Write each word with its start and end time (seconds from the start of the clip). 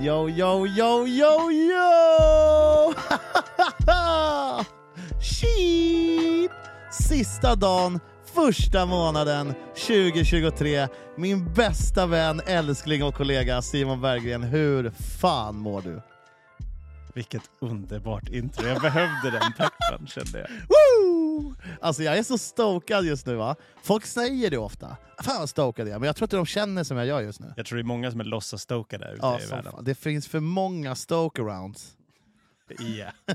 Yo, 0.00 0.28
yo, 0.28 0.66
yo, 0.66 1.06
yo, 1.06 1.50
yo! 1.50 2.94
Sheep! 5.20 6.50
Sista 6.90 7.54
dagen, 7.54 8.00
första 8.34 8.86
månaden 8.86 9.54
2023. 9.74 10.88
Min 11.16 11.52
bästa 11.54 12.06
vän, 12.06 12.40
älskling 12.46 13.02
och 13.04 13.14
kollega 13.14 13.62
Simon 13.62 14.00
Berggren. 14.00 14.42
Hur 14.42 14.90
fan 15.20 15.56
mår 15.56 15.82
du? 15.82 16.02
Vilket 17.14 17.42
underbart 17.60 18.28
intro. 18.28 18.66
Jag 18.66 18.80
behövde 18.80 19.30
den 19.30 19.52
peppen 19.52 20.06
kände 20.06 20.38
jag. 20.38 20.48
Alltså 21.80 22.02
jag 22.02 22.18
är 22.18 22.22
så 22.22 22.38
stokad 22.38 23.04
just 23.04 23.26
nu 23.26 23.34
va. 23.34 23.56
Folk 23.82 24.06
säger 24.06 24.50
det 24.50 24.58
ofta. 24.58 24.96
Fan 25.22 25.38
vad 25.38 25.48
stokad 25.48 25.88
jag 25.88 25.94
är, 25.94 25.98
men 25.98 26.06
jag 26.06 26.16
tror 26.16 26.26
inte 26.26 26.36
de 26.36 26.46
känner 26.46 26.84
som 26.84 26.96
jag 26.96 27.06
gör 27.06 27.20
just 27.20 27.40
nu. 27.40 27.52
Jag 27.56 27.66
tror 27.66 27.76
det 27.76 27.82
är 27.82 27.84
många 27.84 28.10
som 28.10 28.20
är 28.20 28.24
låtsas-stokade 28.24 29.04
där 29.06 29.12
ute 29.14 29.26
Ja, 29.26 29.40
i 29.40 29.46
världen. 29.46 29.72
fan. 29.72 29.84
Det 29.84 29.94
finns 29.94 30.28
för 30.28 30.40
många 30.40 30.94
stoke-arounds. 30.94 31.94
Ja. 32.78 33.34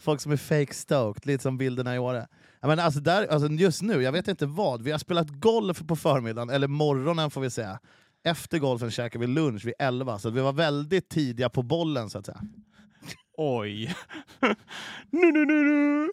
Folk 0.00 0.20
som 0.20 0.32
är 0.32 0.36
fake 0.36 0.74
stoked, 0.74 1.26
lite 1.26 1.42
som 1.42 1.58
bilderna 1.58 1.94
i 1.94 1.98
Åre. 1.98 2.26
Menar, 2.62 2.84
alltså 2.84 3.00
där, 3.00 3.26
alltså 3.26 3.48
just 3.48 3.82
nu, 3.82 4.02
jag 4.02 4.12
vet 4.12 4.28
inte 4.28 4.46
vad. 4.46 4.82
Vi 4.82 4.90
har 4.90 4.98
spelat 4.98 5.28
golf 5.30 5.82
på 5.86 5.96
förmiddagen, 5.96 6.50
eller 6.50 6.68
morgonen 6.68 7.30
får 7.30 7.40
vi 7.40 7.50
säga. 7.50 7.78
Efter 8.24 8.58
golfen 8.58 8.90
käkade 8.90 9.26
vi 9.26 9.32
lunch 9.32 9.64
vid 9.64 9.74
11, 9.78 10.18
så 10.18 10.30
vi 10.30 10.40
var 10.40 10.52
väldigt 10.52 11.08
tidiga 11.08 11.48
på 11.48 11.62
bollen 11.62 12.10
så 12.10 12.18
att 12.18 12.26
säga. 12.26 12.40
Oj. 13.36 13.94
nu, 15.10 15.32
nu, 15.32 15.44
nu, 15.44 15.64
nu. 15.64 16.08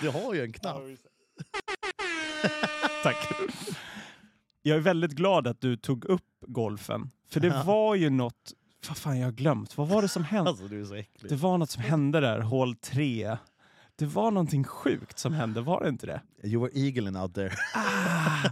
Du 0.00 0.08
har 0.08 0.34
ju 0.34 0.44
en 0.44 0.52
knapp. 0.52 0.76
Tack. 3.02 3.28
Jag 4.62 4.76
är 4.76 4.80
väldigt 4.80 5.12
glad 5.12 5.46
att 5.46 5.60
du 5.60 5.76
tog 5.76 6.04
upp 6.04 6.22
golfen. 6.46 7.10
För 7.30 7.40
det 7.40 7.62
var 7.66 7.94
ju 7.94 8.10
något... 8.10 8.52
Vad 8.88 8.96
fan, 8.96 9.18
jag 9.18 9.26
har 9.26 9.32
glömt. 9.32 9.76
Vad 9.76 9.88
var 9.88 10.02
det 10.02 10.08
som 10.08 10.24
hände? 10.24 10.50
Alltså. 10.50 10.68
Det 11.28 11.36
var 11.36 11.58
något 11.58 11.70
som 11.70 11.82
hände 11.82 12.20
där, 12.20 12.40
hål 12.40 12.74
3. 12.74 13.36
Det 14.00 14.06
var 14.06 14.30
någonting 14.30 14.64
sjukt 14.64 15.18
som 15.18 15.32
hände, 15.32 15.60
var 15.60 15.82
det 15.82 15.88
inte 15.88 16.06
det? 16.06 16.20
You 16.42 16.62
were 16.62 16.70
eagling 16.74 17.16
out 17.16 17.34
there. 17.34 17.52
Ah, 17.74 18.50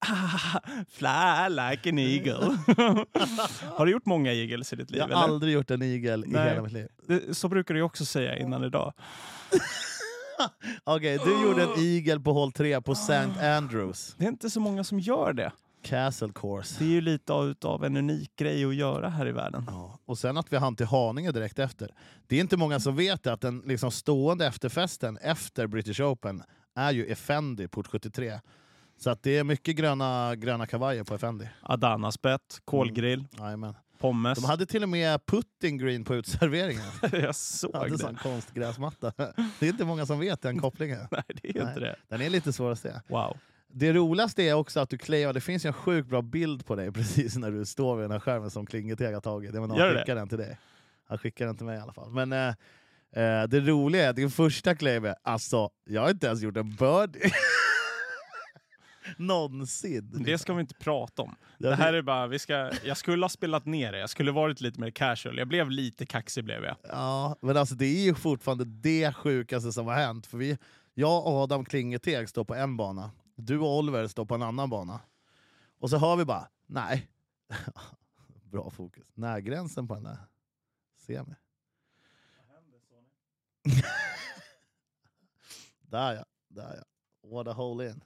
ah, 0.06 0.60
fly 0.90 1.48
like 1.48 1.88
an 1.90 1.98
eagle. 1.98 2.58
har 3.76 3.86
du 3.86 3.92
gjort 3.92 4.06
många 4.06 4.32
eagles 4.32 4.72
i 4.72 4.76
ditt 4.76 4.90
liv? 4.90 4.98
Jag 4.98 5.16
har 5.16 5.24
eller? 5.24 5.34
aldrig 5.34 5.54
gjort 5.54 5.70
en 5.70 5.82
i 5.82 5.98
Nej. 6.26 6.48
hela 6.48 6.62
mitt 6.62 6.72
liv. 6.72 6.88
Det, 7.06 7.36
så 7.36 7.48
brukar 7.48 7.74
du 7.74 7.82
också 7.82 8.04
säga 8.04 8.38
innan 8.38 8.64
idag. 8.64 8.92
Okej, 10.84 11.18
du 11.24 11.42
gjorde 11.42 11.62
en 11.62 11.78
igel 11.78 12.20
på 12.20 12.32
hål 12.32 12.52
3 12.52 12.80
på 12.80 12.92
St. 12.92 13.14
Andrews. 13.56 14.14
Det 14.18 14.24
är 14.24 14.28
inte 14.28 14.50
så 14.50 14.60
många 14.60 14.84
som 14.84 15.00
gör 15.00 15.32
det. 15.32 15.52
Castle 15.82 16.28
Course. 16.34 16.74
Det 16.78 16.84
är 16.84 16.88
ju 16.88 17.00
lite 17.00 17.32
av, 17.32 17.48
utav 17.48 17.84
en 17.84 17.96
unik 17.96 18.36
grej 18.36 18.64
att 18.64 18.74
göra 18.74 19.08
här 19.08 19.26
i 19.28 19.32
världen. 19.32 19.64
Ja. 19.66 19.98
Och 20.04 20.18
sen 20.18 20.36
att 20.36 20.52
vi 20.52 20.56
hann 20.56 20.76
till 20.76 20.86
Haninge 20.86 21.32
direkt 21.32 21.58
efter. 21.58 21.90
Det 22.26 22.36
är 22.36 22.40
inte 22.40 22.56
många 22.56 22.80
som 22.80 22.96
vet 22.96 23.26
att 23.26 23.40
den 23.40 23.62
liksom 23.66 23.90
stående 23.90 24.46
efterfesten 24.46 25.16
efter 25.16 25.66
British 25.66 26.00
Open 26.00 26.42
är 26.76 26.92
ju 26.92 27.06
Effendi 27.06 27.68
Port 27.68 27.86
73. 27.86 28.40
Så 28.98 29.10
att 29.10 29.22
det 29.22 29.36
är 29.38 29.44
mycket 29.44 29.76
gröna, 29.76 30.36
gröna 30.36 30.66
kavajer 30.66 31.04
på 31.04 31.14
Effendi. 31.14 31.48
Adana-spett, 31.62 32.60
kolgrill, 32.64 33.24
Jajamän. 33.38 33.74
pommes. 33.98 34.38
De 34.38 34.44
hade 34.44 34.66
till 34.66 34.82
och 34.82 34.88
med 34.88 35.26
putting 35.26 35.78
green 35.78 36.04
på 36.04 36.14
utserveringen. 36.14 36.84
Jag 37.12 37.34
såg 37.36 37.74
hade 37.76 37.90
det. 37.90 37.98
sån 37.98 38.16
konstgräsmatta. 38.16 39.12
Det 39.58 39.66
är 39.66 39.70
inte 39.70 39.84
många 39.84 40.06
som 40.06 40.18
vet 40.18 40.42
den 40.42 40.58
kopplingen. 40.60 40.98
Nej, 41.10 41.22
det 41.42 41.48
är 41.48 41.54
Nej. 41.64 41.68
inte 41.68 41.80
det. 41.80 41.96
Den 42.08 42.20
är 42.20 42.30
lite 42.30 42.52
svår 42.52 42.70
att 42.70 42.78
se. 42.78 42.92
Wow. 43.08 43.36
Det 43.74 43.92
roligaste 43.92 44.42
är 44.42 44.54
också 44.54 44.80
att 44.80 44.90
du 44.90 44.98
claimar, 44.98 45.32
det 45.32 45.40
finns 45.40 45.64
en 45.64 45.72
sjukt 45.72 46.08
bra 46.08 46.22
bild 46.22 46.66
på 46.66 46.74
dig 46.76 46.92
precis 46.92 47.36
när 47.36 47.50
du 47.50 47.64
står 47.66 47.96
vid 47.96 48.04
den 48.04 48.10
här 48.10 48.20
skärmen 48.20 48.50
som 48.50 48.66
Klingeteg 48.66 49.14
har 49.14 49.20
tagit. 49.20 49.54
Jag 49.54 49.62
Gör 49.62 49.68
han 49.68 49.94
det? 49.94 49.98
skickar 50.00 50.14
den 50.16 50.28
till 50.28 50.38
dig. 50.38 50.58
Han 51.08 51.18
skickar 51.18 51.46
den 51.46 51.56
till 51.56 51.66
mig 51.66 51.78
i 51.78 51.80
alla 51.80 51.92
fall. 51.92 52.10
Men 52.10 52.32
eh, 52.32 52.48
eh, 53.22 53.48
det 53.48 53.60
roliga 53.60 54.04
är 54.04 54.10
att 54.10 54.16
din 54.16 54.30
första 54.30 54.74
claim 54.74 55.04
är 55.04 55.14
alltså, 55.22 55.70
jag 55.84 56.02
har 56.02 56.10
inte 56.10 56.26
ens 56.26 56.42
gjort 56.42 56.56
en 56.56 56.70
birdie. 56.76 57.32
Någonsin. 59.16 60.22
Det 60.24 60.38
ska 60.38 60.54
vi 60.54 60.60
inte 60.60 60.74
prata 60.74 61.22
om. 61.22 61.34
Det 61.58 61.74
här 61.74 61.92
är 61.92 62.02
bara, 62.02 62.26
vi 62.26 62.38
ska, 62.38 62.70
jag 62.84 62.96
skulle 62.96 63.24
ha 63.24 63.28
spelat 63.28 63.66
ner 63.66 63.92
det, 63.92 63.98
jag 63.98 64.10
skulle 64.10 64.32
varit 64.32 64.60
lite 64.60 64.80
mer 64.80 64.90
casual. 64.90 65.38
Jag 65.38 65.48
blev 65.48 65.70
lite 65.70 66.06
kaxig 66.06 66.44
blev 66.44 66.64
jag. 66.64 66.76
Ja, 66.88 67.36
men 67.40 67.56
alltså 67.56 67.74
det 67.74 67.84
är 67.86 68.04
ju 68.04 68.14
fortfarande 68.14 68.64
det 68.64 69.12
sjukaste 69.16 69.72
som 69.72 69.86
har 69.86 69.94
hänt. 69.94 70.26
För 70.26 70.38
vi, 70.38 70.58
jag 70.94 71.26
och 71.26 71.32
Adam 71.32 71.64
Klingeteg 71.64 72.28
står 72.28 72.44
på 72.44 72.54
en 72.54 72.76
bana, 72.76 73.10
du 73.46 73.58
och 73.58 73.78
Oliver 73.78 74.06
står 74.06 74.24
på 74.24 74.34
en 74.34 74.42
annan 74.42 74.70
bana. 74.70 75.00
Och 75.78 75.90
så 75.90 75.98
hör 75.98 76.16
vi 76.16 76.24
bara, 76.24 76.48
nej. 76.66 77.08
Bra 78.50 78.70
fokus. 78.70 79.12
Närgränsen 79.14 79.88
på 79.88 79.94
den 79.94 80.04
där. 80.04 80.18
Semi. 80.96 81.34
där 85.80 86.14
ja, 86.14 86.24
där 86.48 86.76
ja. 86.76 86.82
What 87.28 87.48
a 87.48 87.52
hole 87.52 87.90
in. 87.90 88.04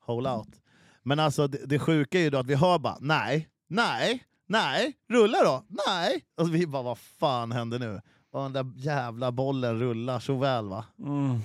Hole 0.00 0.30
out. 0.30 0.60
Men 1.02 1.18
alltså 1.18 1.46
det, 1.46 1.66
det 1.66 1.78
sjuka 1.78 2.18
är 2.18 2.22
ju 2.22 2.30
då 2.30 2.38
att 2.38 2.46
vi 2.46 2.54
hör 2.54 2.78
bara, 2.78 2.98
nej, 3.00 3.48
nej, 3.66 4.24
nej, 4.46 4.98
rulla 5.08 5.42
då, 5.44 5.64
nej. 5.86 6.24
Och 6.34 6.54
vi 6.54 6.66
bara, 6.66 6.82
vad 6.82 6.98
fan 6.98 7.52
händer 7.52 7.78
nu? 7.78 8.00
Och 8.30 8.42
den 8.42 8.52
där 8.52 8.72
jävla 8.76 9.32
bollen 9.32 9.78
rullar 9.78 10.20
så 10.20 10.38
väl 10.38 10.68
va? 10.68 10.84
Mm. 10.98 11.40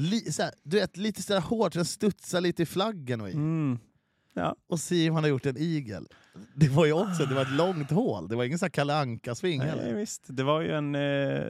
Li, 0.00 0.32
så 0.32 0.42
här, 0.42 0.52
du 0.62 0.76
vet, 0.80 0.96
lite 0.96 1.22
sådär 1.22 1.40
hårt, 1.40 1.72
den 1.72 1.84
studsar 1.84 2.40
lite 2.40 2.62
i 2.62 2.66
flaggen 2.66 3.20
och 3.20 3.28
i. 3.28 3.32
Mm. 3.32 3.78
Ja. 4.34 4.56
Och 4.68 4.80
Simon 4.80 5.22
har 5.24 5.28
gjort 5.28 5.46
en 5.46 5.56
igel. 5.56 6.08
Det 6.54 6.68
var 6.68 6.86
ju 6.86 6.92
också 6.92 7.26
det 7.26 7.34
var 7.34 7.42
ett 7.42 7.52
långt 7.52 7.90
hål, 7.90 8.28
det 8.28 8.36
var 8.36 8.44
ingen 8.44 8.58
sån 8.58 8.66
här 8.66 8.70
Kalle 8.70 8.94
Anka-sving 8.94 9.58
Nej, 9.58 9.94
visst. 9.94 10.22
Det 10.28 10.42
var 10.42 10.60
ju 10.60 10.72
en, 10.72 10.94
eh, 10.94 11.00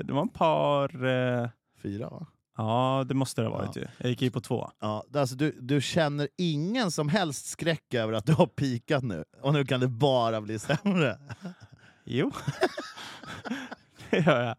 det 0.05 0.13
var 0.13 0.23
en 0.23 0.29
par... 0.29 1.07
Eh, 1.07 1.49
Fyra 1.83 2.09
va? 2.11 2.27
ja, 2.57 3.05
det 3.09 3.15
måste 3.15 3.41
det 3.41 3.49
ha 3.49 3.59
varit 3.59 3.77
Ja. 3.77 3.83
ju. 3.83 3.89
Jag 3.99 4.11
gick 4.11 4.23
ju 4.23 4.31
på 4.31 4.41
två. 4.41 4.71
Ja, 4.81 5.05
alltså 5.15 5.37
du, 5.37 5.57
du 5.61 5.81
känner 5.81 6.29
ingen 6.37 6.91
som 6.91 7.09
helst 7.09 7.47
skräck 7.47 7.95
över 7.95 8.13
att 8.13 8.27
du 8.27 8.33
har 8.33 8.47
pikat 8.47 9.05
nu, 9.05 9.25
och 9.43 9.53
nu 9.53 9.65
kan 9.65 9.81
det 9.81 9.89
bara 9.89 10.41
bli 10.41 10.59
sämre. 10.59 11.19
Jo. 12.05 12.31
det 14.11 14.19
gör 14.19 14.41
jag. 14.45 14.57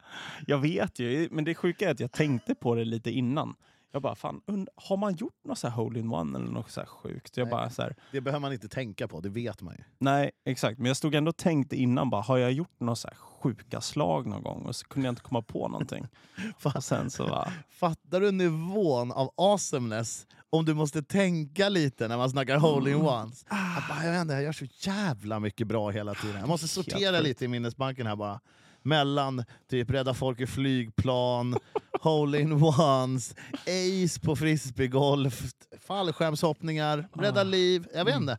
Jag 0.47 0.57
vet 0.57 0.99
ju, 0.99 1.27
men 1.31 1.43
det 1.43 1.55
sjuka 1.55 1.87
är 1.87 1.91
att 1.91 1.99
jag 1.99 2.11
tänkte 2.11 2.55
på 2.55 2.75
det 2.75 2.85
lite 2.85 3.11
innan. 3.11 3.55
Jag 3.91 4.01
bara, 4.01 4.15
fan, 4.15 4.41
und- 4.47 4.67
har 4.75 4.97
man 4.97 5.15
gjort 5.15 5.45
något 5.45 5.57
så 5.57 5.69
hole-in-one 5.69 6.39
eller 6.39 6.51
något 6.51 6.71
så 6.71 6.79
här 6.81 6.87
sjukt? 6.87 7.37
Jag 7.37 7.45
Nej. 7.45 7.51
bara 7.51 7.69
så 7.69 7.81
här, 7.81 7.95
Det 8.11 8.21
behöver 8.21 8.39
man 8.39 8.53
inte 8.53 8.67
tänka 8.69 9.07
på, 9.07 9.19
det 9.21 9.29
vet 9.29 9.61
man 9.61 9.75
ju. 9.77 9.83
nej, 9.97 10.31
exakt. 10.45 10.77
Men 10.79 10.85
jag 10.87 10.97
stod 10.97 11.15
ändå 11.15 11.29
och 11.29 11.37
tänkte 11.37 11.75
innan, 11.75 12.09
bara, 12.09 12.21
har 12.21 12.37
jag 12.37 12.51
gjort 12.51 12.79
några 12.79 12.95
så 12.95 13.07
här 13.07 13.15
sjuka 13.15 13.81
slag 13.81 14.27
någon 14.27 14.43
gång? 14.43 14.65
Och 14.65 14.75
så 14.75 14.87
kunde 14.87 15.07
jag 15.07 15.11
inte 15.11 15.21
komma 15.21 15.41
på 15.41 15.67
någonting. 15.67 16.07
och 16.75 16.83
sen 16.83 17.09
så 17.09 17.27
bara, 17.27 17.51
Fattar 17.69 18.21
du 18.21 18.31
nivån 18.31 19.11
av 19.11 19.31
awesomeness 19.37 20.27
om 20.49 20.65
du 20.65 20.73
måste 20.73 21.03
tänka 21.03 21.69
lite 21.69 22.07
när 22.07 22.17
man 22.17 22.29
snackar 22.29 22.57
hole-in-ones? 22.57 23.45
Bara, 23.89 24.05
Jag, 24.05 24.11
vet 24.11 24.21
inte, 24.21 24.33
jag 24.33 24.43
gör 24.43 24.51
så 24.51 24.65
jävla 24.79 25.39
mycket 25.39 25.67
bra 25.67 25.89
hela 25.89 26.13
tiden. 26.13 26.39
Jag 26.39 26.47
måste 26.47 26.67
sortera 26.67 27.11
sjukt. 27.11 27.23
lite 27.23 27.45
i 27.45 27.47
minnesbanken 27.47 28.07
här 28.07 28.15
bara. 28.15 28.39
Mellan 28.81 29.43
typ 29.69 29.89
rädda 29.91 30.13
folk 30.13 30.39
i 30.39 30.47
flygplan, 30.47 31.55
hole-in-ones, 32.01 33.35
ace 33.61 34.19
på 34.19 34.35
frisbeegolf, 34.35 35.43
fallskärmshoppningar, 35.79 37.07
rädda 37.13 37.43
liv. 37.43 37.87
Jag 37.93 38.05
vet 38.05 38.15
inte. 38.15 38.37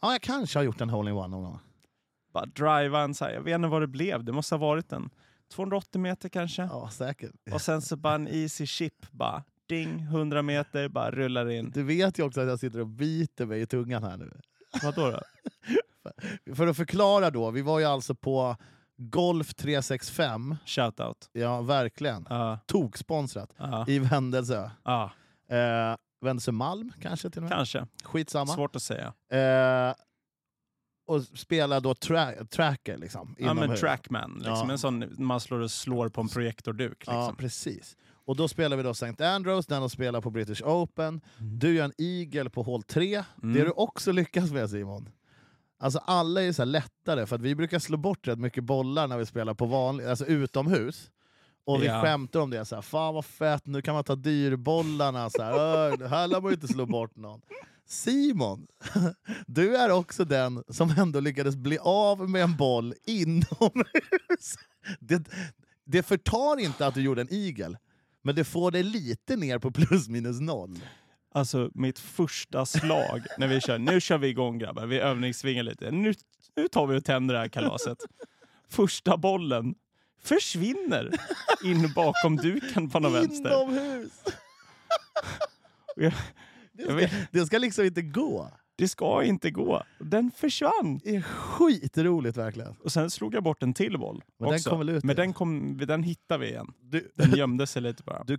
Ja, 0.00 0.12
jag 0.12 0.22
kanske 0.22 0.58
har 0.58 0.64
gjort 0.64 0.80
en 0.80 0.90
hole-in-one 0.90 1.28
någon 1.28 1.42
gång. 1.42 1.58
bara 2.32 2.46
driva 2.46 3.00
en 3.00 3.14
så 3.14 3.24
här, 3.24 3.32
jag 3.32 3.42
vet 3.42 3.54
inte 3.54 3.68
vad 3.68 3.82
det 3.82 3.86
blev. 3.86 4.24
Det 4.24 4.32
måste 4.32 4.54
ha 4.54 4.60
varit 4.60 4.92
en 4.92 5.10
280 5.52 6.00
meter 6.00 6.28
kanske. 6.28 6.62
Ja, 6.62 6.90
säkert. 6.92 7.30
Och 7.52 7.60
sen 7.60 7.82
så 7.82 7.96
bara 7.96 8.14
en 8.14 8.28
easy 8.28 8.66
chip, 8.66 9.10
bara 9.10 9.44
ding, 9.68 10.00
100 10.00 10.42
meter, 10.42 10.88
bara 10.88 11.10
rullar 11.10 11.50
in. 11.50 11.70
Du 11.70 11.82
vet 11.82 12.18
ju 12.18 12.22
också 12.22 12.40
att 12.40 12.48
jag 12.48 12.60
sitter 12.60 12.80
och 12.80 12.86
biter 12.86 13.46
mig 13.46 13.60
i 13.60 13.66
tungan 13.66 14.02
här 14.02 14.16
nu. 14.16 14.40
Vadå 14.82 15.10
då? 15.10 15.20
För 16.54 16.66
att 16.66 16.76
förklara 16.76 17.30
då, 17.30 17.50
vi 17.50 17.62
var 17.62 17.78
ju 17.78 17.84
alltså 17.84 18.14
på 18.14 18.56
Golf 19.00 19.54
365, 19.54 20.56
Shoutout. 20.66 21.28
ja 21.32 21.60
verkligen, 21.62 22.26
Ja, 22.30 22.58
toksponsrat, 22.66 23.54
ja, 23.56 23.84
i 23.88 23.98
Vändelsö. 23.98 24.70
ja, 24.84 25.10
Eh, 25.50 25.96
Vändelsö 26.24 26.52
Malm 26.52 26.92
kanske 27.02 27.30
till 27.30 27.38
och 27.42 27.48
med? 27.48 27.52
kanske. 27.52 27.86
Skitsamma. 28.04 28.54
Svårt 28.54 28.76
att 28.76 28.82
säga. 28.82 29.12
Eh, 29.32 29.94
och 31.06 31.22
spela 31.22 31.80
då 31.80 31.94
tra 31.94 32.32
tracker 32.50 32.96
liksom, 32.98 33.34
Ja, 33.38 33.54
men 33.54 33.76
trackman, 33.76 34.32
liksom. 34.34 34.52
Ja. 34.68 34.72
en 34.72 34.78
sån 34.78 35.04
man 35.18 35.40
slår 35.40 35.60
och 35.60 35.70
slår 35.70 36.08
på 36.08 36.20
en 36.20 36.28
projektorduk. 36.28 37.04
Ja, 37.06 37.20
Liksom. 37.20 37.36
precis. 37.36 37.96
Och 38.10 38.36
då 38.36 38.48
spelar 38.48 38.76
vi 38.76 38.82
då 38.82 38.90
St. 38.90 39.24
Andrews, 39.24 39.66
den 39.66 39.80
de 39.80 39.90
spelar 39.90 40.20
på 40.20 40.30
British 40.30 40.62
Open. 40.62 41.20
Du 41.38 41.74
gör 41.74 41.84
en 41.84 41.92
eagle 41.98 42.50
på 42.50 42.62
hål 42.62 42.82
3. 42.82 43.14
Mm. 43.42 43.52
Det 43.54 43.58
har 43.60 43.66
du 43.66 43.72
också 43.72 44.12
lyckats 44.12 44.52
med 44.52 44.70
Simon. 44.70 45.08
Alltså 45.80 45.98
alla 45.98 46.42
är 46.42 46.52
så 46.52 46.64
lättare, 46.64 47.26
för 47.26 47.36
att 47.36 47.42
vi 47.42 47.54
brukar 47.54 47.78
slå 47.78 47.96
bort 47.96 48.28
rätt 48.28 48.38
mycket 48.38 48.64
bollar 48.64 49.06
när 49.08 49.18
vi 49.18 49.26
spelar 49.26 49.54
på 49.54 49.66
vanlig, 49.66 50.04
alltså 50.06 50.26
utomhus. 50.26 51.10
Och 51.64 51.82
vi 51.82 51.86
Ja. 51.86 52.02
skämtar 52.02 52.40
om 52.40 52.50
det, 52.50 52.64
så 52.64 52.74
här, 52.74 52.82
fan 52.82 53.14
vad 53.14 53.24
fett, 53.24 53.66
nu 53.66 53.82
kan 53.82 53.94
man 53.94 54.04
ta 54.04 54.14
dyrbollarna. 54.14 55.30
Så 55.30 55.42
här, 55.42 55.52
"Öh, 55.52 56.08
här 56.08 56.26
lär 56.28 56.40
man 56.40 56.50
ju 56.50 56.54
inte 56.54 56.68
slå 56.68 56.86
bort 56.86 57.16
någon. 57.16 57.40
Simon, 57.86 58.66
du 59.46 59.76
är 59.76 59.90
också 59.90 60.24
den 60.24 60.64
som 60.68 60.90
ändå 60.98 61.20
lyckades 61.20 61.56
bli 61.56 61.78
av 61.78 62.30
med 62.30 62.42
en 62.42 62.56
boll 62.56 62.94
inomhus. 63.06 64.54
Det, 65.00 65.28
det 65.84 66.02
förtar 66.02 66.60
inte 66.60 66.86
att 66.86 66.94
du 66.94 67.02
gjorde 67.02 67.20
en 67.20 67.32
igel, 67.32 67.76
men 68.22 68.34
det 68.34 68.44
får 68.44 68.70
det 68.70 68.82
lite 68.82 69.36
ner 69.36 69.58
på 69.58 69.70
plus 69.70 70.08
minus 70.08 70.40
noll. 70.40 70.78
Alltså 71.38 71.70
mitt 71.74 71.98
första 71.98 72.66
slag 72.66 73.22
när 73.38 73.48
vi 73.48 73.60
kör, 73.60 73.78
nu 73.78 74.00
kör 74.00 74.18
vi 74.18 74.28
igång 74.28 74.58
grabbar, 74.58 74.86
vi 74.86 74.98
övningssvingar 74.98 75.62
lite. 75.62 75.90
Nu, 75.90 76.14
nu 76.56 76.68
tar 76.68 76.86
vi 76.86 76.98
och 76.98 77.04
tänder 77.04 77.34
det 77.34 77.40
här 77.40 77.48
kalaset. 77.48 77.98
Första 78.70 79.16
bollen 79.16 79.74
försvinner 80.22 81.10
in 81.64 81.92
bakom 81.92 82.36
duken 82.36 82.90
på 82.90 83.00
någon 83.00 83.12
vänster. 83.12 83.62
Inomhus! 83.62 84.12
Och 85.96 86.02
jag- 86.02 86.12
Det 86.72 86.82
Jag 86.82 87.08
ska, 87.10 87.16
det 87.32 87.46
ska 87.46 87.58
liksom 87.58 87.84
inte 87.84 88.02
gå. 88.02 88.50
Det 88.78 88.88
ska 88.88 89.24
inte 89.24 89.50
gå. 89.50 89.82
Den 89.98 90.30
försvann. 90.36 91.00
Det 91.04 91.16
är 91.16 91.22
skitroligt 91.22 92.36
verkligen. 92.36 92.76
Och 92.84 92.92
sen 92.92 93.10
slog 93.10 93.34
jag 93.34 93.42
bort 93.42 93.62
en 93.62 93.74
till 93.74 93.98
boll. 93.98 94.22
Men 94.38 94.50
den 94.50 94.60
kom 94.60 94.78
väl 94.78 94.88
ut 94.88 95.04
Men 95.04 95.16
igen? 95.16 95.26
den, 95.26 95.32
kom, 95.32 95.78
den 95.86 96.02
hittade 96.02 96.40
vi 96.40 96.50
igen. 96.50 96.72
Du, 96.80 97.10
Den 97.14 97.36
gömde 97.36 97.66
sig 97.66 97.82
lite 97.82 98.02
bara. 98.02 98.24
du, 98.24 98.38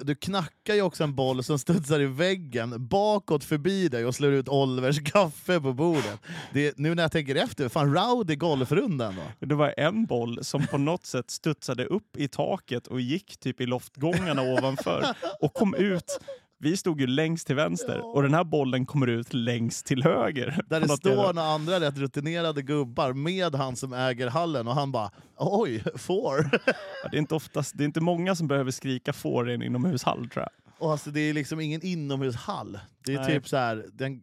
du 0.00 0.14
knackar 0.14 0.74
ju 0.74 0.82
också 0.82 1.04
en 1.04 1.14
boll 1.14 1.44
som 1.44 1.58
studsar 1.58 2.00
i 2.00 2.06
väggen 2.06 2.86
bakåt 2.88 3.44
förbi 3.44 3.88
dig 3.88 4.06
och 4.06 4.14
slår 4.14 4.32
ut 4.32 4.48
Olvers 4.48 5.04
kaffe 5.12 5.60
på 5.60 5.72
bordet. 5.72 6.20
Det, 6.52 6.78
nu 6.78 6.94
när 6.94 7.02
jag 7.02 7.12
tänker 7.12 7.34
efter, 7.34 7.68
fan 7.68 7.94
rowdy 7.94 8.36
golfrundan 8.36 9.14
då. 9.16 9.46
Det 9.46 9.54
var 9.54 9.74
en 9.76 10.06
boll 10.06 10.44
som 10.44 10.66
på 10.66 10.78
något 10.78 11.06
sätt 11.06 11.30
studsade 11.30 11.84
upp 11.86 12.16
i 12.16 12.28
taket 12.28 12.86
och 12.86 13.00
gick 13.00 13.36
typ 13.40 13.60
i 13.60 13.66
loftgångarna 13.66 14.42
ovanför 14.42 15.04
och 15.40 15.54
kom 15.54 15.74
ut. 15.74 16.20
Vi 16.62 16.76
stod 16.76 17.00
ju 17.00 17.06
längst 17.06 17.46
till 17.46 17.56
vänster 17.56 18.14
och 18.14 18.22
den 18.22 18.34
här 18.34 18.44
bollen 18.44 18.86
kommer 18.86 19.06
ut 19.06 19.32
längst 19.32 19.86
till 19.86 20.02
höger. 20.02 20.60
Där 20.68 20.80
det 20.80 20.88
står 20.88 21.32
några 21.32 21.48
andra 21.48 21.80
rätt 21.80 21.96
rutinerade 21.96 22.62
gubbar 22.62 23.12
med 23.12 23.54
han 23.54 23.76
som 23.76 23.92
äger 23.92 24.28
hallen 24.28 24.68
och 24.68 24.74
han 24.74 24.92
bara 24.92 25.10
oj, 25.36 25.84
får. 25.96 26.50
Ja, 26.52 27.08
Det 27.10 27.16
är, 27.16 27.18
inte 27.18 27.34
oftast, 27.34 27.78
det 27.78 27.84
är 27.84 27.86
inte 27.86 28.00
många 28.00 28.34
som 28.34 28.48
behöver 28.48 28.70
skrika 28.70 29.12
får 29.12 29.50
i 29.50 29.54
en 29.54 29.62
inomhushall 29.62 30.28
tror 30.28 30.42
jag. 30.42 30.50
Och 30.78 30.92
alltså, 30.92 31.10
det 31.10 31.20
är 31.20 31.34
liksom 31.34 31.60
ingen 31.60 31.82
inomhushall. 31.82 32.78
Det 33.06 33.14
är 33.14 33.18
Nej. 33.18 33.26
typ 33.34 33.48
så 33.48 33.56
här, 33.56 33.86
det 33.92 34.04
är 34.04 34.08
en, 34.08 34.20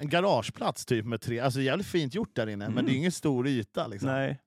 en 0.00 0.08
garageplats 0.08 0.84
typ 0.86 1.06
med 1.06 1.20
tre, 1.20 1.40
alltså 1.40 1.60
jävligt 1.60 1.86
fint 1.86 2.14
gjort 2.14 2.36
där 2.36 2.46
inne, 2.46 2.68
men 2.68 2.84
det 2.84 2.92
är 2.92 2.96
ingen 2.96 3.12
stor 3.12 3.48
yta. 3.48 3.86
Liksom. 3.86 4.08
Nej. 4.10 4.38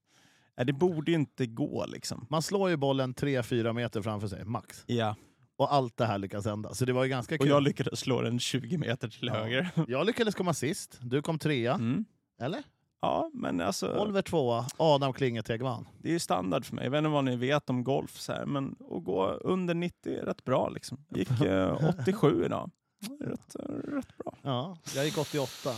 Nej, 0.58 0.66
det 0.66 0.74
borde 0.74 1.12
ju 1.12 1.18
inte 1.18 1.46
gå 1.46 1.86
liksom. 1.86 2.26
Man 2.30 2.42
slår 2.42 2.70
ju 2.70 2.78
bollen 2.78 3.14
3-4 3.14 3.74
meter 3.74 4.02
framför 4.02 4.28
sig, 4.28 4.46
max. 4.46 4.84
Ja, 4.88 5.16
Och 5.58 5.74
allt 5.74 5.98
det 5.98 6.06
här 6.06 6.18
lyckas 6.18 6.46
hända. 6.46 6.74
Så 6.74 6.86
det 6.86 6.94
var 6.94 7.04
ju 7.04 7.10
ganska 7.10 7.36
och 7.36 7.40
kul. 7.42 7.50
jag 7.50 7.64
lyckades 7.64 8.00
slå 8.00 8.22
den 8.22 8.40
20 8.40 8.78
meter 8.78 9.08
till 9.08 9.28
Ja. 9.28 9.34
höger. 9.34 9.70
Jag 9.88 10.06
lyckades 10.06 10.36
komma 10.36 10.54
sist, 10.54 10.98
du 11.02 11.22
kom 11.22 11.40
trea. 11.40 11.74
Mm. 11.74 12.06
Eller? 12.42 12.64
Ja, 13.02 13.30
men 13.34 13.62
alltså, 13.62 13.98
Oliver 13.98 14.22
tvåa, 14.22 14.66
Adam 14.78 15.14
Klingeteg 15.14 15.62
vann. 15.62 15.88
det 16.00 16.10
är 16.10 16.14
ju 16.14 16.20
standard 16.20 16.66
för 16.66 16.76
mig. 16.76 16.84
Jag 16.84 16.92
vet 16.92 16.98
inte 16.98 17.10
vad 17.10 17.24
ni 17.24 17.36
vet 17.36 17.70
om 17.70 17.84
golf, 17.84 18.20
så 18.20 18.34
här, 18.34 18.46
men 18.46 18.76
att 18.92 19.04
gå 19.04 19.26
under 19.28 19.74
90 19.74 20.14
är 20.18 20.26
rätt 20.26 20.44
bra. 20.44 20.70
Liksom. 20.70 21.06
Gick 21.10 21.42
eh, 21.42 21.86
87 22.00 22.46
idag. 22.46 22.72
Rätt, 23.20 23.56
rätt 23.84 24.18
bra. 24.18 24.38
Ja, 24.42 24.78
jag 24.96 25.06
gick 25.06 25.18
88. 25.18 25.50
Men 25.66 25.76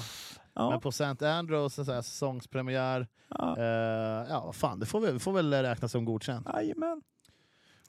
Ja, 0.53 0.79
på 0.79 0.89
St. 0.89 1.25
Andrews, 1.25 1.73
så 1.73 1.83
här, 1.83 2.01
säsongspremiär, 2.01 3.07
ja, 3.29 3.57
eh, 3.57 4.25
ja 4.29 4.51
fan, 4.53 4.79
det 4.79 4.85
får 4.85 4.99
väl, 4.99 5.19
får 5.19 5.33
väl 5.33 5.53
räknas 5.53 5.91
som 5.91 6.05
godkänt. 6.05 6.47
jajamän. 6.53 7.01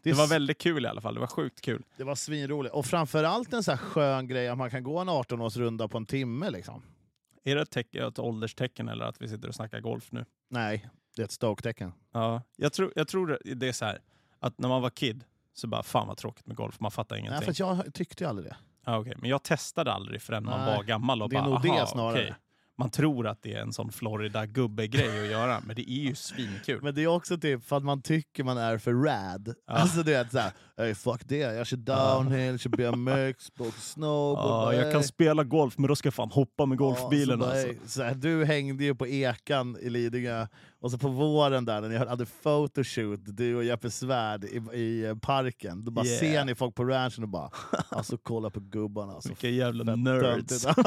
Det, 0.02 0.10
Det 0.10 0.16
var 0.16 0.26
väldigt 0.26 0.58
kul 0.58 0.84
i 0.84 0.88
alla 0.88 1.00
fall. 1.00 1.14
Det 1.14 1.20
var 1.20 1.26
sjukt 1.26 1.60
kul. 1.60 1.84
det 1.96 2.04
var 2.04 2.14
svinroligt. 2.14 2.74
Och 2.74 2.86
framförallt 2.86 3.52
en 3.52 3.62
så 3.62 3.70
här 3.70 3.78
skön 3.78 4.28
grej 4.28 4.48
att 4.48 4.58
man 4.58 4.70
kan 4.70 4.82
gå 4.82 4.98
en 4.98 5.08
18-årsrunda 5.08 5.88
på 5.88 5.98
en 5.98 6.06
timme. 6.06 6.50
Liksom. 6.50 6.82
Är 7.44 7.56
det 7.56 7.62
ett, 7.62 7.70
tecken, 7.70 8.08
ett 8.08 8.18
ålderstecken 8.18 8.88
eller 8.88 9.04
att 9.04 9.22
vi 9.22 9.28
sitter 9.28 9.48
och 9.48 9.54
snackar 9.54 9.80
golf 9.80 10.12
nu? 10.12 10.24
Nej, 10.50 10.88
det 11.16 11.22
är 11.22 11.24
ett 11.24 11.32
Stoke-tecken. 11.32 11.92
Ja, 12.12 12.42
jag 12.56 12.72
tror, 12.72 12.92
jag 12.96 13.08
tror 13.08 13.38
det 13.44 13.68
är 13.68 13.72
så 13.72 13.84
här 13.84 13.98
att 14.38 14.58
när 14.58 14.68
man 14.68 14.82
var 14.82 14.90
kid 14.90 15.24
så 15.54 15.66
bara 15.66 15.82
fan 15.82 16.06
vad 16.08 16.16
tråkigt 16.16 16.46
med 16.46 16.56
golf, 16.56 16.80
man 16.80 16.90
fattar 16.90 17.16
Nej, 17.16 17.20
ingenting. 17.20 17.42
för 17.44 17.50
att 17.50 17.58
jag 17.58 17.94
tyckte 17.94 18.24
ju 18.24 18.30
aldrig 18.30 18.48
det. 18.48 18.56
Ja, 18.84 18.98
okej. 18.98 19.14
Men 19.18 19.30
jag 19.30 19.42
testade 19.42 19.92
aldrig 19.92 20.22
förrän 20.22 20.44
man 20.44 20.60
Nej, 20.66 20.76
var 20.76 20.84
gammal 20.84 21.22
och 21.22 21.28
det 21.30 21.36
är 21.36 21.40
bara, 21.40 21.50
nog 21.50 21.62
det 21.62 21.86
snarare." 21.86 22.12
okej. 22.12 22.34
Man 22.78 22.90
tror 22.90 23.26
att 23.26 23.42
det 23.42 23.54
är 23.54 23.60
en 23.60 23.72
sån 23.72 23.92
Florida-gubbe-grej 23.92 25.24
att 25.24 25.30
göra, 25.30 25.60
men 25.66 25.76
det 25.76 25.90
är 25.90 26.02
ju 26.02 26.14
svinkul. 26.14 26.82
Men 26.82 26.94
det 26.94 27.02
är 27.02 27.06
också 27.06 27.38
typ 27.38 27.64
för 27.64 27.76
att 27.76 27.84
man 27.84 28.02
tycker 28.02 28.44
man 28.44 28.58
är 28.58 28.78
för 28.78 28.92
rad. 28.92 29.54
Ja. 29.66 29.72
Alltså 29.72 30.02
du 30.02 30.12
vet 30.12 30.32
såhär, 30.32 30.52
hey, 30.78 30.94
fuck 30.94 31.20
det, 31.28 31.36
jag 31.36 31.66
kör 31.66 31.76
downhill, 31.76 32.58
kör 32.58 32.70
BMX, 32.70 33.50
snowboard. 33.78 34.74
Ja, 34.74 34.82
jag 34.82 34.92
kan 34.92 35.02
spela 35.04 35.44
golf, 35.44 35.78
men 35.78 35.88
då 35.88 35.96
ska 35.96 36.06
jag 36.06 36.14
fan 36.14 36.30
hoppa 36.30 36.66
med 36.66 36.78
golfbilen. 36.78 37.40
Ja, 37.40 37.46
så 37.46 37.52
alltså. 37.68 37.72
så 37.86 38.02
här, 38.02 38.14
du 38.14 38.44
hängde 38.44 38.84
ju 38.84 38.94
på 38.94 39.06
Ekan 39.06 39.76
i 39.80 39.90
Lidingö, 39.90 40.46
och 40.80 40.90
så 40.90 40.98
på 40.98 41.08
våren 41.08 41.64
där 41.64 41.80
när 41.80 41.88
ni 41.88 41.96
hade 41.96 42.26
photoshoot, 42.42 43.20
du 43.24 43.56
och 43.56 43.64
Jeppe 43.64 43.90
Svärd 43.90 44.44
i, 44.44 44.56
i 44.56 45.14
parken, 45.22 45.84
då 45.84 45.90
bara 45.90 46.04
Yeah. 46.08 46.20
ser 46.20 46.44
ni 46.44 46.54
folk 46.54 46.74
på 46.74 46.84
ranchen 46.84 47.22
och 47.24 47.28
bara 47.28 47.50
alltså 47.88 48.18
kolla 48.22 48.50
på 48.50 48.60
gubbarna. 48.60 49.12
Alltså, 49.12 49.28
Vilka 49.28 49.48
jävla 49.48 49.96
nerds. 49.96 50.62
töntigt." 50.62 50.78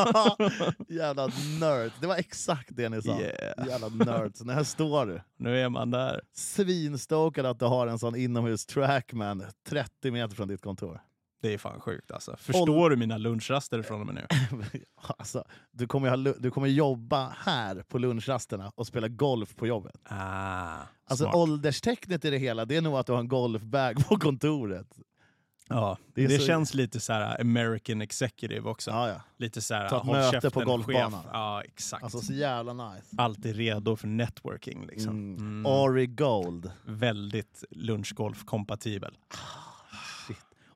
Jävla 0.90 1.28
nerds. 1.60 1.94
Det 2.02 2.08
var 2.08 2.16
exakt 2.16 2.70
det 2.72 2.90
ni 2.90 3.02
sa. 3.02 3.20
Yeah. 3.20 3.68
Jävla 3.68 3.88
nerds. 4.06 4.42
När 4.44 4.54
här 4.54 4.64
står 4.64 5.06
du. 5.06 5.22
Nu 5.38 5.60
är 5.60 5.70
man 5.70 5.92
där. 5.92 6.22
Svinstokad 6.34 7.46
att 7.46 7.60
du 7.60 7.66
har 7.66 7.88
en 7.88 8.00
sån 8.00 8.16
inomhus 8.16 8.66
trackman 8.66 9.44
30 9.70 9.81
meter 10.02 10.36
från 10.36 10.48
ditt 10.48 10.62
kontor. 10.62 11.02
Det 11.42 11.54
är 11.54 11.58
fan 11.58 11.80
sjukt 11.82 12.12
alltså. 12.12 12.36
Förstår 12.38 12.90
du 12.90 12.96
mina 12.96 13.18
lunchraster 13.18 13.82
från 13.82 14.00
och 14.02 14.06
med 14.08 14.16
nu? 14.16 14.28
alltså, 15.18 15.44
du, 15.72 15.88
kommer 15.88 16.10
ha, 16.10 16.18
du 16.18 16.52
kommer 16.52 16.68
jobba 16.68 17.36
här 17.38 17.84
på 17.90 17.98
lunchrasterna 17.98 18.72
och 18.76 18.88
spela 18.88 19.08
golf 19.08 19.56
på 19.56 19.68
jobbet. 19.68 19.96
Ah, 20.04 20.78
Alltså 21.06 21.24
smart. 21.26 21.36
ålderstecknet 21.36 22.26
i 22.26 22.30
det 22.30 22.38
hela, 22.38 22.66
det 22.66 22.76
är 22.76 22.82
nog 22.82 22.96
att 22.96 23.06
du 23.06 23.12
har 23.14 23.20
en 23.20 23.28
golfbag 23.28 24.08
på 24.10 24.18
kontoret. 24.18 24.88
Ja, 25.68 25.98
Det 26.16 26.28
det, 26.28 26.40
så- 26.40 26.46
känns 26.46 26.74
lite 26.74 27.00
så 27.00 27.14
här 27.14 27.42
American 27.42 28.02
executive 28.02 28.70
också. 28.70 28.92
Ja, 28.92 29.10
ja. 29.10 29.22
Lite 29.38 29.62
så 29.62 29.74
här, 29.74 29.90
Ta 29.90 29.98
ett 29.98 30.04
håll 30.04 30.16
möte 30.16 30.50
på 30.50 30.60
golfbanan. 30.66 31.12
chef. 31.12 31.30
Ja, 31.34 31.62
exakt. 31.64 32.04
Alltså 32.04 32.20
så 32.20 32.34
jävla 32.34 32.74
nice. 32.74 33.16
Alltid 33.18 33.56
redo 33.56 33.96
för 33.96 34.08
networking. 34.08 34.86
Liksom. 34.86 35.10
Mm. 35.10 35.38
Mm. 35.38 35.66
Ari 35.66 36.08
Gold. 36.08 36.72
Väldigt 36.86 37.64
lunchgolf-kompatibel. 37.72 39.12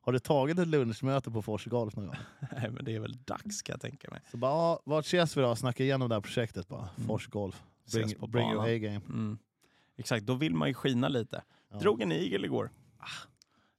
Har 0.06 0.12
du 0.12 0.18
tagit 0.18 0.58
ett 0.58 0.68
lunchmöte 0.68 1.30
på 1.30 1.42
Fors 1.42 1.64
Golf 1.64 1.96
någon 1.96 2.06
gång? 2.06 2.16
Nej, 2.52 2.70
men 2.70 2.84
det 2.84 2.94
är 2.94 3.00
väl 3.00 3.16
dags 3.24 3.62
kan 3.62 3.72
jag 3.72 3.80
tänka 3.80 4.10
mig. 4.10 4.20
Så 4.30 4.36
bara, 4.36 4.78
vart 4.84 5.04
ses 5.04 5.36
vi 5.36 5.42
då? 5.42 5.56
Snacka 5.56 5.82
igenom 5.82 6.08
det 6.08 6.14
här 6.14 6.20
projektet 6.20 6.68
bara. 6.68 6.88
Mm. 6.96 7.06
Fors 7.06 7.26
Golf. 7.26 7.62
Ses 7.86 8.04
Bring, 8.04 8.18
på 8.18 8.26
bring 8.26 8.50
your. 8.50 8.64
A-game. 8.64 9.00
Mm. 9.08 9.38
Exakt, 9.96 10.26
då 10.26 10.34
vill 10.34 10.54
man 10.54 10.68
ju 10.68 10.74
skina 10.74 11.08
lite. 11.08 11.42
Ja. 11.70 11.78
Drog 11.78 12.02
en 12.02 12.12
igel 12.12 12.44
igår. 12.44 12.70
Ah. 12.98 13.06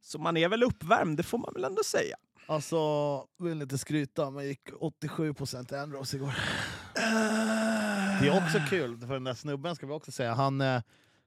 Så 0.01 0.19
man 0.19 0.38
är 0.38 0.50
väl 0.50 0.63
uppvärmd, 0.63 1.17
det 1.17 1.24
får 1.24 1.38
man 1.38 1.53
väl 1.53 1.63
ändå 1.63 1.84
säga. 1.84 2.15
Alltså, 2.48 2.77
vill 3.39 3.62
inte 3.62 3.77
skryta, 3.77 4.29
men 4.29 4.48
gick 4.48 4.69
87% 4.72 5.81
Andros 5.84 6.13
igår. 6.13 6.34
Det 8.22 8.27
är 8.27 8.38
också 8.38 8.60
kul, 8.69 9.00
för 9.00 9.13
den 9.13 9.24
där 9.24 9.34
snubben 9.34 9.75
ska 9.75 9.88
vi 9.88 9.93
också 9.93 10.12
säga, 10.12 10.34
han 10.34 10.62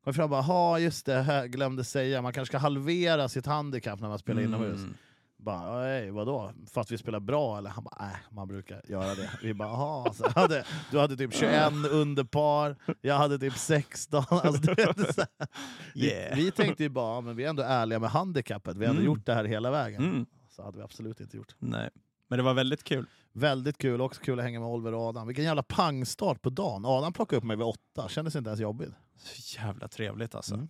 eh, 0.00 0.04
kom 0.04 0.14
fram 0.14 0.24
och 0.24 0.30
bara 0.30 0.42
“ha 0.42 0.78
just 0.78 1.06
det, 1.06 1.22
här 1.22 1.46
glömde 1.46 1.84
säga, 1.84 2.22
man 2.22 2.32
kanske 2.32 2.50
ska 2.50 2.58
halvera 2.58 3.28
sitt 3.28 3.46
handikapp 3.46 4.00
när 4.00 4.08
man 4.08 4.18
spelar 4.18 4.42
inomhus”. 4.42 4.80
Mm. 4.80 4.94
Bara, 5.42 5.80
nej, 5.80 6.10
vadå? 6.10 6.52
För 6.70 6.80
att 6.80 6.90
vi 6.90 6.98
spelar 6.98 7.20
bra? 7.20 7.58
Eller? 7.58 7.70
Han 7.70 7.84
bara, 7.84 7.96
nej, 8.00 8.16
man 8.30 8.48
brukar 8.48 8.82
göra 8.88 9.14
det. 9.14 9.30
Vi 9.42 9.54
bara, 9.54 9.68
jaha. 9.68 10.12
Så 10.12 10.22
jag 10.24 10.30
hade, 10.40 10.64
du 10.90 10.98
hade 10.98 11.16
typ 11.16 11.34
21 11.34 11.72
under 11.90 12.24
par, 12.24 12.76
jag 13.00 13.14
hade 13.18 13.38
typ 13.38 13.56
16. 13.56 14.24
Alltså, 14.30 14.60
du 14.62 14.74
vet, 14.74 15.14
så 15.14 15.20
här. 15.20 15.48
vi, 15.94 16.06
Yeah. 16.10 16.36
vi 16.36 16.50
tänkte 16.50 16.82
ju 16.82 16.88
bara, 16.88 17.20
men 17.20 17.36
vi 17.36 17.44
är 17.44 17.48
ändå 17.50 17.62
ärliga 17.62 17.98
med 17.98 18.10
handikappet, 18.10 18.76
vi 18.76 18.86
har 18.86 18.92
Mm. 18.92 19.04
gjort 19.04 19.26
det 19.26 19.34
här 19.34 19.44
hela 19.44 19.70
vägen. 19.70 20.04
Mm. 20.04 20.26
Så 20.48 20.62
hade 20.62 20.76
vi 20.78 20.82
absolut 20.84 21.20
inte 21.20 21.36
gjort. 21.36 21.54
Nej. 21.58 21.90
Men 22.28 22.36
det 22.36 22.42
var 22.42 22.54
väldigt 22.54 22.84
kul. 22.84 23.06
Väldigt 23.32 23.78
kul, 23.78 24.00
också 24.00 24.20
kul 24.20 24.38
att 24.38 24.44
hänga 24.44 24.60
med 24.60 24.68
Oliver 24.68 24.94
och 24.94 25.00
Adam. 25.00 25.26
Vilken 25.26 25.44
jävla 25.44 25.62
pangstart 25.62 26.42
på 26.42 26.50
dagen. 26.50 26.84
Adam 26.84 27.12
plockade 27.12 27.38
upp 27.38 27.44
mig 27.44 27.56
vid 27.56 27.66
åtta, 27.66 28.08
kändes 28.08 28.36
inte 28.36 28.48
ens 28.50 28.60
jobbigt. 28.60 28.90
Så 29.16 29.58
jävla 29.58 29.88
trevligt 29.88 30.34
alltså. 30.34 30.54
Mm. 30.54 30.68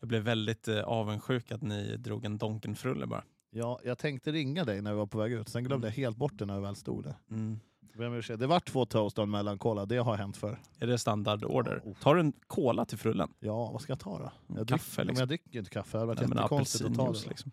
Jag 0.00 0.08
blev 0.08 0.22
väldigt 0.22 0.68
eh, 0.68 0.80
avundsjuk 0.80 1.52
att 1.52 1.62
ni 1.62 1.96
drog 1.96 2.24
en 2.24 2.38
Donken-frulle 2.38 3.06
bara. 3.06 3.24
Ja, 3.50 3.80
jag 3.84 3.98
tänkte 3.98 4.32
ringa 4.32 4.64
dig 4.64 4.82
när 4.82 4.92
vi 4.92 4.98
var 4.98 5.06
på 5.06 5.18
väg 5.18 5.32
ut, 5.32 5.48
sen 5.48 5.64
glömde 5.64 5.86
jag 5.86 5.94
helt 5.94 6.16
bort 6.16 6.38
det 6.38 6.44
när 6.46 6.54
vi 6.54 6.60
väl 6.60 6.76
stod 6.76 7.04
där. 7.04 7.14
Mm. 7.30 7.60
Det 8.38 8.46
var 8.46 8.60
två 8.60 8.86
toast 8.86 9.18
och 9.18 9.22
en 9.22 9.30
mellankola, 9.30 9.86
det 9.86 9.96
har 9.96 10.16
hänt 10.16 10.36
förr. 10.36 10.58
Är 10.78 10.86
det 10.86 10.98
standardorder? 10.98 11.80
Oh. 11.84 11.94
Tar 11.94 12.14
du 12.14 12.20
en 12.20 12.32
cola 12.46 12.84
till 12.84 12.98
frullen? 12.98 13.28
Ja, 13.40 13.70
vad 13.72 13.82
ska 13.82 13.92
jag 13.92 14.00
ta 14.00 14.18
då? 14.18 14.32
Jag, 14.56 14.68
Kaffe, 14.68 14.84
dricker, 14.84 14.96
men 14.96 15.06
liksom. 15.06 15.20
jag 15.20 15.28
dricker 15.28 15.58
inte 15.58 15.70
kaffe, 15.70 15.90
det 15.92 15.98
hade 15.98 16.06
varit 16.06 16.20
Nej, 16.20 16.28
jättekonstigt 16.28 16.84
att 16.84 16.94
ta 16.96 17.12
det. 17.12 17.28
liksom. 17.28 17.52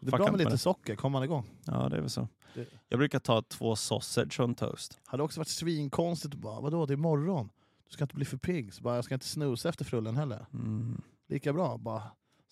Det 0.00 0.08
är 0.14 0.16
bra 0.18 0.30
med 0.30 0.38
lite 0.38 0.50
det. 0.50 0.58
socker, 0.58 0.96
kommer 0.96 1.12
man 1.18 1.24
igång. 1.24 1.46
Ja, 1.64 1.88
det 1.88 1.96
är 1.96 2.00
väl 2.00 2.10
så. 2.10 2.28
Det- 2.54 2.66
Jag 2.88 2.98
brukar 2.98 3.18
ta 3.18 3.42
två 3.42 3.76
sausage 3.76 4.40
och 4.40 4.44
en 4.48 4.54
toast. 4.54 5.00
hade 5.06 5.22
också 5.22 5.40
varit 5.40 5.48
svinkonstigt 5.48 6.34
att 6.34 6.40
bara, 6.40 6.60
vadå 6.60 6.86
det 6.86 6.92
är 6.92 6.96
morgon? 6.96 7.48
Du 7.86 7.92
ska 7.92 8.04
inte 8.04 8.14
bli 8.14 8.24
för 8.24 8.36
pigg, 8.36 8.74
så 8.74 8.82
bara, 8.82 8.94
jag 8.94 9.04
ska 9.04 9.14
inte 9.14 9.26
snusa 9.26 9.68
efter 9.68 9.84
frullen 9.84 10.16
heller. 10.16 10.46
Mm. 10.52 11.00
Lika 11.28 11.52
bra, 11.52 11.78
bara 11.78 12.02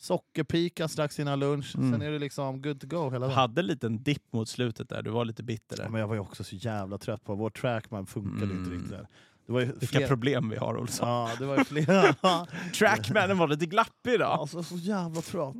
Sockerpika 0.00 0.88
strax 0.88 1.18
innan 1.20 1.38
lunch, 1.40 1.74
Mm. 1.76 1.92
sen 1.92 2.02
är 2.02 2.10
det 2.10 2.18
liksom 2.18 2.62
good 2.62 2.80
to 2.80 2.86
go 2.86 3.10
hela 3.10 3.26
dagen. 3.26 3.30
hade 3.36 3.60
en 3.60 3.66
liten 3.66 4.02
dipp 4.02 4.32
mot 4.32 4.48
slutet 4.48 4.88
där, 4.88 5.02
du 5.02 5.10
var 5.10 5.24
lite 5.24 5.42
bitter 5.42 5.76
Ja, 5.78 5.82
där. 5.82 5.90
Men 5.90 6.00
jag 6.00 6.08
var 6.08 6.14
ju 6.14 6.20
också 6.20 6.44
så 6.44 6.56
jävla 6.56 6.98
trött 6.98 7.24
på 7.24 7.34
vår 7.34 7.50
trackman 7.50 8.06
funkade 8.06 8.44
Mm. 8.44 8.58
inte 8.58 8.70
riktigt 8.74 8.90
där. 8.90 9.08
Det 9.48 9.52
var 9.52 9.60
Vilka 9.60 9.86
flera... 9.86 10.08
problem 10.08 10.50
vi 10.50 10.56
har 10.56 10.76
Olsson. 10.76 11.08
Ja, 11.08 11.30
det 11.38 11.46
var 11.46 11.64
flera... 11.64 12.14
Trackmanen 12.78 13.38
var 13.38 13.48
lite 13.48 13.66
glappig 13.66 14.12
idag. 14.14 14.40
Alltså 14.40 14.62
så 14.62 14.76
jävla 14.76 15.20
trött. 15.20 15.54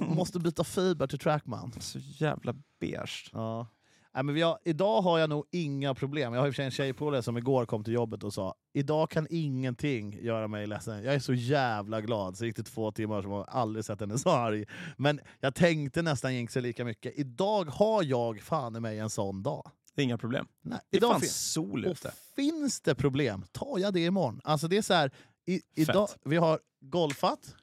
Måste 0.00 0.38
byta 0.38 0.64
fiber 0.64 1.06
till 1.06 1.18
trackman. 1.18 1.72
Så 1.80 1.98
jävla 1.98 2.54
beige. 2.80 3.30
Ja. 3.32 3.66
Nej, 4.14 4.24
men 4.24 4.34
vi 4.34 4.42
har, 4.42 4.58
idag 4.64 5.02
har 5.02 5.18
jag 5.18 5.30
nog 5.30 5.44
inga 5.50 5.94
problem. 5.94 6.34
Jag 6.34 6.40
har 6.40 6.46
i 6.46 6.50
och 6.50 6.54
för 6.54 6.56
sig 6.56 6.64
en 6.64 6.70
tjejpolare 6.70 7.22
som 7.22 7.36
igår 7.36 7.66
kom 7.66 7.84
till 7.84 7.94
jobbet 7.94 8.24
och 8.24 8.32
sa 8.32 8.54
idag 8.72 9.10
kan 9.10 9.26
ingenting 9.30 10.18
göra 10.22 10.48
mig 10.48 10.66
ledsen. 10.66 11.04
Jag 11.04 11.14
är 11.14 11.18
så 11.18 11.34
jävla 11.34 12.00
glad. 12.00 12.36
Så 12.36 12.44
gick 12.46 12.56
det 12.56 12.62
två 12.62 12.92
timmar 12.92 13.22
som 13.22 13.32
jag 13.32 13.44
aldrig 13.48 13.84
sett 13.84 14.00
henne 14.00 14.18
så 14.18 14.30
arg. 14.30 14.64
Men 14.96 15.20
jag 15.40 15.54
tänkte 15.54 16.02
nästan 16.02 16.34
jinxa 16.34 16.60
lika 16.60 16.84
mycket. 16.84 17.18
Idag 17.18 17.64
har 17.64 18.02
jag 18.02 18.40
fan 18.42 18.76
i 18.76 18.80
mig 18.80 18.98
en 18.98 19.10
sån 19.10 19.42
dag. 19.42 19.70
Det 19.94 20.02
är 20.02 20.04
inga 20.04 20.18
problem. 20.18 20.46
Nej, 20.62 20.78
Det 20.90 20.96
idag 20.96 21.10
fan 21.12 21.20
finns, 21.20 21.52
sol 21.52 21.84
och 21.84 21.90
ute. 21.90 22.12
finns 22.36 22.80
det 22.80 22.94
problem, 22.94 23.44
tar 23.52 23.78
jag 23.78 23.92
det 23.94 24.04
imorgon. 24.04 24.40
Alltså 24.44 24.68
det 24.68 24.76
är 24.76 24.82
så 24.82 24.94
här, 24.94 25.10
i, 25.46 25.60
idag, 25.74 26.08
vi 26.24 26.36
har 26.36 26.60
golfat, 26.80 27.54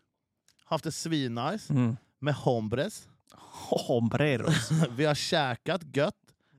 haft 0.65 0.83
det 0.83 0.91
svinnice 0.91 1.73
Mm. 1.73 1.97
med 2.19 2.33
hombres. 2.33 3.07
Hombreros. 3.87 4.69
Vi 4.97 5.05
har 5.05 5.15
käkat 5.15 5.81
gött, 5.95 6.15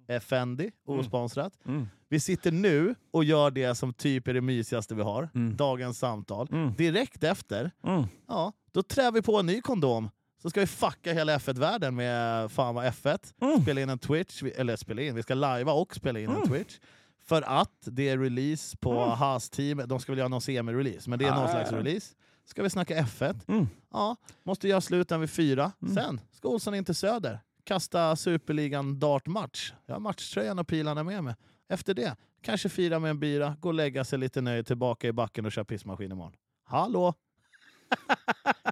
Effendi, 0.09 0.71
Mm. 0.89 1.01
osponsrat. 1.01 1.53
Mm. 1.67 1.89
Vi 2.09 2.21
sitter 2.21 2.53
nu 2.53 2.95
och 3.11 3.25
gör 3.25 3.51
det 3.51 3.75
som 3.75 3.93
typ 3.95 4.29
är 4.29 4.35
det 4.35 4.41
mysigaste 4.41 4.95
vi 4.95 5.03
har, 5.03 5.29
Mm. 5.35 5.57
dagens 5.57 5.99
samtal. 5.99 6.49
Mm. 6.53 6.75
Direkt 6.75 7.25
efter, 7.25 7.71
Mm. 7.85 8.05
ja, 8.29 8.53
då 8.73 8.83
trär 8.83 9.13
vi 9.13 9.23
på 9.23 9.39
en 9.39 9.47
ny 9.47 9.61
kondom. 9.61 10.11
Så 10.43 10.51
ska 10.51 10.61
vi 10.61 10.67
fucka 10.67 11.13
hela 11.13 11.39
F1-världen 11.39 11.95
med 11.97 12.51
fan 12.53 12.75
vad 12.75 12.85
F1. 12.85 13.35
Mm. 13.41 13.63
Spela 13.63 13.81
in 13.81 13.89
en 13.91 13.99
Twitch, 13.99 14.43
eller 14.43 14.77
spela 14.77 15.03
in, 15.03 15.15
vi 15.15 15.23
ska 15.23 15.35
lajva 15.35 15.73
och 15.73 15.95
spela 15.97 16.21
in 16.21 16.31
en 16.31 16.37
Mm. 16.37 16.49
Twitch. 16.49 16.79
För 17.27 17.43
att 17.43 17.73
det 17.83 18.09
är 18.09 18.19
release 18.19 18.77
på 18.77 18.93
Mm. 18.93 19.11
Haas-teamet, 19.19 19.89
de 19.89 20.01
ska 20.01 20.13
väl 20.13 20.19
göra 20.19 20.29
någon 20.29 20.41
semi-release, 20.41 21.09
men 21.11 21.19
det 21.19 21.25
är 21.25 21.31
någon 21.35 21.45
Ah. 21.45 21.49
slags 21.51 21.73
release. 21.73 22.15
Ska 22.45 22.63
vi 22.63 22.71
snacka 22.71 22.97
F1? 23.03 23.41
Mm. 23.49 23.69
Ja, 23.93 24.17
måste 24.43 24.69
göra 24.69 24.81
slut 24.81 25.13
vid 25.13 25.31
fyra. 25.31 25.73
Mm. 25.83 25.95
Sen 25.95 26.21
ska 26.33 26.49
Olsson 26.49 26.75
in 26.75 26.85
till 26.85 26.95
Söder. 26.95 27.41
Kasta 27.65 28.17
Superligan 28.17 28.99
dartmatch. 28.99 29.73
Jag 29.87 29.95
har 29.95 30.01
matchtröjan 30.01 30.59
och 30.59 30.69
pilarna 30.69 31.03
med 31.05 31.25
mig. 31.25 31.35
Efter 31.69 31.95
det, 31.95 32.17
kanske 32.43 32.69
fira 32.69 32.99
med 32.99 33.11
en 33.11 33.21
bira, 33.21 33.57
gå 33.61 33.69
och 33.69 33.75
lägga 33.75 34.05
sig 34.05 34.19
lite 34.19 34.41
nöjd, 34.41 34.67
tillbaka 34.67 35.09
i 35.09 35.13
backen 35.13 35.47
och 35.47 35.53
köra 35.53 35.65
pissmaskin 35.65 36.13
imorgon. 36.13 36.33
Hallå! 36.65 37.15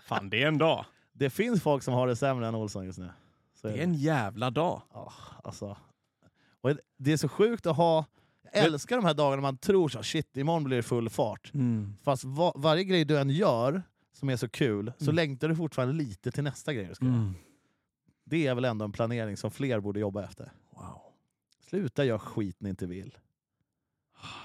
Fan, 0.08 0.30
det 0.30 0.42
är 0.42 0.46
en 0.48 0.58
dag. 0.58 0.84
Det 1.18 1.30
finns 1.30 1.62
folk 1.62 1.82
som 1.82 1.94
har 1.94 2.06
det 2.06 2.16
sämre 2.16 2.48
än 2.48 2.54
Olsson 2.54 2.84
just 2.84 2.98
nu. 2.98 3.10
Så 3.54 3.68
Det 3.68 3.78
är 3.78 3.82
en 3.82 3.94
jävla 3.94 4.50
dag. 4.50 4.82
Ja, 4.92 5.12
alltså. 5.44 5.76
och 6.60 6.70
det 6.96 7.12
är 7.12 7.16
så 7.16 7.28
sjukt 7.28 7.66
att 7.66 7.76
ha... 7.76 8.04
Jag 8.52 8.64
älskar 8.64 8.96
de 8.96 9.04
här 9.04 9.14
dagarna 9.14 9.42
man 9.42 9.58
tror 9.58 9.88
så 9.88 10.02
shit, 10.02 10.36
imorgon 10.36 10.64
blir 10.64 10.76
det 10.76 10.82
full 10.82 11.08
fart. 11.10 11.50
Mm. 11.54 11.96
Fast 12.02 12.24
va, 12.24 12.52
varje 12.56 12.84
grej 12.84 13.04
du 13.04 13.18
än 13.18 13.30
gör 13.30 13.82
som 14.12 14.28
är 14.30 14.36
så 14.36 14.48
kul, 14.48 14.92
så 14.98 15.04
Mm. 15.04 15.14
längtar 15.14 15.48
du 15.48 15.56
fortfarande 15.56 15.94
lite 15.94 16.30
till 16.30 16.44
nästa 16.44 16.74
grej 16.74 16.86
du 16.86 16.94
ska 16.94 17.04
göra. 17.04 17.14
Mm. 17.16 17.34
Det 18.24 18.46
är 18.46 18.54
väl 18.54 18.64
ändå 18.64 18.84
en 18.84 18.92
planering 18.92 19.36
som 19.36 19.50
fler 19.50 19.80
borde 19.80 20.00
jobba 20.00 20.24
efter. 20.24 20.52
Wow. 20.70 21.00
Sluta 21.68 22.04
göra 22.04 22.18
skit 22.18 22.56
ni 22.60 22.68
inte 22.70 22.86
vill. 22.86 23.18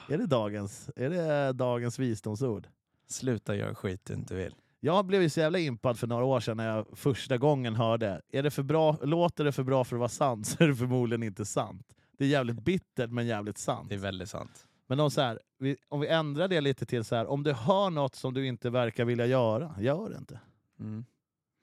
Är 0.10 0.18
det 0.18 0.26
dagens, 0.26 0.90
är 0.96 1.10
det 1.10 1.54
dagens 1.54 2.00
visdomsord? 2.00 2.68
Sluta 3.08 3.56
göra 3.56 3.76
skit 3.76 4.06
du 4.06 4.14
inte 4.14 4.36
vill. 4.36 4.56
Jag 4.84 5.06
blev 5.06 5.22
ju 5.22 5.30
så 5.30 5.40
jävla 5.40 5.60
impad 5.60 6.00
för 6.00 6.08
några 6.08 6.26
år 6.26 6.40
sedan 6.40 6.58
när 6.58 6.68
jag 6.68 6.86
första 6.94 7.38
gången 7.38 7.76
hörde 7.76 8.22
är 8.32 8.44
det 8.44 8.52
för 8.52 8.64
bra, 8.64 8.98
låter 9.02 9.44
det 9.44 9.52
för 9.52 9.64
bra 9.64 9.84
för 9.84 9.96
att 9.96 10.00
vara 10.00 10.10
sant 10.10 10.48
så 10.48 10.64
är 10.64 10.68
det 10.68 10.76
förmodligen 10.76 11.24
inte 11.24 11.46
sant. 11.46 11.96
Det 12.18 12.26
är 12.26 12.30
jävligt 12.30 12.60
bittert 12.60 13.10
men 13.10 13.28
jävligt 13.28 13.58
sant. 13.58 13.90
Det 13.90 13.96
är 13.96 14.00
väldigt 14.00 14.30
sant. 14.30 14.68
Men 14.88 14.98
de 14.98 15.12
så 15.12 15.22
här, 15.22 15.40
vi, 15.60 15.78
om 15.90 16.00
vi 16.00 16.08
ändrar 16.08 16.48
det 16.48 16.62
lite 16.62 16.86
till 16.86 17.04
så 17.04 17.16
här, 17.16 17.26
om 17.28 17.44
du 17.44 17.54
hör 17.54 17.90
något 17.90 18.16
som 18.16 18.34
du 18.34 18.48
inte 18.48 18.70
verkar 18.70 19.06
vilja 19.06 19.26
göra, 19.26 19.76
gör 19.80 20.10
det 20.10 20.18
inte. 20.18 20.40
Mm. 20.80 21.06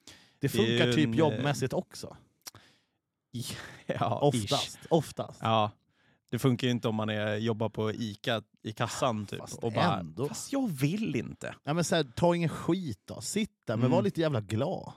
Det 0.05 0.13
Det 0.41 0.49
funkar 0.49 0.87
ju 0.87 0.93
typ 0.93 1.07
en, 1.07 1.13
eh, 1.13 1.19
jobbmässigt 1.19 1.73
också. 1.73 2.17
Ja, 3.87 4.19
Oftast. 4.21 4.79
ish. 4.79 4.87
Oftast. 4.91 5.41
Ja. 5.43 5.71
Det 6.31 6.39
funkar 6.39 6.67
ju 6.67 6.71
inte 6.71 6.89
om 6.89 6.95
man 6.95 7.09
är, 7.09 7.37
jobbar 7.37 7.69
på 7.69 7.93
ICA 7.93 8.43
i 8.63 8.73
kassan 8.73 9.27
typ. 9.27 9.39
Fast 9.41 9.59
och 9.65 9.73
bara, 9.73 9.99
ändå. 9.99 10.29
fast 10.29 10.53
jag 10.53 10.69
vill 10.69 11.17
inte. 11.17 11.55
Ja, 11.65 11.75
men 11.75 11.85
så 11.85 11.97
här, 11.97 12.05
ta 12.05 12.35
ingen 12.35 12.49
skit 12.49 13.01
då. 13.05 13.21
Sitt 13.21 13.51
där, 13.67 13.77
men 13.77 13.81
Mm. 13.87 13.91
var 13.97 14.03
lite 14.03 14.21
jävla 14.21 14.41
glad. 14.41 14.93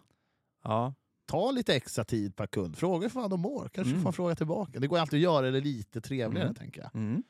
Ja. 0.63 0.93
Ta 1.25 1.51
lite 1.51 1.75
extra 1.75 2.03
tid 2.03 2.35
per 2.35 2.47
kund. 2.47 2.77
Fråga 2.77 3.01
hur 3.01 3.09
fan 3.09 3.29
de 3.29 3.39
mår. 3.39 3.69
Kanske 3.73 3.91
Mm. 3.91 4.03
får 4.03 4.11
fråga 4.11 4.35
tillbaka. 4.35 4.79
Det 4.79 4.87
går 4.87 4.97
alltid 4.99 5.17
att 5.17 5.23
göra 5.23 5.51
det 5.51 5.59
lite 5.61 6.01
trevligare, 6.01 6.45
Mm. 6.47 6.55
tänker 6.55 6.81
jag. 6.81 6.95
Mm. 6.95 7.23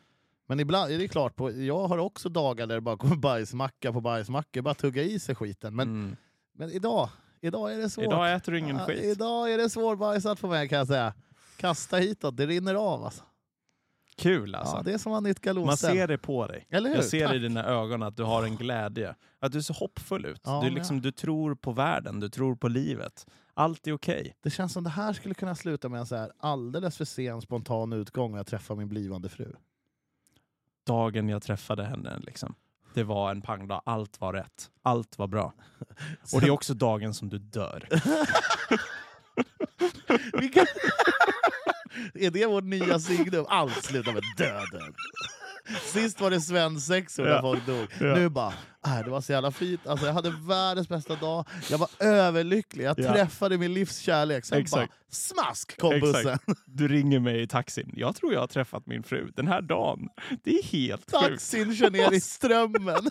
Men 0.48 0.60
ibland 0.60 0.92
är 0.92 0.98
det 0.98 1.08
klart, 1.08 1.36
på, 1.36 1.52
jag 1.52 1.88
har 1.88 1.98
också 1.98 2.30
dagar 2.30 2.68
där 2.68 2.76
det 2.76 2.82
bara 2.82 2.98
kommer 2.98 3.16
bajsmacka 3.30 3.94
på 3.94 4.02
bajsmacka. 4.02 4.62
Bara 4.62 4.74
tugga 4.74 5.04
i 5.04 5.20
sig 5.20 5.36
skiten. 5.36 5.76
Men, 5.76 5.88
Mm. 5.90 6.16
men 6.54 6.70
idag, 6.72 7.10
idag 7.42 7.74
är 7.74 7.78
det 7.78 7.90
svårt. 7.90 8.06
Idag 8.06 8.34
äter 8.34 8.52
du 8.52 8.60
ingen 8.60 8.78
Ja, 8.78 8.86
skit. 8.86 9.04
Idag 9.04 9.54
är 9.54 9.58
det 9.58 9.70
svårbajsat 9.70 10.42
på 10.42 10.48
mig 10.48 10.70
kan 10.70 10.78
jag 10.78 10.88
säga. 10.88 11.14
Kasta 11.58 11.98
hitåt, 11.98 12.38
det 12.38 12.46
rinner 12.48 12.76
av 12.76 13.04
alltså. 13.06 13.24
Kul 14.22 14.56
alltså. 14.56 14.76
Ja, 14.76 14.82
det 14.84 14.94
är 14.94 14.98
som 14.98 15.12
att 15.12 15.16
ha 15.16 15.22
nytt 15.22 15.46
Man 15.66 15.78
ser 15.78 16.08
det 16.08 16.18
på 16.18 16.48
dig. 16.48 16.68
Eller 16.70 16.90
hur? 16.90 16.96
Jag 16.96 17.06
ser 17.06 17.28
Tack. 17.28 17.36
i 17.36 17.40
dina 17.40 17.66
ögon 17.66 18.04
att 18.04 18.18
du 18.18 18.24
har 18.24 18.44
en 18.44 18.56
glädje. 18.56 19.16
Att 19.40 19.52
du 19.52 19.58
är 19.58 19.62
så 19.62 19.74
hoppfull 19.74 20.26
ut. 20.26 20.42
Ja, 20.44 20.62
du, 20.64 20.70
liksom, 20.70 21.02
du 21.02 21.12
tror 21.12 21.56
på 21.56 21.72
världen, 21.72 22.20
du 22.20 22.30
tror 22.30 22.56
på 22.56 22.68
livet. 22.68 23.28
Allt 23.54 23.88
är 23.88 23.94
okej. 23.94 24.36
Det 24.44 24.50
känns 24.50 24.74
som 24.74 24.84
det 24.84 24.90
här 24.90 25.14
skulle 25.14 25.34
kunna 25.34 25.56
sluta 25.56 25.90
med 25.90 26.00
en 26.00 26.06
så 26.06 26.16
här 26.16 26.32
alldeles 26.40 26.98
för 26.98 27.06
sen 27.06 27.42
spontan 27.42 27.94
utgång 27.94 28.32
när 28.32 28.38
jag 28.40 28.48
träffar 28.48 28.76
min 28.76 28.90
blivande 28.90 29.30
fru. 29.30 29.56
Dagen 30.88 31.30
jag 31.30 31.44
träffade 31.44 31.84
henne, 31.84 32.20
liksom, 32.20 32.56
det 32.94 33.04
var 33.04 33.32
en 33.32 33.42
pangdag. 33.42 33.82
Allt 33.86 34.22
var 34.22 34.34
rätt. 34.34 34.72
Allt 34.82 35.18
var 35.18 35.28
bra. 35.28 35.54
Och 36.34 36.42
det 36.42 36.48
är 36.48 36.52
också 36.52 36.74
dagen 36.74 37.14
som 37.14 37.30
du 37.30 37.38
dör. 37.38 37.88
Vilka... 40.40 40.66
är 42.14 42.32
det 42.32 42.46
vårt 42.46 42.64
nya 42.64 43.00
signum? 43.00 43.46
Allt 43.50 43.84
slutar 43.86 44.14
med 44.14 44.24
döden. 44.38 44.94
Sist 45.82 46.22
var 46.22 46.32
det 46.32 46.42
svensexor 46.42 47.24
när 47.24 47.32
Ja. 47.32 47.42
folk 47.42 47.66
dog. 47.66 47.88
Ja. 48.00 48.16
Nu 48.16 48.30
bara, 48.30 48.54
äh, 48.86 49.00
det 49.06 49.10
var 49.12 49.22
så 49.22 49.32
jävla 49.32 49.52
fint. 49.52 49.88
Alltså, 49.88 50.06
jag 50.06 50.14
hade 50.14 50.30
världens 50.48 50.90
bästa 50.90 51.16
dag. 51.16 51.46
Jag 51.70 51.78
var 51.78 51.90
överlycklig. 52.00 52.86
Jag 52.86 53.00
Ja. 53.00 53.14
träffade 53.14 53.58
min 53.58 53.74
livskärlek. 53.74 54.46
Sen 54.46 54.58
Exakt. 54.62 54.90
bara, 54.92 54.96
smask 55.12 55.80
kom 55.80 56.00
bussen. 56.00 56.16
Exakt. 56.34 56.44
Du 56.66 56.88
ringer 56.88 57.20
mig 57.20 57.42
i 57.42 57.48
taxin. 57.48 57.94
Jag 57.96 58.16
tror 58.16 58.34
jag 58.34 58.40
har 58.40 58.48
träffat 58.48 58.86
min 58.88 59.04
fru 59.04 59.32
den 59.36 59.48
här 59.48 59.62
dagen. 59.62 60.08
Det 60.44 60.52
är 60.52 60.64
helt 60.64 61.02
sjukt. 61.02 61.12
Taxin 61.30 61.76
kör 61.76 61.90
ner 61.90 62.14
i 62.14 62.22
strömmen. 62.22 63.10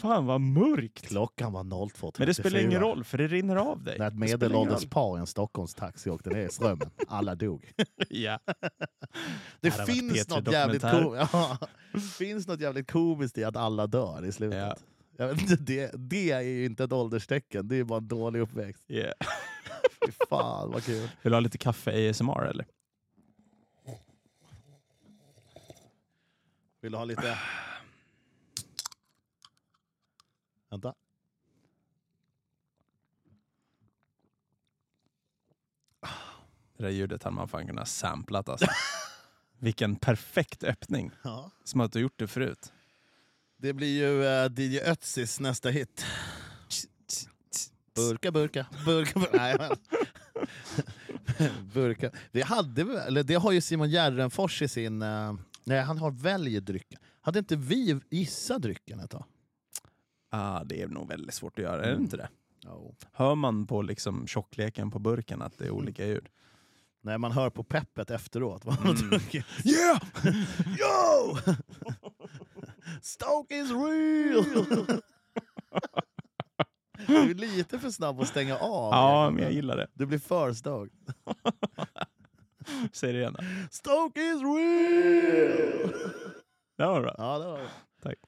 Fan 0.00 0.26
vad 0.26 0.40
mörkt. 0.40 1.06
Klockan 1.06 1.52
var 1.52 1.64
02.34. 1.64 2.14
Men 2.18 2.26
det 2.26 2.34
spelar 2.34 2.60
ingen 2.60 2.80
roll, 2.80 3.04
för 3.04 3.18
det 3.18 3.26
rinner 3.26 3.56
av 3.56 3.84
dig. 3.84 3.98
När 3.98 4.06
ett 4.06 4.12
Det 4.12 4.18
medelålders 4.18 4.86
par 4.86 5.16
i 5.16 5.20
en 5.20 5.26
Stockholmstaxi 5.26 6.10
åkte 6.10 6.30
ner 6.30 6.46
i 6.46 6.48
strömmen. 6.48 6.90
Alla 7.08 7.34
dog. 7.34 7.72
Ja. 8.08 8.38
Det 9.60 9.78
varit 9.78 9.90
finns 9.90 10.28
P3 10.28 10.36
något, 10.36 10.52
jävligt 10.52 10.82
ja, 10.82 11.58
finns 12.18 12.48
något 12.48 12.60
jävligt 12.60 12.90
komiskt 12.90 13.38
i 13.38 13.44
att 13.44 13.56
alla 13.56 13.86
dör 13.86 14.24
i 14.24 14.32
slutet. 14.32 14.58
Ja. 14.58 14.76
Jag 15.16 15.28
vet 15.28 15.40
inte, 15.40 15.56
det, 15.56 15.90
det 15.94 16.30
är 16.30 16.40
ju 16.40 16.64
inte 16.64 16.84
ett 16.84 16.92
ålderstecken, 16.92 17.68
det 17.68 17.76
är 17.76 17.84
bara 17.84 17.98
en 17.98 18.08
dålig 18.08 18.40
uppväxt. 18.40 18.84
Yeah. 18.88 19.12
Fy 20.06 20.12
fan 20.28 20.70
vad 20.70 20.84
kul. 20.84 21.08
Vill 21.22 21.30
du 21.30 21.34
ha 21.34 21.40
lite 21.40 21.58
kaffe 21.58 22.10
ASMR 22.10 22.46
eller? 22.46 22.66
Vill 26.80 26.92
du 26.92 26.98
ha 26.98 27.04
lite... 27.04 27.38
Vänta. 30.70 30.94
Det 36.76 36.82
där 36.82 36.90
ljudet 36.90 37.22
hade 37.22 37.36
man 37.36 37.48
fan 37.48 37.66
kunnat 37.66 37.88
samplat 37.88 38.48
alltså. 38.48 38.66
Vilken 39.58 39.96
perfekt 39.96 40.64
öppning. 40.64 41.10
Ja. 41.24 41.50
Som 41.64 41.80
att 41.80 41.92
du 41.92 42.00
gjort 42.00 42.18
det 42.18 42.26
förut. 42.26 42.72
Det 43.56 43.72
blir 43.72 43.98
ju 43.98 44.22
uh, 44.22 44.60
DJ 44.60 44.80
Ötzis 44.80 45.40
nästa 45.40 45.70
hit. 45.70 46.06
Burka, 47.94 48.30
burka, 48.32 48.66
burka, 48.84 49.20
burka. 49.20 49.36
Nej, 49.38 49.58
burka. 51.74 52.10
Det, 52.32 52.42
hade, 52.42 53.02
eller 53.02 53.22
det 53.22 53.34
har 53.34 53.52
ju 53.52 53.60
Simon 53.60 53.90
Gärdenfors 53.90 54.62
i 54.62 54.68
sin... 54.68 55.02
eh, 55.02 55.34
nej, 55.64 55.80
han 55.80 55.98
har 55.98 56.10
välj 56.10 56.60
drycken. 56.60 57.00
Hade 57.20 57.38
inte 57.38 57.56
vi 57.56 58.00
gissat 58.10 58.62
drycken 58.62 59.00
ett 59.00 59.10
tag? 59.10 59.24
Ah, 60.30 60.64
det 60.64 60.82
är 60.82 60.88
nog 60.88 61.08
väldigt 61.08 61.34
svårt 61.34 61.58
att 61.58 61.64
göra, 61.64 61.76
är 61.82 61.86
det 61.86 61.90
Mm. 61.92 62.02
inte 62.02 62.16
det? 62.16 62.28
Jo. 62.64 62.94
Hör 63.12 63.34
man 63.34 63.66
på 63.66 63.82
liksom 63.82 64.26
tjockleken 64.26 64.90
på 64.90 64.98
burken 64.98 65.42
att 65.42 65.58
det 65.58 65.66
är 65.66 65.70
olika 65.70 66.06
ljud? 66.06 66.28
Nej, 67.02 67.18
man 67.18 67.32
hör 67.32 67.50
på 67.50 67.64
peppet 67.64 68.10
efteråt. 68.10 68.64
vad 68.64 68.84
man 68.84 68.96
Mm. 68.96 69.20
Yeah! 69.64 70.02
Yo! 70.66 71.36
Stoke 73.02 73.54
is 73.56 73.70
real! 73.70 74.44
Du 77.06 77.30
är 77.30 77.34
lite 77.34 77.78
för 77.78 77.90
snabb 77.90 78.20
att 78.20 78.28
stänga 78.28 78.56
av. 78.56 78.92
Ja, 78.92 79.22
Jakob. 79.22 79.34
men 79.34 79.44
jag 79.44 79.52
gillar 79.52 79.76
det. 79.76 79.86
Du 79.94 80.06
blir 80.06 80.18
för 80.18 80.52
stoked. 80.52 81.14
Säg 82.92 83.12
det 83.12 83.18
igen. 83.18 83.36
då. 83.38 83.44
Stoke 83.70 84.20
is 84.20 84.40
real! 84.42 85.92
Det 86.76 86.86
var 86.86 87.00
bra. 87.00 87.14
Ja, 87.18 87.38
det 87.38 87.44
var 87.46 87.56
bra. 87.58 87.66
Tack. 88.02 88.18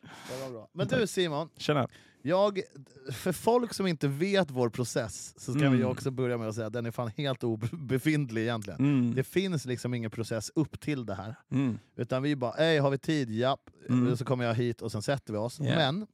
Bra. 0.62 0.70
Men 0.72 0.88
du 1.00 1.06
Simon, 1.06 1.48
Tjena. 1.56 1.88
jag, 2.22 2.60
för 3.12 3.32
folk 3.32 3.74
som 3.74 3.86
inte 3.86 4.08
vet 4.08 4.50
vår 4.50 4.68
process 4.68 5.34
så 5.40 5.52
ska 5.52 5.60
Mm. 5.60 5.78
vi 5.78 5.84
också 5.84 6.10
börja 6.10 6.38
med 6.38 6.48
att 6.48 6.54
säga 6.54 6.66
att 6.66 6.72
den 6.72 6.86
är 6.86 6.90
fan 6.90 7.10
helt 7.16 7.44
obefintlig 7.44 8.42
egentligen. 8.42 8.80
Mm. 8.80 9.14
Det 9.14 9.24
finns 9.24 9.64
liksom 9.64 9.94
ingen 9.94 10.10
process 10.10 10.50
upp 10.54 10.80
till 10.80 11.06
det 11.06 11.14
här. 11.14 11.34
Mm. 11.50 11.78
Utan 11.96 12.22
vi 12.22 12.36
bara, 12.36 12.52
ej 12.54 12.78
har 12.78 12.90
vi 12.90 12.98
tid? 12.98 13.30
Japp. 13.30 13.70
Mm. 13.88 14.16
Så 14.16 14.24
kommer 14.24 14.44
jag 14.44 14.54
hit 14.54 14.82
och 14.82 14.92
sen 14.92 15.02
sätter 15.02 15.32
vi 15.32 15.38
oss. 15.38 15.58
Ja. 15.60 15.64
Men 15.64 16.06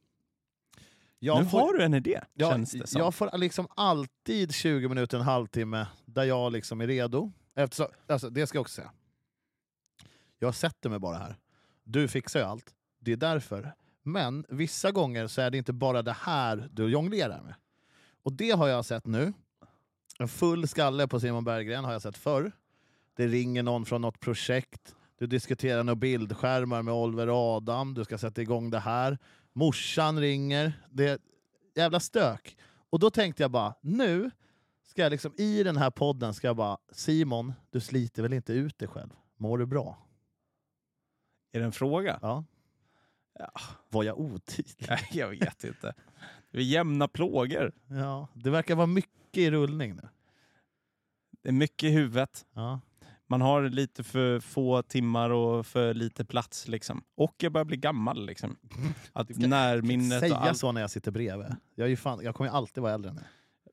jag 1.19 1.43
nu 1.45 1.49
får, 1.51 1.61
har 1.61 1.73
du 1.73 1.83
en 1.85 1.95
idé, 1.95 2.21
jag, 2.35 2.53
känns 2.53 2.71
det 2.73 2.87
som. 2.87 3.01
jag 3.01 3.15
får 3.15 3.39
liksom 3.39 3.69
alltid 3.77 4.55
20 4.55 4.89
minuter, 4.89 5.19
en 5.19 5.25
halvtimme 5.25 5.87
där 6.05 6.25
jag 6.25 6.53
liksom 6.53 6.81
är 6.81 6.87
redo. 6.87 7.33
Eftersom, 7.55 7.87
alltså, 8.07 8.31
det 8.31 8.47
ska 8.47 8.57
jag 8.57 8.61
också 8.61 8.75
säga. 8.75 8.91
Jag 10.39 10.55
sätter 10.55 10.91
mig 10.91 10.99
bara 10.99 11.17
här. 11.19 11.37
Du 11.85 12.09
fixar 12.09 12.41
ju 12.41 12.47
allt. 12.47 12.75
Det 13.01 13.13
är 13.13 13.17
därför. 13.17 13.73
Men 14.09 14.45
vissa 14.49 14.91
gånger 14.91 15.27
så 15.27 15.41
är 15.41 15.51
det 15.51 15.59
inte 15.59 15.73
bara 15.73 16.03
det 16.03 16.13
här 16.13 16.69
du 16.73 16.89
jonglerar 16.89 17.43
med. 17.43 17.55
Och 18.23 18.33
det 18.33 18.51
har 18.51 18.69
jag 18.69 18.85
sett 18.85 19.07
nu. 19.07 19.33
En 20.19 20.29
full 20.29 20.69
skalle 20.69 21.09
på 21.09 21.21
Simon 21.21 21.45
Berggren 21.45 21.85
har 21.85 21.93
jag 21.93 22.03
sett 22.03 22.17
förr. 22.17 22.53
Det 23.17 23.27
ringer 23.27 23.63
någon 23.63 23.87
från 23.87 24.03
något 24.03 24.21
projekt. 24.21 24.95
Du 25.19 25.27
diskuterar 25.27 25.85
några 25.85 25.97
bildskärmar 25.97 26.83
med 26.83 26.95
Oliver 26.95 27.29
och 27.29 27.37
Adam. 27.37 27.95
Du 27.95 28.05
ska 28.05 28.19
sätta 28.19 28.43
igång 28.43 28.71
det 28.71 28.79
här. 28.79 29.19
Morsan 29.53 30.21
ringer. 30.21 30.73
Det 30.91 31.09
är 31.09 31.19
jävla 31.75 32.01
stök. 32.01 32.57
Och 32.91 32.99
då 32.99 33.11
tänkte 33.11 33.43
jag 33.43 33.51
bara, 33.51 33.75
nu 33.81 34.31
ska 34.83 35.03
jag 35.03 35.11
liksom 35.11 35.33
i 35.37 35.63
den 35.63 35.77
här 35.77 35.91
podden 35.91 36.35
ska 36.35 36.47
jag 36.47 36.57
bara, 36.57 36.79
Simon, 36.93 37.53
du 37.71 37.81
sliter 37.81 38.23
väl 38.23 38.33
inte 38.33 38.53
ut 38.53 38.79
dig 38.79 38.89
själv? 38.89 39.11
Mår 39.37 39.59
du 39.59 39.67
bra? 39.67 39.99
Är 41.53 41.59
det 41.59 41.65
en 41.65 41.73
fråga? 41.73 42.19
Ja. 42.23 42.45
Ja. 43.39 43.51
Var 43.89 44.05
jag 44.05 44.19
otydlig? 44.21 44.87
Nej, 44.89 45.09
jag 45.13 45.29
vet 45.29 45.65
inte. 45.65 45.95
Det 46.51 46.59
är 46.59 46.63
jämna 46.63 47.09
plågor. 47.09 47.73
Ja, 47.87 48.29
det 48.35 48.51
verkar 48.51 48.75
vara 48.75 48.87
mycket 48.87 49.39
i 49.39 49.51
rullning 49.51 49.95
nu. 49.95 50.09
Det 51.43 51.49
är 51.49 51.53
mycket 51.53 51.83
i 51.83 51.91
huvudet. 51.91 52.47
Ja. 52.55 52.81
Man 53.27 53.41
har 53.41 53.63
lite 53.63 54.05
för 54.05 54.41
få 54.41 54.83
timmar 54.83 55.31
och 55.31 55.67
för 55.67 55.95
lite 55.95 56.25
plats. 56.25 56.69
Liksom. 56.69 57.05
Och 57.15 57.35
jag 57.39 57.53
börjar 57.53 57.65
bli 57.65 57.77
gammal. 57.77 58.27
Liksom. 58.27 58.57
Att 59.13 59.29
Du 59.29 59.35
kan 59.35 59.51
närminnet 59.51 60.21
Säga 60.21 60.37
allt 60.37 60.59
så 60.59 60.73
när 60.73 60.81
jag 60.81 60.91
sitter 60.91 61.11
bredvid. 61.11 61.57
Jag, 61.75 61.85
är 61.85 61.89
ju 61.89 61.97
fan, 61.97 62.21
jag 62.25 62.35
kommer 62.35 62.51
ju 62.51 62.57
alltid 62.57 62.83
vara 62.83 62.95
äldre 62.95 63.11
än 63.11 63.17
dig. 63.17 63.25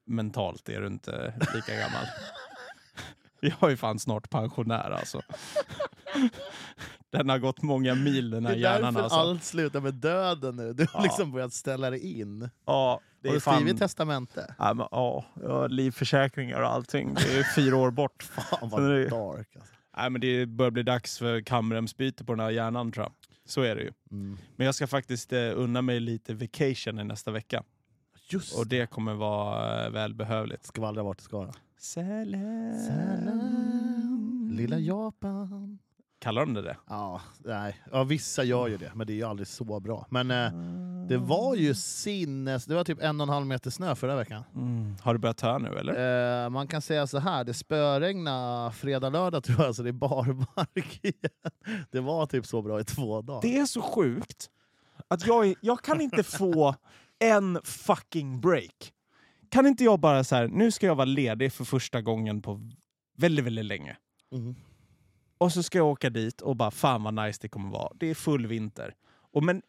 mentalt 0.05 0.69
är 0.69 0.81
du 0.81 0.87
inte 0.87 1.33
lika 1.55 1.75
gammal. 1.75 2.05
Jag 3.39 3.71
är 3.71 3.75
fan 3.75 3.99
snart 3.99 4.29
pensionär 4.29 4.91
alltså. 4.91 5.21
Den 7.17 7.29
har 7.29 7.39
gått 7.39 7.61
många 7.61 7.95
mil 7.95 8.29
den 8.29 8.43
Det 8.43 8.49
här 8.49 8.55
är 8.55 8.59
hjärnan 8.59 8.93
därför 8.93 9.03
alltså. 9.03 9.19
allt 9.19 9.43
slutar 9.43 9.81
med 9.81 9.93
döden 9.93 10.55
nu. 10.55 10.73
Du 10.73 10.83
har 10.83 10.99
Ja. 10.99 11.03
liksom 11.03 11.31
börjat 11.31 11.53
ställa 11.53 11.89
dig 11.89 12.19
in. 12.19 12.49
Ja, 12.65 12.99
det 13.21 13.27
Har 13.29 13.33
är 13.35 13.37
du 13.37 13.41
skrivit 13.41 13.67
fan... 13.67 13.77
testamente? 13.77 14.55
Ja, 14.59 14.73
men, 14.73 14.87
ja, 14.91 15.25
har 15.35 15.69
livförsäkringar 15.69 16.61
och 16.61 16.69
allting. 16.73 17.13
Det 17.13 17.37
är 17.39 17.55
fyra 17.55 17.75
år 17.77 17.91
bort. 17.91 18.23
Fan 18.49 18.59
är 18.63 18.67
vad 18.69 18.81
det- 18.91 19.09
dark. 19.09 19.55
Alltså. 19.55 19.73
Nej, 19.97 20.09
men 20.09 20.21
det 20.21 20.45
börjar 20.45 20.71
bli 20.71 20.83
dags 20.83 21.17
för 21.17 21.41
kamremsbyte 21.41 22.25
på 22.25 22.33
den 22.33 22.39
här 22.39 22.51
hjärnan 22.51 22.91
tror 22.91 23.03
jag. 23.05 23.11
Så 23.45 23.61
är 23.61 23.75
det 23.75 23.81
ju. 23.81 23.91
Mm. 24.11 24.37
Men 24.55 24.65
jag 24.65 24.75
ska 24.75 24.87
faktiskt 24.87 25.33
eh, 25.33 25.39
unna 25.55 25.81
mig 25.81 25.99
lite 25.99 26.33
vacation 26.33 26.99
i 26.99 27.03
nästa 27.03 27.31
vecka. 27.31 27.63
Just 28.29 28.57
Och 28.59 28.67
det 28.67 28.89
kommer 28.89 29.13
vara 29.13 29.85
eh, 29.85 29.91
välbehövligt. 29.91 30.65
Skvallra 30.65 31.03
vart 31.03 31.17
det 31.17 31.23
ska. 31.23 31.45
då. 31.45 31.51
Salam, 32.87 34.49
lilla 34.53 34.79
Japan. 34.79 35.79
Kallar 36.25 36.45
de 36.45 36.53
det 36.53 36.61
det? 36.61 36.77
Ja, 36.89 37.21
nej. 37.37 37.81
ja, 37.91 38.03
vissa 38.03 38.43
gör 38.43 38.67
ju 38.67 38.77
det, 38.77 38.91
men 38.95 39.07
det 39.07 39.13
är 39.13 39.15
ju 39.15 39.23
aldrig 39.23 39.47
så 39.47 39.79
bra. 39.79 40.07
Men 40.09 40.31
eh, 40.31 40.51
det 41.07 41.17
var 41.17 41.55
ju 41.55 41.75
sinnes... 41.75 42.65
Det 42.65 42.75
var 42.75 42.83
typ 42.83 43.01
en 43.01 43.21
och 43.21 43.27
en 43.27 43.33
halv 43.33 43.45
meter 43.45 43.69
snö 43.69 43.95
förra 43.95 44.15
veckan. 44.15 44.43
Mm. 44.55 44.95
Har 45.01 45.13
du 45.13 45.19
börjat 45.19 45.37
töa 45.37 45.57
nu 45.57 45.77
eller? 45.77 46.43
Eh, 46.43 46.49
man 46.49 46.67
kan 46.67 46.81
säga 46.81 47.07
så 47.07 47.19
här, 47.19 47.43
det 47.43 47.53
spöregna 47.53 48.71
fredag, 48.71 49.09
lördag 49.09 49.43
tror 49.43 49.61
jag, 49.61 49.75
så 49.75 49.83
det 49.83 49.89
är 49.89 49.93
barmark 49.93 50.99
igen. 51.03 51.51
Det 51.91 51.99
var 51.99 52.25
typ 52.25 52.45
så 52.45 52.61
bra 52.61 52.79
i 52.79 52.83
två 52.83 53.21
dagar. 53.21 53.41
Det 53.41 53.57
är 53.57 53.65
så 53.65 53.81
sjukt 53.81 54.49
att 55.07 55.27
jag, 55.27 55.55
jag 55.61 55.81
kan 55.81 56.01
inte 56.01 56.23
få 56.23 56.75
en 57.19 57.59
fucking 57.63 58.41
break. 58.41 58.93
Kan 59.49 59.65
inte 59.65 59.83
jag 59.83 59.99
bara 59.99 60.23
så 60.23 60.35
här, 60.35 60.47
nu 60.47 60.71
ska 60.71 60.85
jag 60.85 60.95
vara 60.95 61.05
ledig 61.05 61.53
för 61.53 61.63
första 61.63 62.01
gången 62.01 62.41
på 62.41 62.71
väldigt, 63.17 63.45
väldigt 63.45 63.65
länge. 63.65 63.97
Mm. 64.31 64.55
Och 65.37 65.51
så 65.51 65.63
ska 65.63 65.77
jag 65.77 65.87
åka 65.87 66.09
dit 66.09 66.41
och 66.41 66.55
bara 66.55 66.71
fan 66.71 67.03
vad 67.03 67.13
nice 67.13 67.39
det 67.41 67.47
kommer 67.49 67.69
vara. 67.71 67.91
Det 67.95 68.09
är 68.09 68.15
full 68.15 68.47
vinter. 68.47 68.93
Och 69.33 69.43
men 69.43 69.61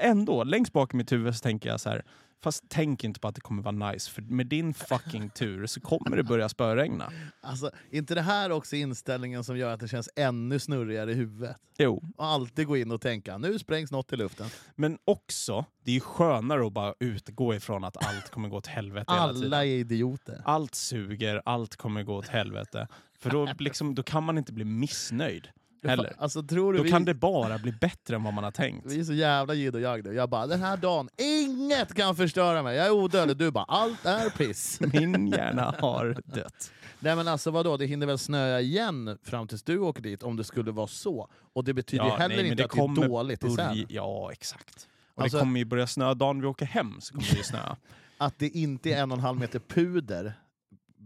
ändå, 0.00 0.44
längst 0.44 0.72
bak 0.72 0.94
i 0.94 0.96
mitt 0.96 1.12
huvud 1.12 1.34
så 1.34 1.40
tänker 1.40 1.68
jag 1.68 1.80
så 1.80 1.88
här, 1.90 2.04
fast 2.42 2.64
tänk 2.68 3.04
inte 3.04 3.20
på 3.20 3.28
att 3.28 3.34
det 3.34 3.40
kommer 3.40 3.62
vara 3.62 3.90
nice, 3.92 4.10
för 4.10 4.22
med 4.22 4.46
din 4.46 4.74
fucking 4.74 5.30
tur 5.30 5.66
så 5.66 5.80
kommer 5.80 6.16
det 6.16 6.22
börja 6.22 6.48
spöregna. 6.48 7.12
Alltså, 7.40 7.70
inte 7.90 8.14
det 8.14 8.20
här 8.22 8.50
också 8.52 8.76
inställningen 8.76 9.44
som 9.44 9.58
gör 9.58 9.72
att 9.72 9.80
det 9.80 9.88
känns 9.88 10.08
ännu 10.16 10.58
snurrigare 10.58 11.12
i 11.12 11.14
huvudet? 11.14 11.56
Jo, 11.78 12.02
Och 12.16 12.26
alltid 12.26 12.66
gå 12.66 12.76
in 12.76 12.90
och 12.90 13.00
tänka, 13.00 13.38
nu 13.38 13.58
sprängs 13.58 13.90
något 13.90 14.12
i 14.12 14.16
luften. 14.16 14.46
men 14.74 14.98
också, 15.04 15.64
det 15.84 15.90
är 15.90 15.94
ju 15.94 16.00
skönare 16.00 16.66
att 16.66 16.72
bara 16.72 16.94
utgå 17.00 17.54
ifrån 17.54 17.84
att 17.84 18.06
allt 18.06 18.30
kommer 18.30 18.48
gå 18.48 18.56
åt 18.56 18.66
helvete 18.66 19.12
hela 19.12 19.32
tiden. 19.32 19.46
Alla 19.46 19.64
är 19.64 19.68
idioter. 19.70 20.42
Allt 20.44 20.74
suger, 20.74 21.42
allt 21.44 21.76
kommer 21.76 22.02
gå 22.02 22.14
åt 22.16 22.28
helvete. 22.28 22.88
För 23.18 23.30
då, 23.30 23.48
liksom, 23.58 23.94
då 23.94 24.02
kan 24.02 24.24
man 24.24 24.38
inte 24.38 24.52
bli 24.52 24.64
missnöjd. 24.64 25.48
Heller. 25.84 26.12
Alltså, 26.18 26.42
tror 26.42 26.72
du 26.72 26.78
Då 26.78 26.84
vi, 26.84 26.90
kan 26.90 27.04
det 27.04 27.14
bara 27.14 27.58
bli 27.58 27.72
bättre 27.72 28.16
än 28.16 28.22
vad 28.22 28.34
man 28.34 28.44
har 28.44 28.50
tänkt. 28.50 28.86
vi 28.92 29.00
är 29.00 29.04
så 29.04 29.12
jävla 29.12 29.54
jid 29.54 29.74
och 29.74 29.80
jag 29.80 30.04
nu. 30.04 30.12
Jag 30.14 30.28
bara, 30.30 30.46
den 30.46 30.60
här 30.60 30.76
dagen, 30.76 31.08
inget 31.16 31.94
kan 31.94 32.16
förstöra 32.16 32.62
mig. 32.62 32.76
Jag 32.76 32.86
är 32.86 32.90
odödlig. 32.90 33.36
Du 33.36 33.50
bara, 33.50 33.64
allt 33.64 34.06
är 34.06 34.30
piss. 34.30 34.80
Min 34.92 35.26
hjärna 35.28 35.74
har 35.78 36.16
dött. 36.24 36.72
Nej 37.00 37.16
men 37.16 37.28
alltså 37.28 37.50
vadå, 37.50 37.76
det 37.76 37.86
hinner 37.86 38.06
väl 38.06 38.18
snöa 38.18 38.60
igen 38.60 39.18
fram 39.22 39.46
tills 39.48 39.62
du 39.62 39.78
åker 39.78 40.02
dit 40.02 40.22
om 40.22 40.36
det 40.36 40.44
skulle 40.44 40.70
vara 40.70 40.86
så. 40.86 41.28
Och 41.52 41.64
det 41.64 41.74
betyder 41.74 42.04
ju 42.04 42.10
heller 42.10 42.36
nej, 42.36 42.48
inte 42.48 42.64
att 42.64 42.70
det 42.70 42.80
är 43.02 43.08
dåligt 43.08 43.40
börja- 43.40 43.56
Sälen. 43.56 43.86
Ja, 43.88 44.32
exakt. 44.32 44.88
Och 45.14 45.22
Alltså- 45.22 45.36
det 45.36 45.40
kommer 45.42 45.58
ju 45.58 45.64
börja 45.64 45.86
snöa 45.86 46.14
dagen 46.14 46.40
vi 46.40 46.46
åker 46.46 46.66
hem. 46.66 47.00
så 47.00 47.14
kommer 47.14 47.28
det 47.30 47.36
ju 47.36 47.42
snöa. 47.42 47.76
Att 48.18 48.38
det 48.38 48.48
inte 48.48 48.90
är 48.92 49.02
en 49.02 49.10
och 49.12 49.18
en 49.18 49.24
halv 49.24 49.38
meter 49.40 49.58
puder 49.58 50.34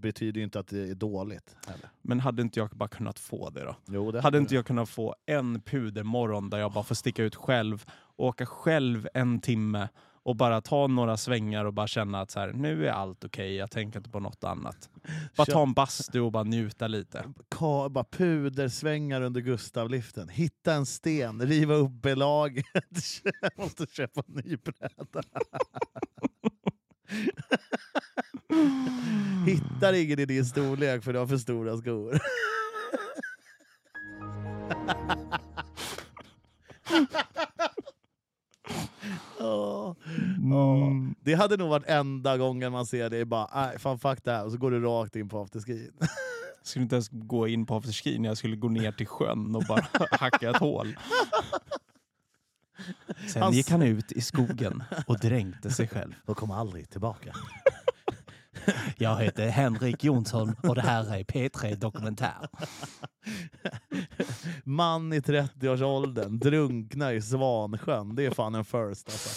betyder 0.00 0.38
ju 0.38 0.44
inte 0.44 0.60
att 0.60 0.66
det 0.66 0.90
är 0.90 0.94
dåligt. 0.94 1.56
Heller. 1.66 1.90
Men 2.02 2.20
hade 2.20 2.42
inte 2.42 2.60
jag 2.60 2.70
bara 2.70 2.88
kunnat 2.88 3.18
få 3.18 3.50
det 3.50 3.64
då? 3.64 3.76
Jo, 3.88 4.10
det 4.10 4.20
Hade 4.20 4.38
inte 4.38 4.54
jag 4.54 4.66
kunnat 4.66 4.88
få 4.88 5.14
en 5.26 5.60
pudermorgon 5.60 6.50
där 6.50 6.58
jag 6.58 6.72
bara 6.72 6.84
får 6.84 6.94
sticka 6.94 7.22
ut 7.22 7.34
själv, 7.36 7.84
åka 8.16 8.46
själv 8.46 9.08
en 9.14 9.40
timme 9.40 9.88
och 10.22 10.36
bara 10.36 10.60
ta 10.60 10.86
några 10.86 11.16
svängar 11.16 11.64
och 11.64 11.74
bara 11.74 11.86
känna 11.86 12.20
att 12.20 12.30
så 12.30 12.40
här, 12.40 12.52
nu 12.52 12.86
är 12.86 12.92
allt 12.92 13.24
okej, 13.24 13.54
jag 13.54 13.70
tänker 13.70 13.98
inte 13.98 14.10
på 14.10 14.20
något 14.20 14.44
annat. 14.44 14.90
Bara 15.36 15.44
ta 15.46 15.62
en 15.62 15.72
bastu 15.72 16.20
och 16.20 16.32
bara 16.32 16.44
njuta 16.44 16.86
lite. 16.86 17.24
Ka, 17.48 17.88
bara 17.88 18.04
pudersvängar 18.04 19.20
under 19.20 19.40
Gustavliften. 19.40 20.28
Hitta 20.28 20.74
en 20.74 20.86
sten, 20.86 21.46
riva 21.46 21.74
upp 21.74 21.90
belaget. 21.90 22.64
Jag 23.40 23.52
måste 23.56 23.86
köpa 23.86 24.22
en 24.26 24.34
ny 24.34 24.56
bräda. 24.56 25.22
Hittar 29.50 29.92
ingen 29.92 30.18
i 30.18 30.24
din 30.24 30.44
storlek 30.44 31.04
för 31.04 31.12
du 31.12 31.18
har 31.18 31.26
för 31.26 31.36
stora 31.36 31.76
skor. 31.76 32.20
Åh. 39.40 39.94
Mm. 40.42 41.14
Det 41.20 41.34
hade 41.34 41.56
nog 41.56 41.68
varit 41.68 41.86
enda 41.86 42.36
gången 42.36 42.72
man 42.72 42.86
ser 42.86 43.10
det. 43.10 43.24
Bara, 43.24 43.50
nej, 43.54 43.78
fan 43.78 43.98
fuck 43.98 44.24
det 44.24 44.30
här. 44.32 44.44
Och 44.44 44.52
så 44.52 44.58
går 44.58 44.70
du 44.70 44.80
rakt 44.80 45.16
in 45.16 45.28
på 45.28 45.42
afterskin. 45.42 45.92
Jag 45.98 46.08
skulle 46.66 46.82
inte 46.82 46.94
ens 46.94 47.08
gå 47.12 47.48
in 47.48 47.66
på 47.66 47.76
afterskin, 47.76 48.24
jag 48.24 48.36
skulle 48.36 48.56
gå 48.56 48.68
ner 48.68 48.92
till 48.92 49.06
sjön 49.06 49.56
och 49.56 49.62
bara 49.68 49.86
hacka 50.10 50.50
ett 50.50 50.56
hål. 50.56 50.96
Sen 53.28 53.52
gick 53.52 53.70
han 53.70 53.82
ut 53.82 54.12
i 54.12 54.20
skogen 54.20 54.82
och 55.06 55.18
dränkte 55.18 55.70
sig 55.70 55.88
själv. 55.88 56.12
Och 56.26 56.36
kom 56.36 56.50
aldrig 56.50 56.90
tillbaka. 56.90 57.32
Jag 58.96 59.16
heter 59.16 59.48
Henrik 59.48 60.04
Jonsson 60.04 60.54
och 60.62 60.74
det 60.74 60.80
här 60.80 61.14
är 61.14 61.24
P3 61.24 61.74
Dokumentär. 61.76 62.48
Man 64.64 65.12
i 65.12 65.20
30-årsåldern 65.20 66.38
drunknar 66.38 67.12
i 67.12 67.22
Svansjön. 67.22 68.14
Det 68.14 68.26
är 68.26 68.30
fan 68.30 68.54
en 68.54 68.64
first 68.64 69.08
alltså. 69.08 69.28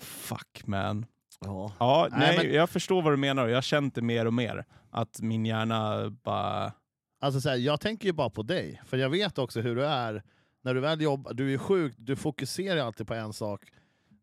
Fuck 0.00 0.66
man. 0.66 1.06
Ja. 1.40 1.72
Ja, 1.78 2.08
Nej, 2.10 2.20
nej, 2.36 2.46
men- 2.46 2.54
jag 2.56 2.70
förstår 2.70 3.02
vad 3.02 3.12
du 3.12 3.16
menar 3.16 3.44
och 3.44 3.50
jag 3.50 3.56
har 3.56 3.62
känt 3.62 3.94
det 3.94 4.02
mer 4.02 4.26
och 4.26 4.34
mer. 4.34 4.64
Att 4.90 5.20
min 5.20 5.46
hjärna 5.46 6.10
bara... 6.10 6.72
Alltså 7.20 7.40
så 7.40 7.48
här, 7.48 7.56
jag 7.56 7.80
tänker 7.80 8.06
ju 8.06 8.12
bara 8.12 8.30
på 8.30 8.42
dig, 8.42 8.82
för 8.86 8.96
jag 8.96 9.10
vet 9.10 9.38
också 9.38 9.60
hur 9.60 9.76
du 9.76 9.84
är 9.86 10.22
när 10.64 10.74
du 10.74 10.80
väl 10.80 11.00
jobbar. 11.00 11.34
Du 11.34 11.54
är 11.54 11.58
sjuk, 11.58 11.94
du 11.98 12.16
fokuserar 12.16 12.80
alltid 12.86 13.06
på 13.06 13.14
en 13.14 13.32
sak, 13.32 13.60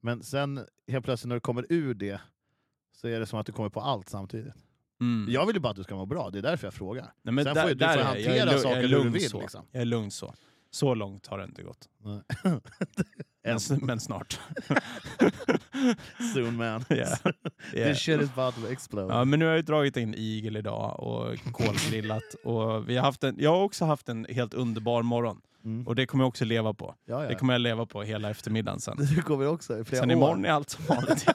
men 0.02 0.24
sen 0.24 0.66
helt 0.92 1.06
plötsligt 1.06 1.30
när 1.30 1.36
du 1.36 1.40
kommer 1.40 1.66
ur 1.70 1.94
det 1.94 2.22
så 3.04 3.08
är 3.10 3.20
det 3.20 3.26
som 3.26 3.40
att 3.40 3.46
du 3.46 3.52
kommer 3.52 3.70
på 3.70 3.82
allt 3.82 4.10
samtidigt. 4.10 4.54
Mm. 5.02 5.34
Jag 5.34 5.46
vill 5.46 5.56
ju 5.56 5.60
bara 5.60 5.70
att 5.70 5.76
du 5.76 5.84
ska 5.84 5.96
må 5.96 6.06
bra, 6.06 6.30
det 6.30 6.38
är 6.38 6.42
därför 6.42 6.68
jag 6.68 6.74
frågar. 6.74 7.14
Nej, 7.22 7.34
men 7.34 7.46
Sen 7.46 7.54
där, 7.54 7.62
får 7.62 7.70
ju- 7.70 7.76
du 7.76 7.86
får 7.86 7.96
jag. 7.98 8.06
hantera 8.06 8.36
jag 8.36 8.48
är, 8.54 8.58
saker 8.58 8.70
jag 8.70 8.78
är 8.78 8.82
hur 8.82 8.88
du 8.90 8.96
lugn 9.04 9.12
vill, 9.14 9.30
så. 9.30 9.42
liksom. 9.42 9.66
Jag 9.72 9.82
är 9.82 9.86
lugn 9.86 10.12
så. 10.12 10.34
Så 10.72 10.94
långt 10.94 11.28
har 11.28 11.38
det 11.38 11.44
inte 11.44 11.64
gått. 11.64 11.90
Men, 13.46 13.60
men 13.82 14.00
snart. 14.00 14.40
Soon 16.34 16.56
man. 16.56 16.86
Yeah. 16.90 17.18
This 17.18 17.74
Yeah. 17.74 17.96
shit 17.96 18.22
is 18.22 18.30
about 18.38 18.56
to 18.56 18.72
explode. 18.72 19.14
Ja, 19.14 19.26
men 19.26 19.40
nu 19.40 19.46
har 19.46 19.50
jag 19.52 19.58
ju 19.58 19.64
dragit 19.64 19.98
in 19.98 20.14
igel 20.18 20.58
idag 20.58 21.00
och 21.00 21.38
kolgrillat. 21.54 22.34
och 22.44 22.90
vi 22.90 22.96
har 22.98 23.04
haft 23.04 23.24
en, 23.24 23.36
jag 23.40 23.50
har 23.56 23.64
också 23.64 23.86
haft 23.86 24.10
en 24.10 24.26
helt 24.30 24.54
underbar 24.54 25.02
morgon. 25.04 25.42
Mm. 25.66 25.88
Och 25.88 25.96
det 25.96 26.06
kommer 26.06 26.24
jag 26.24 26.30
också 26.30 26.46
leva 26.46 26.74
på. 26.74 26.96
Ja, 27.06 27.20
Det 27.20 27.32
ja. 27.32 27.38
kommer 27.38 27.54
jag 27.54 27.62
leva 27.62 27.86
på 27.86 28.04
hela 28.04 28.30
eftermiddagen 28.30 28.80
sen. 28.80 28.98
Du 29.16 29.22
kommer 29.22 29.48
också 29.48 29.80
i 29.80 29.84
flera 29.84 30.02
Sen 30.02 30.10
år 30.12 30.18
imorgon 30.18 30.46
är 30.46 30.50
allt 30.50 30.70
som 30.70 30.86
vanligt. 30.86 31.26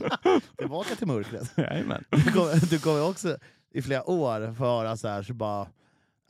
tillbaka 0.58 0.94
till 0.94 1.06
mörkret. 1.06 1.52
Jajamän. 1.56 2.04
Du 2.10 2.32
kommer, 2.32 2.70
du 2.70 2.78
kommer 2.78 3.08
också 3.08 3.36
i 3.74 3.82
flera 3.82 4.10
år 4.10 4.54
få 4.54 4.64
höra 4.64 4.96
så 4.96 5.08
här, 5.08 5.22
så 5.22 5.34
bara 5.34 5.66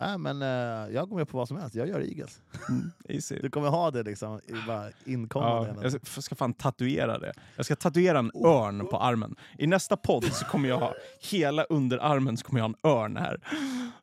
Nej 0.01 0.19
men 0.19 0.43
eh, 0.43 0.95
jag 0.95 1.09
går 1.09 1.17
med 1.17 1.29
på 1.29 1.37
vad 1.39 1.49
som 1.49 1.57
helst, 1.57 1.75
jag 1.75 1.89
gör 1.89 2.01
Eagles. 2.01 2.41
Mm, 2.69 2.91
easy. 3.09 3.39
Du 3.43 3.51
kommer 3.51 3.69
ha 3.69 3.91
det 3.91 4.03
liksom 4.03 4.41
bara 4.67 4.91
inkommande. 5.05 5.75
Ja, 5.83 5.91
jag 6.15 6.25
ska, 6.25 6.35
fan 6.35 6.55
tatuera 6.55 7.19
det. 7.19 7.33
Jag 7.57 7.65
ska 7.65 7.77
tatuera 7.77 8.19
en 8.19 8.31
örn 8.35 8.87
på 8.87 8.99
armen. 8.99 9.37
I 9.59 9.67
nästa 9.67 9.97
podd 9.97 10.25
så 10.25 10.45
kommer 10.45 10.69
jag 10.69 10.79
ha 10.79 10.95
hela 11.21 11.65
underarmen 11.65 12.37
så 12.37 12.45
kommer 12.45 12.61
jag 12.61 12.69
ha 12.69 12.75
en 12.83 12.91
örn 12.91 13.17
här. 13.17 13.41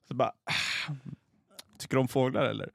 Så 0.07 0.13
bara, 0.13 0.29
ah, 0.29 0.93
tycker 1.77 1.95
du 1.95 2.01
om 2.01 2.07
fåglar 2.07 2.45
eller? 2.45 2.69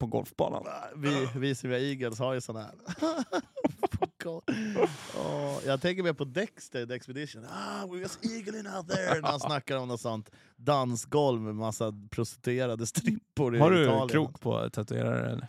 På 0.00 0.06
golfbanan. 0.06 0.64
vi, 0.96 1.28
vi 1.34 1.50
är 1.50 1.72
Eagles 1.72 2.18
har 2.18 2.34
ju 2.34 2.40
såna 2.40 2.60
här. 2.60 2.72
Åh, 5.18 5.58
jag 5.66 5.80
tänker 5.80 6.02
mer 6.02 6.12
på 6.12 6.24
Dexter, 6.24 6.86
The 6.86 6.94
Expedition. 6.94 7.44
Ah, 7.44 7.86
we 7.86 8.00
was 8.00 8.18
eagling 8.22 8.66
out 8.76 8.88
there! 8.88 9.20
När 9.20 9.28
han 9.28 9.40
snackar 9.40 9.76
om 9.76 9.88
något 9.88 10.00
sånt 10.00 10.30
dansgolv 10.56 11.40
med 11.40 11.54
massa 11.54 11.92
prostituerade 12.10 12.86
strippor 12.86 13.52
Har 13.52 13.70
du 13.70 13.82
Italien. 13.84 14.08
krok 14.08 14.40
på 14.40 14.56
att 14.56 14.72
tatuera 14.72 15.10
det? 15.10 15.30
eller? 15.30 15.48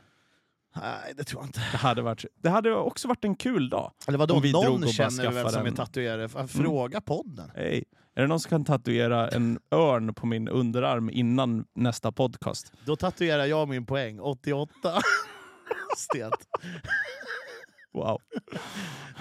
Nej, 0.75 1.13
det 1.17 1.23
tror 1.23 1.41
jag 1.41 1.47
inte. 1.47 1.59
Det 1.71 1.77
hade, 1.77 2.01
varit, 2.01 2.25
det 2.35 2.49
hade 2.49 2.75
också 2.75 3.07
varit 3.07 3.23
en 3.25 3.35
kul 3.35 3.69
dag. 3.69 3.91
Eller 4.07 4.17
vadå, 4.17 4.35
Om 4.35 4.41
vi 4.41 4.51
drog 4.51 4.73
och 4.73 4.79
någon 4.79 4.89
känner 4.89 5.23
vem 5.23 5.33
skaffade 5.33 5.53
som 5.53 5.65
är 5.65 5.71
tatuerare. 5.71 6.47
Fråga 6.47 7.01
podden. 7.01 7.51
Hey. 7.55 7.83
Är 8.15 8.21
det 8.21 8.28
någon 8.28 8.39
som 8.39 8.50
kan 8.50 8.65
tatuera 8.65 9.28
en 9.30 9.60
örn 9.71 10.13
på 10.13 10.26
min 10.26 10.47
underarm 10.47 11.10
innan 11.10 11.65
nästa 11.74 12.12
podcast? 12.12 12.74
Då 12.86 12.95
tatuerar 12.95 13.45
jag 13.45 13.67
min 13.69 13.86
poäng, 13.86 14.19
88. 14.19 14.74
Stelt. 15.97 16.47
Wow. 17.93 18.21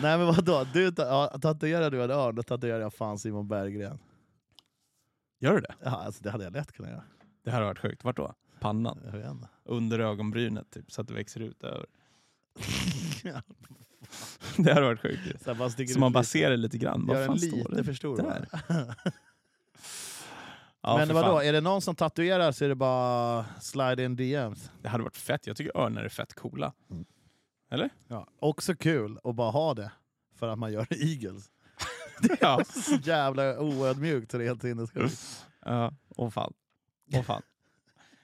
Nej 0.03 0.19
men 0.19 0.27
vadå, 0.27 0.67
du, 0.73 0.93
ja, 0.97 1.39
tatuerar 1.43 1.91
du 1.91 2.03
en 2.05 2.11
örn, 2.11 2.35
då 2.35 2.43
tatuerar 2.43 2.81
jag 2.81 2.95
fan 2.95 3.19
Simon 3.19 3.49
Berggren. 3.49 3.99
Gör 5.41 5.55
du 5.55 5.61
det? 5.61 5.75
Ja, 5.85 5.91
alltså, 5.91 6.23
det 6.23 6.31
hade 6.31 6.45
jag 6.45 6.53
lätt 6.53 6.73
kunnat 6.73 6.91
göra. 6.91 7.05
Det 7.45 7.51
här 7.51 7.61
har 7.61 7.67
varit 7.67 7.79
sjukt. 7.79 8.05
Vart 8.05 8.17
då? 8.17 8.35
Pannan? 8.61 8.99
Under 9.65 9.99
ögonbrynet 9.99 10.71
typ, 10.71 10.93
så 10.93 11.01
att 11.01 11.09
det 11.09 11.15
växer 11.15 11.41
ut 11.41 11.63
över. 11.65 11.87
Det 14.57 14.73
hade 14.73 14.87
varit 14.87 15.01
sjukt. 15.01 15.27
ju. 15.27 15.39
så 15.45 15.55
bara 15.55 15.71
Så 15.95 16.01
man 16.01 16.13
bara 16.13 16.21
lite. 16.21 16.29
det 16.51 16.57
grann. 16.79 17.07
Gör 17.09 17.27
fan 17.27 17.33
en 17.33 17.41
står 17.41 17.57
lite 17.57 17.75
det? 17.75 17.85
för 17.85 17.93
stor. 17.95 18.17
Där. 18.17 18.49
Ja, 20.83 20.97
men 20.97 21.15
vadå, 21.15 21.37
fan. 21.37 21.47
är 21.47 21.53
det 21.53 21.61
någon 21.61 21.83
som 21.83 21.95
tatuerar 21.97 22.53
så 22.53 22.65
är 22.65 22.69
det 22.69 22.75
bara 22.75 23.45
slide 23.61 24.05
in 24.05 24.17
DMs. 24.17 24.71
Det 24.83 24.89
hade 24.89 25.05
varit 25.05 25.17
fett. 25.17 25.47
Jag 25.47 25.57
tycker 25.57 25.77
örnar 25.77 26.03
är 26.05 26.09
fett 26.09 26.35
coola. 26.35 26.73
Ja. 28.09 28.27
Också 28.39 28.75
kul 28.75 29.19
att 29.25 29.35
bara 29.35 29.51
ha 29.51 29.75
det, 29.75 29.93
för 30.39 30.49
att 30.49 30.59
man 30.59 30.73
gör 30.73 30.87
Eagles. 30.91 31.51
Ja. 32.41 32.65
Så 32.65 32.95
jävla 32.95 33.61
oödmjukt 33.61 34.31
så 34.31 34.39
det 34.39 34.45
är 34.45 34.49
helt 34.49 34.63
sinnessjukt. 34.63 35.47
Ja, 35.65 35.93
åh 36.09 36.31
fan. 36.31 36.53
Åh 37.15 37.23
fan. 37.23 37.43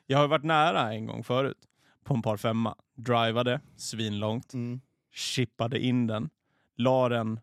Jag 0.07 0.19
har 0.19 0.29
varit 0.29 0.45
nära 0.45 0.93
en 0.93 1.07
gång 1.07 1.25
förut. 1.25 1.59
På 2.05 2.15
en 2.15 2.23
par 2.23 2.37
femma. 2.37 2.77
Drivade 2.95 3.61
svinlångt. 3.77 4.55
Mm. 4.55 4.81
Chippade 5.17 5.79
in 5.79 6.07
den. 6.07 6.31
La 6.77 7.09
den, 7.09 7.41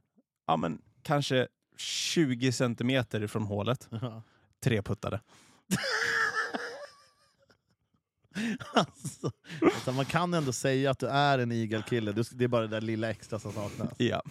ja 0.47 0.57
men 0.57 0.81
kanske 1.01 1.47
20 1.77 2.51
centimeter 2.51 3.23
ifrån 3.23 3.43
hålet. 3.43 3.87
Ja. 4.01 4.21
Tre 4.59 4.81
puttade. 4.81 5.21
Alltså, 8.73 9.31
alltså, 9.61 9.91
man 9.91 10.05
kan 10.05 10.33
ändå 10.33 10.51
säga 10.53 10.91
att 10.91 10.99
du 10.99 11.07
är 11.07 11.39
en 11.39 11.51
Eagle-kille, 11.51 12.11
Du- 12.11 12.23
det 12.31 12.43
är 12.43 12.47
bara 12.47 12.61
det 12.61 12.67
där 12.67 12.81
lilla 12.81 13.09
extra 13.09 13.39
som 13.39 13.51
saknas. 13.53 13.89
Ja. 13.97 14.21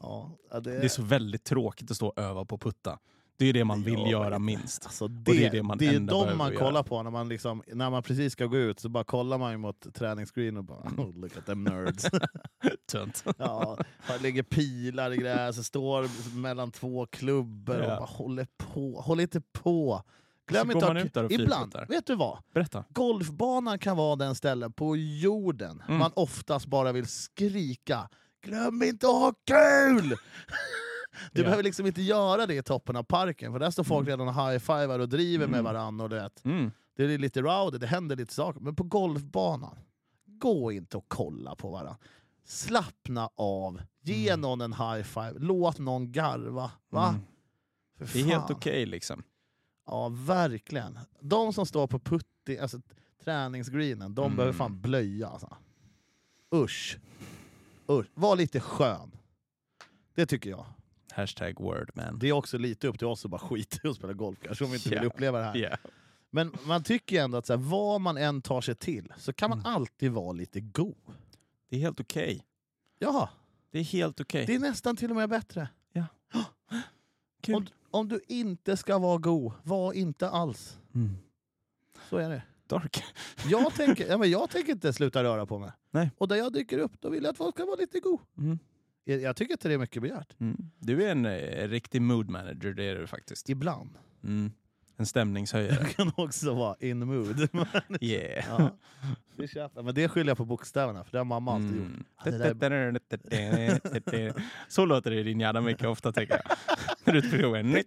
Ja, 0.00 0.30
ja, 0.50 0.60
det, 0.60 0.70
Det 0.78 0.84
är 0.84 0.88
så 0.88 1.02
väldigt 1.02 1.44
tråkigt 1.44 1.90
att 1.90 1.96
stå 1.96 2.06
och 2.08 2.18
öva 2.18 2.44
på 2.44 2.54
att 2.54 2.60
putta. 2.60 2.98
Det 3.40 3.48
är 3.48 3.52
det 3.52 3.64
man 3.64 3.82
vill 3.82 3.94
Ja, 3.98 4.08
göra 4.08 4.38
minst. 4.38 4.84
Alltså 4.86 5.08
det, 5.08 5.32
det 5.32 5.38
det 5.38 5.46
är 5.46 5.50
det 5.50 5.62
man 5.62 5.78
det 5.78 5.86
är 5.86 6.00
de 6.00 6.38
man 6.38 6.52
göra. 6.52 6.64
kollar 6.64 6.82
på 6.82 7.02
när 7.02 7.10
man, 7.10 7.28
liksom, 7.28 7.62
när 7.66 7.90
man 7.90 8.02
precis 8.02 8.32
ska 8.32 8.46
gå 8.46 8.56
ut, 8.56 8.80
så 8.80 8.88
bara 8.88 9.04
kollar 9.04 9.38
man 9.38 9.60
mot 9.60 9.94
träningsscreen 9.94 10.56
och 10.56 10.64
bara 10.64 10.78
oh, 10.98 11.14
look 11.20 11.36
at 11.36 11.46
them 11.46 11.64
nerds. 11.64 12.06
Tönt. 12.92 13.24
ja, 13.38 13.78
ligger 14.20 14.42
pilar 14.42 15.12
i 15.12 15.16
gräset, 15.16 15.64
står 15.66 16.36
mellan 16.40 16.70
två 16.70 17.06
klubbor 17.06 17.76
Ja. 17.76 17.82
och 17.82 17.88
bara 17.98 18.06
håller 18.06 18.46
på. 18.56 19.00
Håll 19.00 19.20
inte 19.20 19.40
på! 19.52 20.02
Glöm 20.48 20.70
inte 20.70 20.86
att- 20.86 21.04
ut 21.06 21.14
där 21.14 21.24
och 21.24 21.32
Ibland, 21.32 21.72
fyrputtar. 21.72 21.86
vet 21.94 22.06
du 22.06 22.14
vad? 22.14 22.38
Berätta. 22.54 22.84
Golfbanan 22.88 23.78
kan 23.78 23.96
vara 23.96 24.16
den 24.16 24.34
ställen 24.34 24.72
på 24.72 24.96
jorden 24.96 25.82
Mm. 25.88 25.98
man 25.98 26.10
oftast 26.14 26.66
bara 26.66 26.92
vill 26.92 27.06
skrika 27.06 28.08
Glöm 28.44 28.82
inte 28.82 29.06
att 29.06 29.12
ha 29.12 29.32
kul! 29.46 30.16
Du 31.32 31.40
Ja. 31.40 31.44
behöver 31.44 31.62
liksom 31.62 31.86
inte 31.86 32.02
göra 32.02 32.46
det 32.46 32.54
i 32.54 32.62
toppen 32.62 32.96
av 32.96 33.02
parken, 33.02 33.52
för 33.52 33.58
där 33.58 33.70
står 33.70 33.84
folk 33.84 34.08
Mm. 34.08 34.18
redan 34.20 34.28
och 34.36 34.46
high-fivar 34.50 34.98
och 34.98 35.08
driver 35.08 35.46
med 35.46 35.60
Mm. 35.60 35.64
varandra. 35.74 36.04
Och 36.04 36.10
du 36.10 36.16
vet. 36.16 36.44
Mm. 36.44 36.70
Det 36.96 37.04
är 37.04 37.18
lite 37.18 37.42
rowdy, 37.42 37.78
det 37.78 37.86
händer 37.86 38.16
lite 38.16 38.34
saker. 38.34 38.60
Men 38.60 38.76
på 38.76 38.82
golfbanan, 38.84 39.78
gå 40.26 40.72
inte 40.72 40.96
och 40.96 41.04
kolla 41.08 41.54
på 41.54 41.70
varandra. 41.70 41.96
Slappna 42.44 43.30
av, 43.34 43.80
ge 44.02 44.28
Mm. 44.28 44.40
någon 44.40 44.60
en 44.60 44.72
high-five, 44.72 45.32
låt 45.38 45.78
någon 45.78 46.12
garva. 46.12 46.70
Va? 46.88 47.08
Mm. 47.08 47.20
Det 48.12 48.20
är 48.20 48.24
helt 48.24 48.50
okej 48.50 48.86
liksom. 48.86 49.22
Ja, 49.86 50.08
verkligen. 50.08 50.98
De 51.20 51.52
som 51.52 51.66
står 51.66 51.86
på 51.86 51.98
putti, 51.98 52.58
alltså 52.58 52.80
träningsgreenen, 53.24 54.14
de 54.14 54.24
Mm. 54.24 54.36
behöver 54.36 54.52
fan 54.52 54.80
blöja. 54.80 55.28
Alltså. 55.28 55.56
Usch. 56.54 56.98
Usch. 57.90 58.06
Var 58.14 58.36
lite 58.36 58.60
skön. 58.60 59.10
Det 60.14 60.26
tycker 60.26 60.50
jag. 60.50 60.66
Hashtag 61.12 61.60
word 61.60 61.90
man. 61.94 62.18
Det 62.18 62.28
är 62.28 62.32
också 62.32 62.58
lite 62.58 62.88
upp 62.88 62.98
till 62.98 63.06
oss 63.06 63.24
att 63.24 63.30
bara 63.30 63.38
skita 63.40 63.78
i 63.84 63.88
att 63.90 63.96
spela 63.96 64.12
golf 64.12 64.38
kanske, 64.42 64.64
om 64.64 64.70
vi 64.70 64.76
inte 64.76 64.88
Ja. 64.94 65.00
vill 65.00 65.06
uppleva 65.08 65.38
det 65.38 65.44
här. 65.44 65.56
Yeah. 65.56 65.78
Men 66.30 66.52
man 66.66 66.82
tycker 66.84 67.16
ju 67.16 67.22
ändå 67.22 67.38
att 67.38 67.46
så 67.46 67.52
här, 67.52 67.60
vad 67.60 68.00
man 68.00 68.16
än 68.16 68.42
tar 68.42 68.60
sig 68.60 68.74
till 68.74 69.12
så 69.16 69.32
kan 69.32 69.50
man 69.50 69.58
Mm. 69.60 69.72
alltid 69.74 70.12
vara 70.12 70.32
lite 70.32 70.60
god. 70.60 70.94
Det 71.70 71.76
är 71.76 71.80
helt 71.80 72.00
okej. 72.00 72.46
Ja, 72.98 73.28
Det 73.70 73.78
är 73.78 73.84
helt 73.84 74.20
okej. 74.20 74.46
det 74.46 74.54
är 74.54 74.58
nästan 74.58 74.96
till 74.96 75.10
och 75.10 75.16
med 75.16 75.28
bättre. 75.28 75.68
Kul. 77.42 77.54
Om, 77.54 77.66
om 77.90 78.08
du 78.08 78.20
inte 78.28 78.76
ska 78.76 78.98
vara 78.98 79.18
god, 79.18 79.52
var 79.62 79.92
inte 79.92 80.28
alls. 80.30 80.78
Mm. 80.94 81.16
Så 82.10 82.16
är 82.16 82.30
det. 82.30 82.42
Dark. 82.66 83.04
Jag 83.50 83.74
tänker, 83.74 84.06
ja, 84.08 84.18
men 84.18 84.30
jag 84.30 84.50
tänker 84.50 84.72
inte 84.72 84.92
sluta 84.92 85.24
röra 85.24 85.46
på 85.46 85.58
mig. 85.58 85.70
Nej. 85.90 86.10
Och 86.18 86.28
där 86.28 86.36
jag 86.36 86.52
dyker 86.52 86.78
upp, 86.78 86.92
då 87.00 87.08
vill 87.10 87.22
jag 87.22 87.30
att 87.30 87.36
folk 87.36 87.54
ska 87.56 87.64
vara 87.64 87.76
lite 87.76 88.00
god. 88.00 88.20
Mm. 88.38 88.58
Jag, 89.04 89.36
tycker 89.36 89.52
inte 89.52 89.68
det 89.68 89.74
är 89.74 89.78
mycket 89.78 90.02
begärt. 90.02 90.40
Mm. 90.40 90.56
Du 90.78 91.04
är 91.04 91.10
en 91.10 91.26
eh, 91.26 91.68
riktig 91.68 92.02
mood 92.02 92.30
manager, 92.30 92.72
det 92.72 92.84
är 92.84 92.96
du 92.96 93.06
faktiskt. 93.06 93.48
Ibland. 93.48 93.90
Mm. 94.24 94.52
En 94.96 95.06
stämningshöjare. 95.06 95.76
Jag 95.80 95.90
kan 95.90 96.12
också 96.16 96.54
vara 96.54 96.76
in 96.80 97.06
mood. 97.06 97.48
Yeah. 98.00 98.44
ja, 98.48 98.70
det 99.36 99.48
köper. 99.48 99.82
Men 99.82 99.94
det 99.94 100.08
skyller 100.08 100.30
jag 100.30 100.36
på 100.36 100.44
bokstäverna, 100.44 101.04
för 101.04 101.12
det 101.12 101.18
har 101.18 101.24
mamma 101.24 101.54
alltid 101.54 101.76
gjort. 101.76 101.86
Mm. 101.86 102.04
Ja, 102.24 102.30
det 102.30 102.54
där 102.54 102.70
Så 104.68 104.84
låter 104.84 105.10
det 105.10 105.20
i 105.20 105.22
din 105.22 105.40
hjärna 105.40 105.60
mycket 105.60 105.86
ofta 105.86 106.12
tycker 106.12 106.34
jag. 106.44 106.56
När 107.04 107.12
du 107.12 107.30
krogen. 107.30 107.82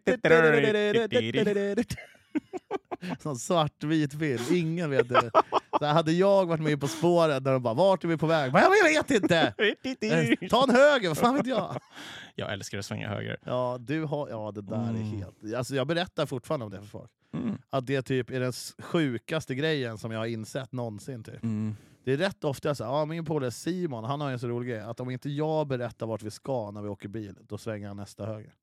Sån 3.19 3.36
svartvit 3.36 4.13
bild, 4.13 4.52
ingen 4.52 4.89
vet 4.89 5.10
det. 5.10 5.32
Så 5.80 5.86
hade 5.86 6.12
jag 6.12 6.46
varit 6.46 6.62
med 6.62 6.82
På 6.82 6.88
spåret, 6.88 7.44
där 7.44 7.54
de 7.54 7.64
bara 7.64 7.74
“Vart 7.74 8.04
är 8.04 8.08
vi 8.08 8.18
på 8.18 8.28
väg?” 8.28 8.52
bara, 8.52 8.62
“Jag 8.62 9.04
vet 9.04 9.12
inte!” 9.24 9.54
Eh, 10.02 10.50
“Ta 10.50 10.64
en 10.64 10.70
höger, 10.70 11.08
vad 11.08 11.18
fan 11.18 11.36
vet 11.36 11.46
jag?” 11.48 11.78
Jag 12.36 12.54
älskar 12.54 12.78
att 12.78 12.86
svänga 12.86 13.10
höger. 13.10 13.38
Ja, 13.46 13.78
du 13.80 14.04
har, 14.04 14.30
ja 14.30 14.52
det 14.52 14.62
där 14.62 14.76
är 14.76 14.90
Mm. 14.90 15.02
helt... 15.04 15.56
Alltså 15.58 15.76
jag 15.76 15.88
berättar 15.88 16.26
fortfarande 16.26 16.66
om 16.66 16.72
det 16.72 16.78
för 16.82 16.88
folk. 16.88 17.12
Mm. 17.34 17.58
Att 17.70 17.86
det 17.88 18.02
typ 18.02 18.30
är 18.30 18.40
den 18.40 18.54
sjukaste 18.80 19.56
grejen 19.56 19.98
som 19.98 20.12
jag 20.12 20.20
har 20.20 20.26
insett 20.26 20.72
någonsin. 20.72 21.24
Typ. 21.24 21.44
Mm. 21.44 21.76
Det 22.06 22.14
är 22.14 22.18
rätt 22.18 22.44
ofta 22.44 22.76
så 22.76 22.84
här, 22.84 22.92
ja, 22.92 23.06
min 23.06 23.26
polare 23.26 23.52
Simon, 23.52 24.04
han 24.04 24.22
har 24.22 24.32
en 24.32 24.40
så 24.40 24.48
rolig 24.48 24.70
grej, 24.70 24.80
att 24.82 25.00
om 25.00 25.10
inte 25.10 25.30
jag 25.30 25.68
berättar 25.68 26.06
vart 26.06 26.24
vi 26.24 26.32
ska 26.32 26.72
när 26.72 26.82
vi 26.82 26.90
åker 26.90 27.08
bil, 27.10 27.36
då 27.42 27.58
svänger 27.58 27.88
han 27.88 27.98
nästa 27.98 28.26
höger. 28.26 28.54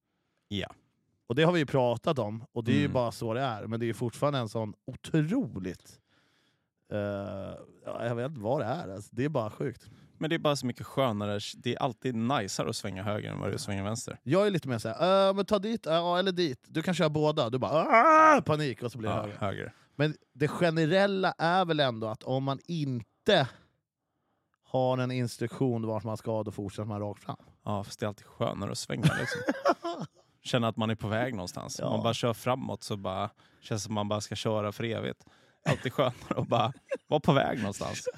Ja. 0.49 0.69
Och 1.27 1.35
det 1.35 1.43
har 1.43 1.53
vi 1.53 1.59
ju 1.59 1.67
pratat 1.67 2.19
om, 2.19 2.45
och 2.53 2.65
det 2.65 2.73
är 2.73 2.77
ju 2.77 2.81
Mm. 2.85 2.93
bara 2.93 3.13
så 3.13 3.35
det 3.35 3.41
är. 3.41 3.67
Men 3.67 3.81
det 3.81 3.89
är 3.89 3.93
fortfarande 3.95 4.39
en 4.39 4.49
sån 4.49 4.75
otroligt... 4.87 6.01
eh, 6.93 7.55
ja, 7.85 8.05
jag 8.07 8.15
vet 8.15 8.29
inte 8.29 8.41
vad 8.41 8.61
det 8.61 8.65
är, 8.67 8.95
alltså. 8.95 9.11
det 9.13 9.25
är 9.25 9.29
bara 9.29 9.51
sjukt. 9.51 9.87
Men 10.19 10.31
det 10.31 10.37
är 10.37 10.39
bara 10.39 10.57
så 10.57 10.67
mycket 10.67 10.87
skönare. 10.87 11.41
Det 11.57 11.75
är 11.75 11.79
alltid 11.83 12.15
najsare 12.15 12.69
att 12.71 12.77
svänga 12.77 13.03
höger 13.03 13.31
än 13.31 13.39
vad 13.41 13.49
det 13.49 13.53
är 13.53 13.55
att 13.55 13.61
svänga 13.61 13.85
vänster. 13.85 14.19
Jag 14.23 14.47
är 14.47 14.51
lite 14.51 14.69
mer 14.69 14.79
såhär, 14.79 15.29
äh, 15.29 15.35
men 15.35 15.45
ta 15.45 15.59
dit, 15.59 15.87
ja 15.87 16.19
eller 16.19 16.33
dit. 16.33 16.61
Du 16.69 16.83
kan 16.83 16.95
köra 16.95 17.09
båda. 17.09 17.51
Du 17.51 17.59
bara 17.59 17.73
"Ah!" 17.89 18.41
panik 18.41 18.83
och 18.83 18.93
så 18.93 18.99
blir 18.99 19.09
det 19.11 19.17
Ja, 19.17 19.23
höger. 19.23 19.39
höger. 19.39 19.75
Men 19.97 20.15
det 20.35 20.49
generella 20.49 21.35
är 21.39 21.65
väl 21.65 21.81
ändå 21.81 22.07
att 22.07 22.23
om 22.23 22.45
man 22.45 22.59
inte 22.67 23.49
har 24.65 24.99
en 24.99 25.11
instruktion 25.11 25.87
vart 25.87 26.05
man 26.05 26.17
ska, 26.17 26.43
då 26.43 26.51
fortsätter 26.51 26.85
man 26.89 27.01
rakt 27.01 27.23
fram. 27.23 27.37
Ja, 27.65 27.85
fast 27.85 28.01
det 28.01 28.07
är 28.07 28.09
alltid 28.09 28.27
skönare 28.27 28.71
att 28.71 28.79
svänga 28.79 29.03
liksom. 29.21 29.41
Känna 30.43 30.69
att 30.69 30.77
man 30.77 30.91
är 30.91 30.95
på 30.95 31.09
väg 31.09 31.35
någonstans. 31.35 31.79
Ja. 31.79 31.87
Om 31.87 31.93
man 31.93 32.03
bara 32.03 32.15
kör 32.15 32.33
framåt 32.33 32.83
så 32.83 32.97
bara 32.97 33.31
känns 33.61 33.83
det 33.83 33.87
som 33.87 33.95
man 33.95 34.09
bara 34.09 34.21
ska 34.21 34.35
köra 34.35 34.73
för 34.73 34.85
evigt. 34.85 35.25
Alltid 35.65 35.93
skönare 35.93 36.13
att 36.41 36.49
bara 36.49 36.73
vara 37.09 37.21
på 37.21 37.33
väg 37.33 37.59
någonstans. 37.59 38.09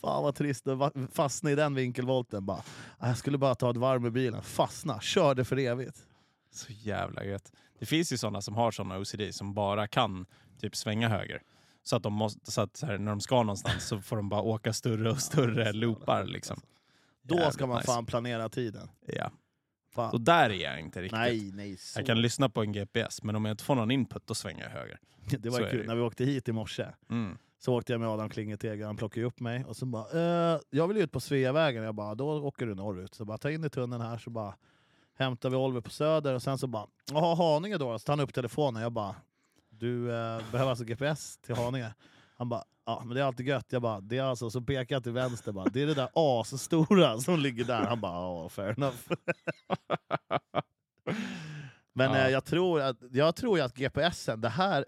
Fan 0.00 0.22
vad 0.22 0.34
trist 0.34 0.66
att 0.68 0.92
fastna 1.12 1.50
i 1.50 1.54
den 1.54 1.74
vinkelvolten. 1.74 2.46
Bara, 2.46 2.62
"Ah, 2.98 3.08
jag 3.08 3.18
skulle 3.18 3.38
bara 3.38 3.54
ta 3.54 3.70
ett 3.70 3.76
varv 3.76 4.00
med 4.02 4.12
bilen, 4.12 4.42
fastna, 4.42 5.00
kör 5.00 5.34
det 5.34 5.44
för 5.44 5.58
evigt. 5.58 6.06
Så 6.52 6.72
jävla 6.72 7.24
gött. 7.24 7.52
Det 7.78 7.86
finns 7.86 8.12
ju 8.12 8.16
sådana 8.18 8.40
som 8.40 8.54
har 8.54 8.70
såna 8.70 8.98
OCD 8.98 9.32
som 9.32 9.54
bara 9.54 9.86
kan 9.88 10.26
typ 10.60 10.76
svänga 10.76 11.08
höger. 11.08 11.42
Så 11.82 11.96
att, 11.96 12.02
de 12.02 12.12
måste, 12.12 12.50
så 12.52 12.60
att 12.60 12.76
så 12.76 12.86
här, 12.86 12.98
när 12.98 13.10
de 13.12 13.20
ska 13.20 13.42
någonstans 13.42 13.84
så 13.88 14.00
får 14.00 14.16
de 14.16 14.28
bara 14.28 14.42
åka 14.42 14.72
större 14.72 15.10
och 15.10 15.18
större 15.18 15.72
loopar. 15.72 16.24
Liksom. 16.24 16.60
Då 17.22 17.34
Jävligt 17.34 17.54
ska 17.54 17.66
man 17.66 17.76
nice. 17.76 17.86
fan 17.86 18.06
planera 18.06 18.48
tiden. 18.48 18.88
Ja. 19.06 19.30
Fan. 19.94 20.12
Och 20.12 20.20
där 20.20 20.50
är 20.50 20.54
jag 20.54 20.80
inte 20.80 21.02
riktigt. 21.02 21.18
Nej, 21.18 21.50
nej. 21.54 21.76
Så. 21.76 21.98
Jag 21.98 22.06
kan 22.06 22.20
lyssna 22.22 22.48
på 22.48 22.62
en 22.62 22.72
GPS, 22.72 23.22
men 23.22 23.36
om 23.36 23.44
jag 23.44 23.52
inte 23.52 23.64
får 23.64 23.74
någon 23.74 23.90
input 23.90 24.26
då 24.26 24.34
svänger 24.34 24.62
jag 24.64 24.70
höger. 24.70 24.98
Det 25.38 25.50
var 25.50 25.58
så 25.58 25.64
kul, 25.64 25.80
det. 25.80 25.86
när 25.86 25.94
vi 25.94 26.00
åkte 26.00 26.24
hit 26.24 26.48
i 26.48 26.52
morse 26.52 26.86
Mm. 27.10 27.38
så 27.58 27.74
åkte 27.74 27.92
jag 27.92 28.00
med 28.00 28.08
Adam 28.08 28.28
Klingetega, 28.30 28.86
han 28.86 28.96
plockade 28.96 29.26
upp 29.26 29.40
mig 29.40 29.64
och 29.64 29.76
så 29.76 29.86
bara 29.86 30.52
eh, 30.54 30.60
“Jag 30.70 30.88
vill 30.88 30.96
ut 30.96 31.12
på 31.12 31.20
Sveavägen”, 31.20 31.84
jag 31.84 31.94
bara 31.94 32.14
“Då 32.14 32.30
åker 32.46 32.66
du 32.66 32.74
norrut”. 32.74 33.14
Så 33.14 33.24
bara 33.24 33.38
“Ta 33.38 33.50
in 33.50 33.64
i 33.64 33.70
tunneln 33.70 34.02
här” 34.02 34.18
så 34.18 34.30
bara 34.30 34.54
hämtar 35.18 35.50
vi 35.50 35.56
Oliver 35.56 35.80
på 35.80 35.90
Söder 35.90 36.34
och 36.34 36.42
sen 36.42 36.58
så 36.58 36.66
bara 36.66 36.86
“Jaha, 37.12 37.34
Haninge 37.34 37.78
då?” 37.78 37.98
Så 37.98 38.04
tar 38.04 38.12
han 38.12 38.20
upp 38.20 38.34
telefonen, 38.34 38.82
jag 38.82 38.92
bara 38.92 39.14
“Du 39.70 40.04
eh, 40.10 40.40
behöver 40.52 40.70
alltså 40.70 40.84
GPS 40.84 41.36
till 41.38 41.54
Haninge?” 41.54 41.94
Han 42.36 42.48
bara 42.48 42.64
“Ja, 42.86 43.02
men 43.06 43.14
det 43.14 43.20
är 43.20 43.24
alltid 43.24 43.46
gött”. 43.46 43.66
Jag 43.68 43.82
bara 43.82 44.00
“Det 44.00 44.18
är 44.18 44.22
alltså”, 44.22 44.50
så 44.50 44.60
pekar 44.60 44.96
jag 44.96 45.02
till 45.02 45.12
vänster 45.12 45.52
bara 45.52 45.64
“Det 45.68 45.82
är 45.82 45.86
det 45.86 45.94
där 45.94 46.08
asstora 46.40 47.18
som 47.20 47.38
ligger 47.38 47.64
där”. 47.64 47.86
Han 47.86 48.00
bara 48.00 48.12
“Ja, 48.12 48.48
fair 48.48 48.74
enough”. 48.78 48.96
Men 51.92 52.10
Ja. 52.12 52.18
eh, 52.18 52.28
jag, 52.28 52.44
tror 52.44 52.80
att, 52.80 52.96
jag 53.10 53.36
tror 53.36 53.60
att 53.60 53.74
GPSen, 53.74 54.40
det 54.40 54.48
här 54.48 54.84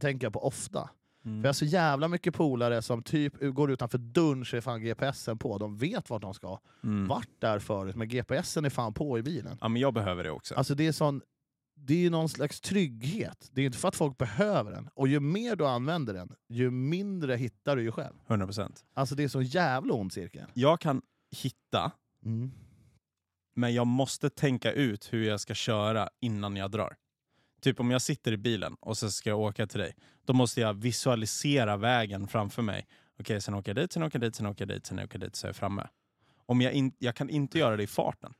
tänker 0.00 0.26
jag 0.26 0.32
på 0.32 0.46
ofta. 0.46 0.90
Mm. 1.24 1.42
För 1.42 1.46
jag 1.46 1.48
har 1.48 1.52
så 1.54 1.64
jävla 1.64 2.08
mycket 2.08 2.34
polare 2.34 2.82
som 2.82 3.02
typ 3.02 3.34
går 3.40 3.70
utanför 3.70 3.98
dörren 3.98 4.44
så 4.44 4.56
är 4.56 4.60
fan 4.60 4.80
GPSen 4.82 5.38
på. 5.38 5.58
De 5.58 5.76
vet 5.76 6.10
vart 6.10 6.22
de 6.22 6.34
ska. 6.34 6.58
Mm. 6.84 7.08
Vart 7.08 7.28
där 7.38 7.58
förut, 7.58 7.96
men 7.96 8.08
GPSen 8.08 8.64
är 8.64 8.70
fan 8.70 8.94
på 8.94 9.18
i 9.18 9.22
bilen. 9.22 9.58
Ja, 9.60 9.68
men 9.68 9.82
jag 9.82 9.94
behöver 9.94 10.24
det 10.24 10.30
också. 10.30 10.54
Alltså 10.54 10.74
det 10.74 10.86
är 10.86 10.92
sån... 10.92 11.20
Det 11.80 11.94
är 11.94 11.98
ju 11.98 12.10
någon 12.10 12.28
slags 12.28 12.60
trygghet. 12.60 13.50
Det 13.52 13.60
är 13.62 13.66
inte 13.66 13.78
för 13.78 13.88
att 13.88 13.96
folk 13.96 14.18
behöver 14.18 14.70
den. 14.70 14.88
Och 14.94 15.08
ju 15.08 15.20
mer 15.20 15.56
du 15.56 15.66
använder 15.66 16.14
den, 16.14 16.34
ju 16.48 16.70
mindre 16.70 17.36
hittar 17.36 17.76
du 17.76 17.82
ju 17.82 17.92
själv. 17.92 18.14
100%. 18.26 18.84
Alltså 18.94 19.14
det 19.14 19.24
är 19.24 19.28
så 19.28 19.42
jävla 19.42 19.94
ond 19.94 20.12
cirkel. 20.12 20.46
Jag 20.54 20.80
kan 20.80 21.02
hitta, 21.36 21.92
Mm. 22.24 22.50
men 23.54 23.74
jag 23.74 23.86
måste 23.86 24.30
tänka 24.30 24.72
ut 24.72 25.12
hur 25.12 25.24
jag 25.24 25.40
ska 25.40 25.54
köra 25.54 26.08
innan 26.20 26.56
jag 26.56 26.70
drar. 26.70 26.96
Typ 27.60 27.80
om 27.80 27.90
jag 27.90 28.02
sitter 28.02 28.32
i 28.32 28.36
bilen 28.36 28.76
och 28.80 28.98
så 28.98 29.10
ska 29.10 29.30
jag 29.30 29.38
åka 29.40 29.66
till 29.66 29.80
dig. 29.80 29.94
Då 30.24 30.32
måste 30.32 30.60
jag 30.60 30.74
visualisera 30.74 31.76
vägen 31.76 32.28
framför 32.28 32.62
mig. 32.62 32.86
Okej, 33.20 33.40
sen 33.40 33.54
åker 33.54 33.70
jag 33.70 33.76
dit, 33.76 33.92
sen 33.92 34.02
åker 34.02 34.18
jag 34.18 34.28
dit, 34.28 34.36
sen 34.36 34.46
åker 34.46 34.62
jag 34.62 34.68
dit, 34.68 34.86
sen 34.86 34.98
åker 34.98 35.18
jag 35.18 35.28
dit 35.28 35.36
så 35.36 35.46
är 35.46 35.48
jag 35.48 35.56
framme. 35.56 35.88
Om 36.46 36.60
jag, 36.60 36.72
in, 36.72 36.92
jag 36.98 37.14
kan 37.16 37.30
inte 37.30 37.58
göra 37.58 37.76
det 37.76 37.82
i 37.82 37.86
farten. 37.86 38.34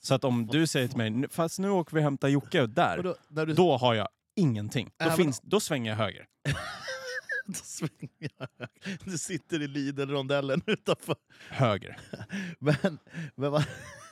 Så 0.00 0.14
att 0.14 0.24
om 0.24 0.46
du 0.46 0.66
säger 0.66 0.88
till 0.88 0.96
mig, 0.96 1.10
"Nu- 1.10 1.28
fast 1.28 1.58
nu 1.58 1.70
åker 1.70 1.94
vi 1.94 2.00
och 2.00 2.04
hämtar 2.04 2.28
Jocke 2.28 2.66
där. 2.66 3.02
då, 3.02 3.44
du, 3.44 3.52
Då 3.54 3.76
har 3.76 3.94
jag 3.94 4.08
ingenting. 4.36 4.90
Då, 4.96 5.04
Även- 5.04 5.16
finns, 5.16 5.40
då 5.42 5.60
svänger 5.60 5.90
jag 5.90 5.96
höger. 5.96 6.26
då 7.46 7.52
svänger 7.54 8.30
jag. 8.38 8.68
Du 9.04 9.18
sitter 9.18 9.62
i 9.62 9.68
Lidl-rondellen 9.68 10.62
utanför. 10.66 11.16
Höger. 11.50 11.98
Men, 12.58 12.98
men 13.34 13.50
vad, 13.52 13.64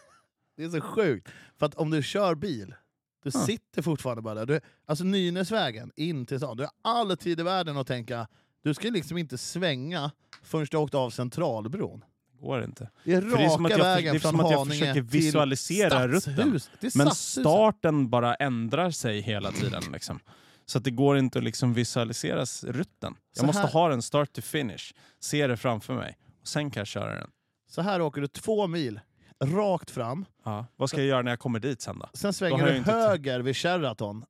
det 0.56 0.64
är 0.64 0.68
så 0.70 0.80
sjukt. 0.80 1.28
För 1.58 1.66
att 1.66 1.74
om 1.74 1.90
du 1.90 2.02
kör 2.02 2.34
bil, 2.34 2.74
du 3.22 3.30
Ja. 3.34 3.40
sitter 3.40 3.82
fortfarande 3.82 4.22
bara 4.22 4.34
där. 4.34 4.46
Du, 4.46 4.60
alltså 4.86 5.04
Nynäsvägen 5.04 5.92
in 5.96 6.26
till 6.26 6.38
stan. 6.38 6.56
Du 6.56 6.62
har 6.62 6.72
all 6.82 7.16
tid 7.16 7.40
i 7.40 7.42
världen 7.42 7.76
att 7.76 7.86
tänka, 7.86 8.26
du 8.62 8.74
ska 8.74 8.88
liksom 8.90 9.18
inte 9.18 9.38
svänga 9.38 10.10
förrän 10.42 10.66
du 10.70 10.76
har 10.76 10.84
åkt 10.84 10.94
av 10.94 11.10
Centralbron. 11.10 12.04
Går 12.44 12.64
inte. 12.64 12.90
Det 13.04 13.14
är 13.14 13.20
För 13.20 13.38
det 13.38 13.44
är 13.44 13.48
som 13.48 13.64
raka 13.64 13.74
att 13.74 13.78
jag, 13.78 13.84
vägen 13.84 14.12
det 14.12 14.18
är 14.18 14.20
från 14.20 14.40
att 14.40 14.50
jag 14.50 14.68
försöker 14.68 15.00
visualisera 15.00 16.08
rutten. 16.08 16.60
Men 16.94 17.10
starten 17.10 18.10
bara 18.10 18.34
ändrar 18.34 18.90
sig 18.90 19.20
hela 19.20 19.52
tiden. 19.52 19.82
Liksom. 19.92 20.20
Så 20.66 20.78
att 20.78 20.84
det 20.84 20.90
går 20.90 21.18
inte 21.18 21.38
att 21.38 21.44
liksom 21.44 21.74
visualisera 21.74 22.44
rutten. 22.62 23.14
Jag 23.36 23.46
måste 23.46 23.66
ha 23.66 23.88
den 23.88 24.02
start 24.02 24.32
to 24.32 24.42
finish. 24.42 24.94
Se 25.20 25.46
det 25.46 25.56
framför 25.56 25.94
mig. 25.94 26.18
Och 26.40 26.48
sen 26.48 26.70
kan 26.70 26.80
jag 26.80 26.86
köra 26.86 27.14
den. 27.14 27.30
Så 27.70 27.82
här 27.82 28.00
åker 28.00 28.20
du 28.20 28.26
två 28.26 28.66
mil, 28.66 29.00
rakt 29.44 29.90
fram. 29.90 30.24
Ja. 30.44 30.66
Vad 30.76 30.88
ska 30.88 30.98
jag 30.98 31.06
göra 31.06 31.22
när 31.22 31.32
jag 31.32 31.38
kommer 31.38 31.58
dit 31.58 31.80
sen 31.80 31.98
då? 31.98 32.08
Sen 32.12 32.28
Då 32.28 32.32
svänger 32.32 32.58
har 32.58 32.70
du 32.70 32.80
höger 32.80 33.40
vid 33.40 33.56
Sheraton. 33.56 34.24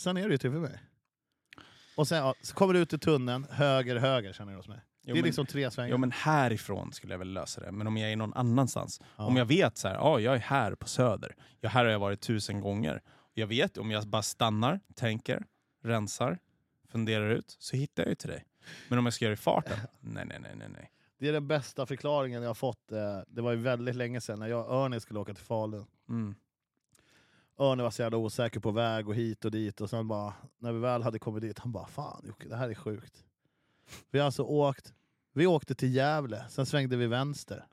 Sen 0.00 0.16
är 0.16 0.26
det 0.26 0.32
ju 0.32 0.38
till 0.38 0.50
för 0.50 0.58
mig. 0.58 0.80
Och 1.96 2.08
sen 2.08 2.18
ja, 2.18 2.34
så 2.42 2.54
kommer 2.54 2.74
du 2.74 2.80
ut 2.80 2.92
i 2.92 2.98
tunneln, 2.98 3.46
höger, 3.50 3.96
höger 3.96 4.32
känner 4.32 4.52
du 4.52 4.58
hos 4.58 4.68
mig. 4.68 4.80
Det 5.04 5.10
är 5.10 5.14
men, 5.14 5.24
liksom 5.24 5.46
tre 5.46 5.70
svängar. 5.70 5.90
jo, 5.90 5.98
men 5.98 6.12
härifrån 6.12 6.92
skulle 6.92 7.12
jag 7.14 7.18
väl 7.18 7.32
lösa 7.32 7.60
det. 7.60 7.72
Men 7.72 7.86
om 7.86 7.96
jag 7.96 8.12
är 8.12 8.16
någon 8.16 8.34
annanstans. 8.34 9.00
Ja. 9.16 9.24
Om 9.24 9.36
jag 9.36 9.44
vet 9.44 9.76
så 9.76 9.88
här, 9.88 9.94
ja, 9.94 10.20
jag 10.20 10.34
är 10.34 10.38
här 10.38 10.74
på 10.74 10.88
Söder. 10.88 11.36
Ja, 11.60 11.68
här 11.68 11.84
har 11.84 11.92
jag 11.92 11.98
varit 11.98 12.20
tusen 12.20 12.60
gånger. 12.60 13.02
Jag 13.34 13.46
vet 13.46 13.78
om 13.78 13.90
jag 13.90 14.06
bara 14.06 14.22
stannar, 14.22 14.80
tänker, 14.94 15.44
rensar, 15.82 16.38
funderar 16.88 17.30
ut, 17.30 17.56
så 17.58 17.76
hittar 17.76 18.02
jag 18.02 18.08
ju 18.10 18.14
till 18.14 18.28
dig. 18.30 18.44
Men 18.88 18.98
om 18.98 19.06
jag 19.06 19.14
ska 19.14 19.24
göra 19.24 19.30
det 19.34 19.40
i 19.40 19.42
farten? 19.42 19.78
Nej, 20.00 20.24
nej, 20.26 20.38
nej, 20.42 20.52
nej. 20.56 20.68
nej. 20.72 20.90
Det 21.18 21.28
är 21.28 21.32
den 21.32 21.48
bästa 21.48 21.86
förklaringen 21.86 22.42
jag 22.42 22.48
har 22.48 22.54
fått. 22.54 22.92
eh, 22.92 23.18
Det 23.28 23.42
var 23.42 23.50
ju 23.52 23.58
väldigt 23.58 23.94
länge 23.96 24.20
sedan 24.20 24.38
när 24.38 24.46
jag 24.46 24.66
och 24.66 24.74
Örne 24.74 25.00
skulle 25.00 25.20
åka 25.20 25.34
till 25.34 25.44
Falun. 25.44 25.86
Mm. 26.08 26.34
Örne 27.58 27.82
var 27.82 27.90
så 27.90 28.02
jävla 28.02 28.16
osäker 28.18 28.60
på 28.60 28.70
väg 28.70 29.08
och 29.08 29.14
hit 29.14 29.44
och 29.44 29.50
dit. 29.50 29.80
Och 29.80 29.90
sen 29.90 30.08
bara, 30.08 30.32
när 30.58 30.72
vi 30.72 30.78
väl 30.78 31.02
hade 31.02 31.18
kommit 31.18 31.42
dit, 31.42 31.58
han 31.58 31.72
bara 31.72 31.86
Fan 31.86 32.22
Jocke, 32.26 32.48
det 32.48 32.56
här 32.56 32.68
är 32.70 32.74
sjukt. 32.74 33.24
Vi 34.10 34.18
har 34.18 34.26
alltså 34.26 34.42
åkt, 34.42 34.94
vi 35.32 35.46
åkte 35.46 35.74
till 35.74 35.94
Gävle, 35.94 36.44
sen 36.48 36.66
svängde 36.66 36.96
vi 36.96 37.06
vänster. 37.06 37.66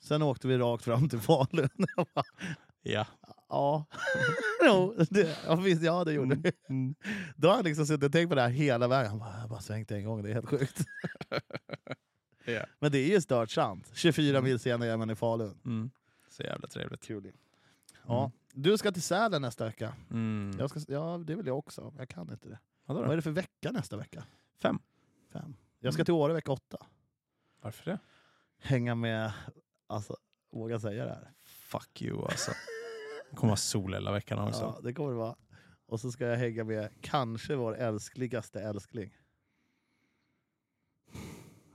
Sen 0.00 0.22
åkte 0.22 0.48
vi 0.48 0.58
rakt 0.58 0.84
fram 0.84 1.08
till 1.08 1.20
Falun. 1.20 1.68
Bara, 1.96 2.24
Ja. 2.82 3.06
ja. 3.48 3.84
jo, 4.64 4.94
det, 5.10 5.38
ja, 5.46 5.56
visst, 5.56 5.82
ja, 5.82 6.04
det 6.04 6.12
gjorde 6.12 6.34
vi. 6.34 6.52
Mm. 6.68 6.94
Då 7.36 7.48
har 7.48 7.54
han 7.54 7.64
liksom 7.64 7.86
suttit 7.86 8.04
och 8.04 8.12
tänkt 8.12 8.28
på 8.28 8.34
det 8.34 8.42
här 8.42 8.48
hela 8.48 8.88
vägen. 8.88 9.10
Han 9.10 9.18
bara, 9.18 9.40
jag 9.40 9.48
bara 9.48 9.60
svängt 9.60 9.90
en 9.90 10.04
gång, 10.04 10.22
det 10.22 10.30
är 10.30 10.34
helt 10.34 10.48
sjukt. 10.48 10.84
Ja. 12.44 12.66
Men 12.78 12.92
det 12.92 12.98
är 12.98 13.08
ju 13.08 13.20
stört 13.20 13.50
sant. 13.50 13.90
24 13.94 14.40
mil 14.40 14.58
senare 14.58 14.90
är 14.90 14.96
man 14.96 15.10
i 15.10 15.14
Falun. 15.14 15.60
Mm. 15.64 15.90
Så 16.30 16.42
jävla 16.42 16.68
trevligt. 16.68 17.02
Kul. 17.02 17.32
Ja. 18.06 18.30
Du 18.52 18.78
ska 18.78 18.92
till 18.92 19.02
Sälen 19.02 19.42
nästa 19.42 19.64
vecka. 19.64 19.94
Mm. 20.10 20.56
Jag 20.58 20.70
ska, 20.70 20.80
ja, 20.88 21.20
det 21.26 21.34
vill 21.34 21.46
jag 21.46 21.58
också. 21.58 21.92
Jag 21.98 22.08
kan 22.08 22.30
inte 22.30 22.48
det. 22.48 22.58
Vad 22.86 23.10
är 23.12 23.16
det 23.16 23.22
för 23.22 23.30
vecka 23.30 23.72
nästa 23.72 23.96
vecka? 23.96 24.24
Fem. 24.62 24.78
Fem. 25.34 25.56
Jag 25.80 25.92
ska 25.92 26.00
Mm. 26.00 26.04
till 26.04 26.14
Åre 26.14 26.32
vecka 26.32 26.52
åtta. 26.52 26.86
Varför 27.60 27.84
det? 27.90 27.98
Hänga 28.58 28.94
med, 28.94 29.32
alltså, 29.86 30.16
våga 30.50 30.80
säga 30.80 31.04
det 31.04 31.10
här. 31.14 31.32
Fuck 31.42 32.02
you 32.02 32.24
alltså. 32.24 32.52
Det 33.30 33.36
kommer 33.36 33.50
vara 33.50 33.56
sol 33.56 33.94
hela 33.94 34.12
veckan 34.12 34.38
också. 34.48 34.60
Ja, 34.60 34.80
det 34.82 34.92
kommer 34.94 35.10
det 35.10 35.16
vara. 35.16 35.36
Och 35.86 36.00
så 36.00 36.12
ska 36.12 36.26
jag 36.26 36.36
hänga 36.36 36.64
med 36.64 36.90
kanske 37.00 37.54
vår 37.56 37.76
älskligaste 37.76 38.60
älskling. 38.62 39.16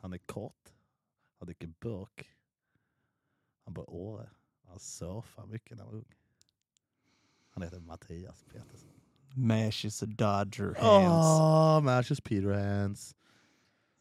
Han 0.01 0.13
är 0.13 0.17
kort. 0.17 0.73
Han 1.39 1.45
dricker 1.45 1.67
burk. 1.67 2.29
Han 3.65 3.73
bor 3.73 3.83
i 3.83 3.87
Åre. 3.87 4.29
Han 4.67 4.79
surfar 4.79 5.45
mycket 5.45 5.77
när 5.77 5.83
han 5.83 5.93
var 5.93 5.99
ung. 5.99 6.15
Han 7.49 7.63
heter 7.63 7.79
Mattias 7.79 8.43
Petersson. 8.43 8.89
Mash 9.35 9.85
is 9.85 10.03
a 10.03 10.05
dodger 10.05 10.75
hands. 10.81 11.25
Åh, 11.41 11.81
Matches 11.81 12.21
Peter 12.21 12.51
Hands. 12.53 13.15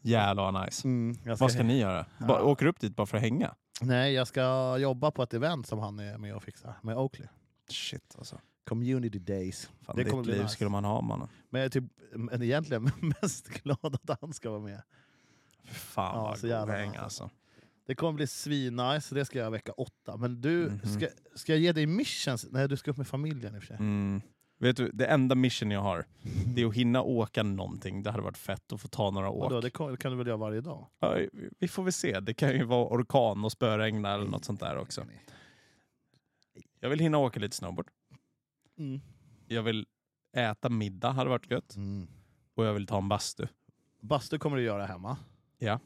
Jävlar 0.09 0.53
vad 0.53 0.64
nice. 0.64 0.88
Mm, 0.88 1.16
jag 1.25 1.37
Vad 1.37 1.53
ska 1.53 1.62
ni 1.62 1.79
göra? 1.79 2.07
Ba- 2.18 2.27
Ja. 2.38 2.42
Åker 2.42 2.66
upp 2.66 2.81
dit 2.81 2.97
bara 2.97 3.07
för 3.07 3.16
att 3.16 3.23
hänga? 3.23 3.55
Nej, 3.81 4.12
jag 4.12 4.27
ska 4.29 4.77
jobba 4.79 5.11
på 5.11 5.23
ett 5.23 5.35
event 5.35 5.66
som 5.66 5.79
han 5.79 5.99
är 5.99 6.18
med 6.18 6.35
och 6.37 6.42
fixar. 6.42 6.75
Med 6.83 6.97
Oakley. 6.97 7.29
Shit 7.71 8.14
alltså. 8.18 8.40
Community 8.64 9.18
Days. 9.18 9.71
Fan, 9.83 9.97
Det 9.97 10.05
ditt 10.05 10.27
liv 10.27 10.42
nice. 10.42 10.49
skulle 10.49 10.71
man 10.71 10.85
ha 10.85 11.01
mannen. 11.01 11.29
Men 11.51 11.61
jag 11.61 11.66
är 11.66 11.71
typ 11.71 11.85
men 12.14 12.42
egentligen 12.42 12.90
mest 13.23 13.49
glad 13.49 13.99
att 14.09 14.18
han 14.21 14.33
ska 14.33 14.51
vara 14.51 14.61
med. 14.61 14.83
Fan 15.64 16.16
Ja, 16.16 16.23
vad 16.23 16.38
så 16.38 16.47
god 16.49 16.68
häng 16.71 16.97
alltså. 16.97 17.31
Det 17.87 17.94
kommer 17.94 18.12
bli 18.12 18.27
svinnice, 18.27 19.14
det 19.14 19.25
ska 19.25 19.38
jag 19.38 19.51
vecka 19.51 19.73
åtta. 19.73 20.16
Men 20.16 20.40
du, 20.40 20.71
Mhm. 20.71 20.94
ska, 20.99 21.07
ska 21.35 21.53
jag 21.53 21.61
ge 21.61 21.73
dig 21.73 21.87
missions? 21.87 22.47
Nej, 22.51 22.68
du 22.68 22.77
ska 22.77 22.90
upp 22.90 22.97
med 22.97 23.07
familjen 23.09 23.55
i 23.55 23.59
och 23.59 23.62
för 23.62 23.66
sig. 23.66 23.77
Mm. 23.77 24.21
Vet 24.59 24.77
du, 24.77 24.90
det 24.90 25.07
enda 25.07 25.35
mission 25.35 25.71
jag 25.71 25.81
har, 25.81 26.05
Det 26.55 26.62
är 26.62 26.66
att 26.66 26.75
hinna 26.75 27.03
åka 27.03 27.42
någonting. 27.42 28.03
Det 28.03 28.11
hade 28.11 28.23
varit 28.23 28.38
fett 28.38 28.73
att 28.73 28.81
få 28.81 28.88
ta 28.88 29.11
några 29.11 29.31
åk. 29.31 29.42
Vadå, 29.42 29.61
det 29.61 29.71
kan, 29.71 30.11
du 30.11 30.16
väl 30.16 30.27
göra 30.27 30.37
varje 30.37 30.61
dag? 30.61 30.87
Ja, 30.99 31.16
vi 31.59 31.68
får 31.68 31.83
väl 31.83 31.92
se. 31.92 32.21
Det 32.21 32.35
kan 32.35 32.53
ju 32.53 32.64
vara 32.64 32.88
orkan 32.88 33.44
och 33.44 33.53
spöregna 33.53 34.14
eller 34.14 34.27
något 34.27 34.44
sånt 34.44 34.61
där 34.61 34.77
också. 34.77 35.07
Jag 36.81 36.90
vill 36.90 36.99
hinna 36.99 37.18
åka 37.18 37.40
lite 37.40 37.57
snowboard. 37.57 37.90
Mm. 38.79 39.01
Jag 39.47 39.62
vill 39.62 39.87
äta 40.37 40.68
middag, 40.68 41.11
hade 41.11 41.31
varit 41.31 41.51
gött. 41.51 41.77
Mm. 41.77 42.09
Och 42.55 42.64
jag 42.64 42.75
vill 42.75 42.87
ta 42.87 42.99
en 42.99 43.09
bastu. 43.09 43.47
Bastu 44.01 44.38
kommer 44.38 44.57
du 44.57 44.62
göra 44.62 44.87
hemma. 44.87 45.16
Ja. 45.59 45.81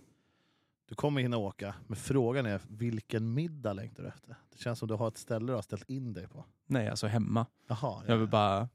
Du 0.88 0.94
kommer 0.94 1.20
hinna 1.20 1.36
åka, 1.36 1.74
men 1.86 1.96
frågan 1.96 2.46
är 2.46 2.60
vilken 2.68 3.34
middag 3.34 3.72
längtar 3.72 4.02
du 4.02 4.08
efter? 4.08 4.36
Det 4.52 4.58
känns 4.58 4.78
som 4.78 4.88
du 4.88 4.94
har 4.94 5.08
ett 5.08 5.18
ställe 5.18 5.46
du 5.46 5.54
har 5.54 5.62
ställt 5.62 5.90
in 5.90 6.12
dig 6.12 6.28
på. 6.28 6.44
Nej, 6.72 6.88
alltså 6.88 7.06
hemma. 7.06 7.46
Jaha, 7.68 8.02
Jag 8.06 8.16
vill 8.16 8.28
bara... 8.28 8.68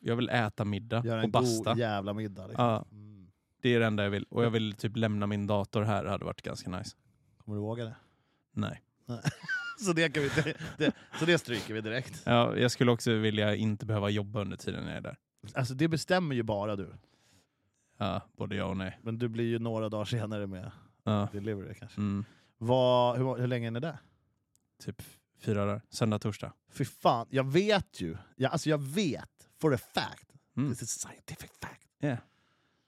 Jag 0.00 0.16
vill 0.16 0.28
äta 0.28 0.64
middag 0.64 1.04
göra 1.04 1.18
och 1.18 1.24
en 1.24 1.30
basta. 1.30 1.70
god 1.70 1.78
jävla 1.78 2.12
middag. 2.12 2.46
Liksom. 2.46 2.64
Ja, 2.64 2.84
Mm. 2.92 3.30
det 3.62 3.68
är 3.74 3.80
det 3.80 3.86
enda 3.86 4.02
jag 4.02 4.10
vill. 4.10 4.24
Och 4.30 4.44
jag 4.44 4.50
vill 4.50 4.72
typ 4.74 4.96
lämna 4.96 5.26
min 5.26 5.46
dator 5.46 5.82
här, 5.82 6.04
hade 6.04 6.24
varit 6.24 6.42
ganska 6.42 6.70
nice. 6.70 6.96
Kommer 7.38 7.56
du 7.56 7.62
våga 7.62 7.84
det? 7.84 7.94
Nej. 8.52 8.82
Så 9.78 9.92
det, 9.92 10.08
kan 10.08 10.22
vi, 10.22 10.28
det, 10.28 10.56
det, 10.78 10.92
så 11.18 11.24
det 11.24 11.38
stryker 11.38 11.74
vi 11.74 11.80
direkt. 11.80 12.22
Ja, 12.26 12.56
jag 12.56 12.70
skulle 12.70 12.90
också 12.90 13.12
vilja 13.14 13.54
inte 13.54 13.86
behöva 13.86 14.10
jobba 14.10 14.40
under 14.40 14.56
tiden 14.56 14.86
jag 14.86 14.96
är 14.96 15.00
där. 15.00 15.16
Alltså 15.54 15.74
det 15.74 15.88
bestämmer 15.88 16.34
ju 16.34 16.42
bara 16.42 16.76
du. 16.76 16.94
Ja, 17.98 18.20
både 18.36 18.56
ja 18.56 18.64
och 18.64 18.76
nej. 18.76 18.98
Men 19.02 19.18
du 19.18 19.28
blir 19.28 19.44
ju 19.44 19.58
några 19.58 19.88
dagar 19.88 20.04
senare 20.04 20.46
med 20.46 20.70
Ja. 21.04 21.28
delivery 21.32 21.74
kanske. 21.74 22.00
Mm. 22.00 22.24
Vad, 22.58 23.16
hur, 23.18 23.36
hur 23.36 23.46
länge 23.46 23.66
är 23.66 23.70
ni 23.70 23.80
där? 23.80 23.96
Typ 24.84 25.02
fyra 25.42 25.66
dagar. 25.66 25.82
Söndag, 25.90 26.18
torsdag. 26.18 26.52
Fy 26.70 26.84
fan, 26.84 27.26
jag 27.30 27.52
vet 27.52 28.00
ju. 28.00 28.16
Jag, 28.36 28.52
alltså 28.52 28.70
jag 28.70 28.78
vet 28.78 29.48
for 29.60 29.74
a 29.74 29.78
fact. 29.94 30.32
Mm. 30.56 30.70
This 30.70 30.82
is 30.82 30.90
scientific 30.90 31.50
fact. 31.60 31.88
Yeah. 32.00 32.18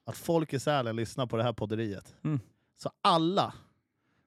Att 0.04 0.16
folk 0.16 0.52
i 0.52 0.60
Sälen 0.60 0.96
lyssnar 0.96 1.26
på 1.26 1.36
det 1.36 1.42
här 1.42 1.52
podderiet. 1.52 2.14
Mm. 2.24 2.40
Så 2.76 2.90
alla 3.02 3.54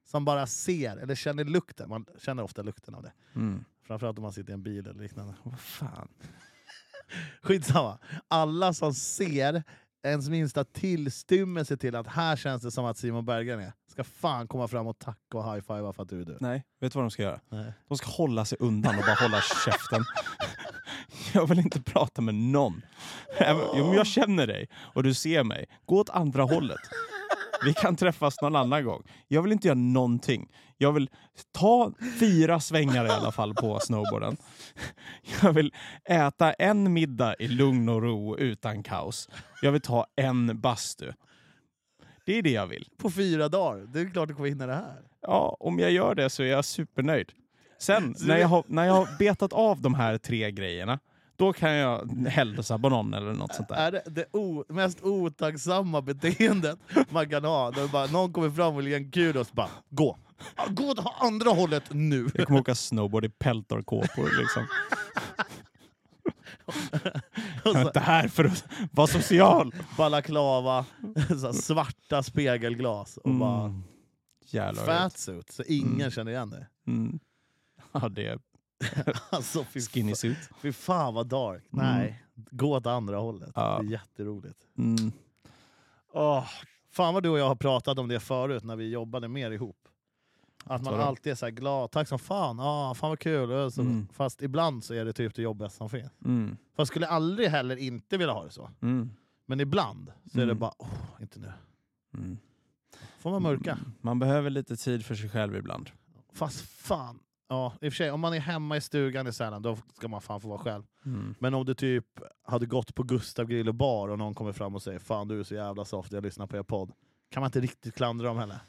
som 0.05 0.25
bara 0.25 0.47
ser 0.47 0.97
eller 0.97 1.15
känner 1.15 1.43
lukten, 1.43 1.89
man 1.89 2.05
känner 2.17 2.43
ofta 2.43 2.61
lukten 2.61 2.95
av 2.95 3.03
det. 3.03 3.13
Mm. 3.35 3.65
Framförallt 3.83 4.17
om 4.17 4.21
man 4.21 4.33
sitter 4.33 4.49
i 4.49 4.53
en 4.53 4.63
bil 4.63 4.87
eller 4.87 5.01
liknande. 5.01 5.33
Vad 5.43 5.59
fan. 5.59 6.07
Skitsamma. 7.41 7.99
Alla 8.27 8.73
som 8.73 8.93
ser 8.93 9.63
ens 10.03 10.29
minsta 10.29 10.63
tillstymmelse 10.63 11.77
till 11.77 11.95
att 11.95 12.07
här 12.07 12.35
känns 12.35 12.61
det 12.61 12.71
som 12.71 12.85
att 12.85 12.97
Simon 12.97 13.25
Berggren 13.25 13.59
är, 13.59 13.73
ska 13.97 14.03
fan 14.03 14.47
komma 14.47 14.67
fram 14.67 14.87
och 14.87 14.99
tacka 14.99 15.37
och 15.37 15.53
high-fivea 15.53 15.93
för 15.93 16.03
att 16.03 16.09
du 16.09 16.21
är 16.21 16.25
du. 16.25 16.37
Nej, 16.39 16.63
vet 16.79 16.93
du 16.93 16.97
vad 16.97 17.03
de 17.05 17.11
ska 17.11 17.23
göra? 17.23 17.39
Nej. 17.49 17.73
De 17.87 17.97
ska 17.97 18.11
hålla 18.11 18.45
sig 18.45 18.57
undan 18.61 18.95
och 18.97 19.03
bara 19.05 19.15
hålla 19.15 19.41
käften. 19.65 20.03
Jag 21.33 21.47
vill 21.47 21.59
inte 21.59 21.81
prata 21.81 22.21
med 22.21 22.35
någon. 22.35 22.81
Om 23.71 23.93
jag 23.93 24.07
känner 24.07 24.47
dig 24.47 24.69
och 24.75 25.03
du 25.03 25.13
ser 25.13 25.43
mig, 25.43 25.65
gå 25.85 25.99
åt 25.99 26.09
andra 26.09 26.43
hållet. 26.43 26.79
Vi 27.65 27.73
kan 27.73 27.95
träffas 27.95 28.41
någon 28.41 28.55
annan 28.55 28.85
gång. 28.85 29.03
Jag 29.27 29.41
vill 29.41 29.51
inte 29.51 29.67
göra 29.67 29.77
någonting. 29.77 30.51
Jag 30.77 30.91
vill 30.91 31.09
ta 31.51 31.91
fyra 32.19 32.59
svängar 32.59 33.05
i 33.05 33.09
alla 33.09 33.31
fall 33.31 33.53
på 33.53 33.79
snowboarden. 33.79 34.37
Jag 35.41 35.53
vill 35.53 35.73
äta 36.05 36.53
en 36.53 36.93
middag 36.93 37.35
i 37.39 37.47
lugn 37.47 37.89
och 37.89 38.01
ro 38.01 38.37
utan 38.37 38.83
kaos. 38.83 39.29
Jag 39.61 39.71
vill 39.71 39.81
ta 39.81 40.05
en 40.15 40.61
bastu. 40.61 41.11
Det 42.27 42.37
är 42.37 42.41
det 42.41 42.51
jag 42.51 42.67
vill. 42.67 42.89
På 42.97 43.11
fyra 43.11 43.49
dagar, 43.49 43.87
det 43.93 43.99
är 43.99 44.09
klart 44.09 44.27
du 44.27 44.35
kommer 44.35 44.49
hinna 44.49 44.67
det 44.67 44.73
här. 44.73 45.01
Ja, 45.21 45.57
om 45.59 45.79
jag 45.79 45.91
gör 45.91 46.15
det 46.15 46.29
så 46.29 46.43
är 46.43 46.47
jag 46.47 46.65
supernöjd. 46.65 47.31
Sen, 47.79 48.15
när 48.19 48.37
jag, 48.37 48.47
har, 48.47 48.63
när 48.67 48.85
jag 48.85 48.93
har 48.93 49.17
betat 49.19 49.53
av 49.53 49.81
de 49.81 49.93
här 49.93 50.17
tre 50.17 50.51
grejerna, 50.51 50.99
då 51.35 51.53
kan 51.53 51.71
jag 51.71 52.27
hälsa 52.27 52.79
på 52.79 52.89
någon 52.89 53.13
eller 53.13 53.33
något 53.33 53.55
sånt 53.55 53.69
där. 53.69 53.75
Är 53.75 53.91
det 53.91 54.01
det 54.05 54.25
o, 54.31 54.65
mest 54.69 55.03
otacksamma 55.03 56.01
beteendet 56.01 56.79
man 57.09 57.29
kan 57.29 57.43
ha? 57.43 57.69
När 57.69 57.87
bara, 57.87 58.05
någon 58.05 58.33
kommer 58.33 58.49
fram 58.49 58.73
och 58.73 58.79
vill 58.79 58.87
ge 58.87 58.95
en 58.95 59.11
kudos, 59.11 59.51
bara 59.51 59.69
gå. 59.89 60.17
Gå 60.69 60.89
åt 60.89 60.99
andra 61.19 61.49
hållet 61.49 61.83
nu! 61.89 62.27
Jag 62.33 62.47
kommer 62.47 62.59
åka 62.59 62.75
snowboard 62.75 63.25
i 63.25 63.29
peltorkåpor 63.29 64.39
liksom. 64.39 64.67
Jag 67.73 67.75
är 67.79 67.83
så, 67.83 67.87
inte 67.89 67.99
här 67.99 68.27
för 68.27 68.43
att 68.45 68.65
vara 68.91 69.07
social. 69.07 69.75
balaklava, 69.97 70.85
så 71.41 71.53
svarta 71.53 72.23
spegelglas 72.23 73.17
och 73.17 73.31
bara 73.35 73.63
Mm. 73.65 73.83
Jävlar 74.49 74.85
vad 74.85 74.95
gött. 74.95 75.01
fatsuit, 75.13 75.51
så 75.51 75.63
ingen 75.63 75.95
Mm. 75.95 76.11
känner 76.11 76.31
igen 76.31 76.49
dig. 76.49 76.65
Mm. 76.87 77.19
Ja, 77.91 78.09
det 78.09 78.27
är 78.27 78.39
Alltså 79.29 79.63
fy, 79.63 79.81
skinny 79.81 80.15
suit. 80.15 80.37
fy 80.61 80.71
fan 80.73 81.13
vad 81.13 81.27
dark. 81.27 81.63
Nej, 81.69 82.23
gå 82.35 82.75
åt 82.77 82.85
andra 82.85 83.17
hållet. 83.17 83.51
Ja. 83.55 83.79
Det 83.81 83.87
är 83.87 83.91
jätteroligt. 83.91 84.59
Mm. 84.77 85.11
Åh, 86.13 86.45
fan 86.91 87.13
vad 87.13 87.23
du 87.23 87.29
och 87.29 87.39
jag 87.39 87.47
har 87.47 87.55
pratat 87.55 87.99
om 87.99 88.07
det 88.07 88.19
förut 88.19 88.63
när 88.63 88.75
vi 88.75 88.89
jobbade 88.89 89.27
mer 89.27 89.51
ihop. 89.51 89.86
Att 90.69 90.83
man 90.83 90.99
alltid 90.99 91.31
är 91.31 91.35
så 91.35 91.45
här 91.45 91.51
glad, 91.51 91.91
tack 91.91 92.07
som 92.07 92.19
fan, 92.19 92.59
ah, 92.59 92.93
fan 92.93 93.09
vad 93.09 93.19
kul. 93.19 93.71
Så, 93.71 93.81
Mm. 93.81 94.07
Fast 94.13 94.41
ibland 94.41 94.83
så 94.83 94.93
är 94.93 95.05
det 95.05 95.13
typ 95.13 95.35
det 95.35 95.41
jobbigaste 95.41 95.77
som 95.77 95.89
finns. 95.89 96.11
Mm. 96.25 96.57
Fast 96.75 96.91
skulle 96.91 97.07
aldrig 97.07 97.49
heller 97.49 97.75
inte 97.75 98.17
vilja 98.17 98.33
ha 98.33 98.43
det 98.43 98.51
så. 98.51 98.69
Mm. 98.81 99.09
Men 99.45 99.59
ibland 99.59 100.11
så 100.31 100.37
är 100.37 100.45
det 100.45 100.51
Mm. 100.51 100.59
bara, 100.59 100.73
åh, 100.77 100.89
inte 101.21 101.39
nu. 101.39 101.51
Mm. 102.13 102.37
Får 103.19 103.31
man 103.31 103.41
mörka. 103.41 103.77
Man 104.01 104.19
behöver 104.19 104.49
lite 104.49 104.75
tid 104.75 105.05
för 105.05 105.15
sig 105.15 105.29
själv 105.29 105.55
ibland. 105.55 105.89
Fast 106.33 106.61
fan, 106.61 107.19
ja, 107.49 107.73
i 107.81 107.87
och 107.89 107.93
för 107.93 107.97
sig, 107.97 108.11
om 108.11 108.19
man 108.19 108.33
är 108.33 108.39
hemma 108.39 108.77
i 108.77 108.81
stugan 108.81 109.27
i 109.27 109.33
Sälen, 109.33 109.61
då 109.61 109.77
ska 109.97 110.07
man 110.07 110.21
fan 110.21 110.41
få 110.41 110.47
vara 110.47 110.59
själv. 110.59 110.83
Mm. 111.05 111.35
Men 111.39 111.53
om 111.53 111.65
du 111.65 111.73
typ 111.73 112.05
hade 112.43 112.65
gått 112.65 112.95
på 112.95 113.03
Gustav 113.03 113.45
Grill 113.45 113.67
och 113.67 113.75
bar 113.75 114.07
och 114.07 114.17
någon 114.17 114.33
kommer 114.33 114.51
fram 114.53 114.75
och 114.75 114.81
säger 114.81 114.99
Fan 114.99 115.27
du 115.27 115.39
är 115.39 115.43
så 115.43 115.55
jävla 115.55 115.85
soft, 115.85 116.11
jag 116.11 116.23
lyssnar 116.23 116.47
på 116.47 116.57
er 116.57 116.63
podd. 116.63 116.91
Kan 117.31 117.41
man 117.41 117.47
inte 117.47 117.59
riktigt 117.59 117.95
klandra 117.95 118.27
dem 118.27 118.37
heller. 118.37 118.59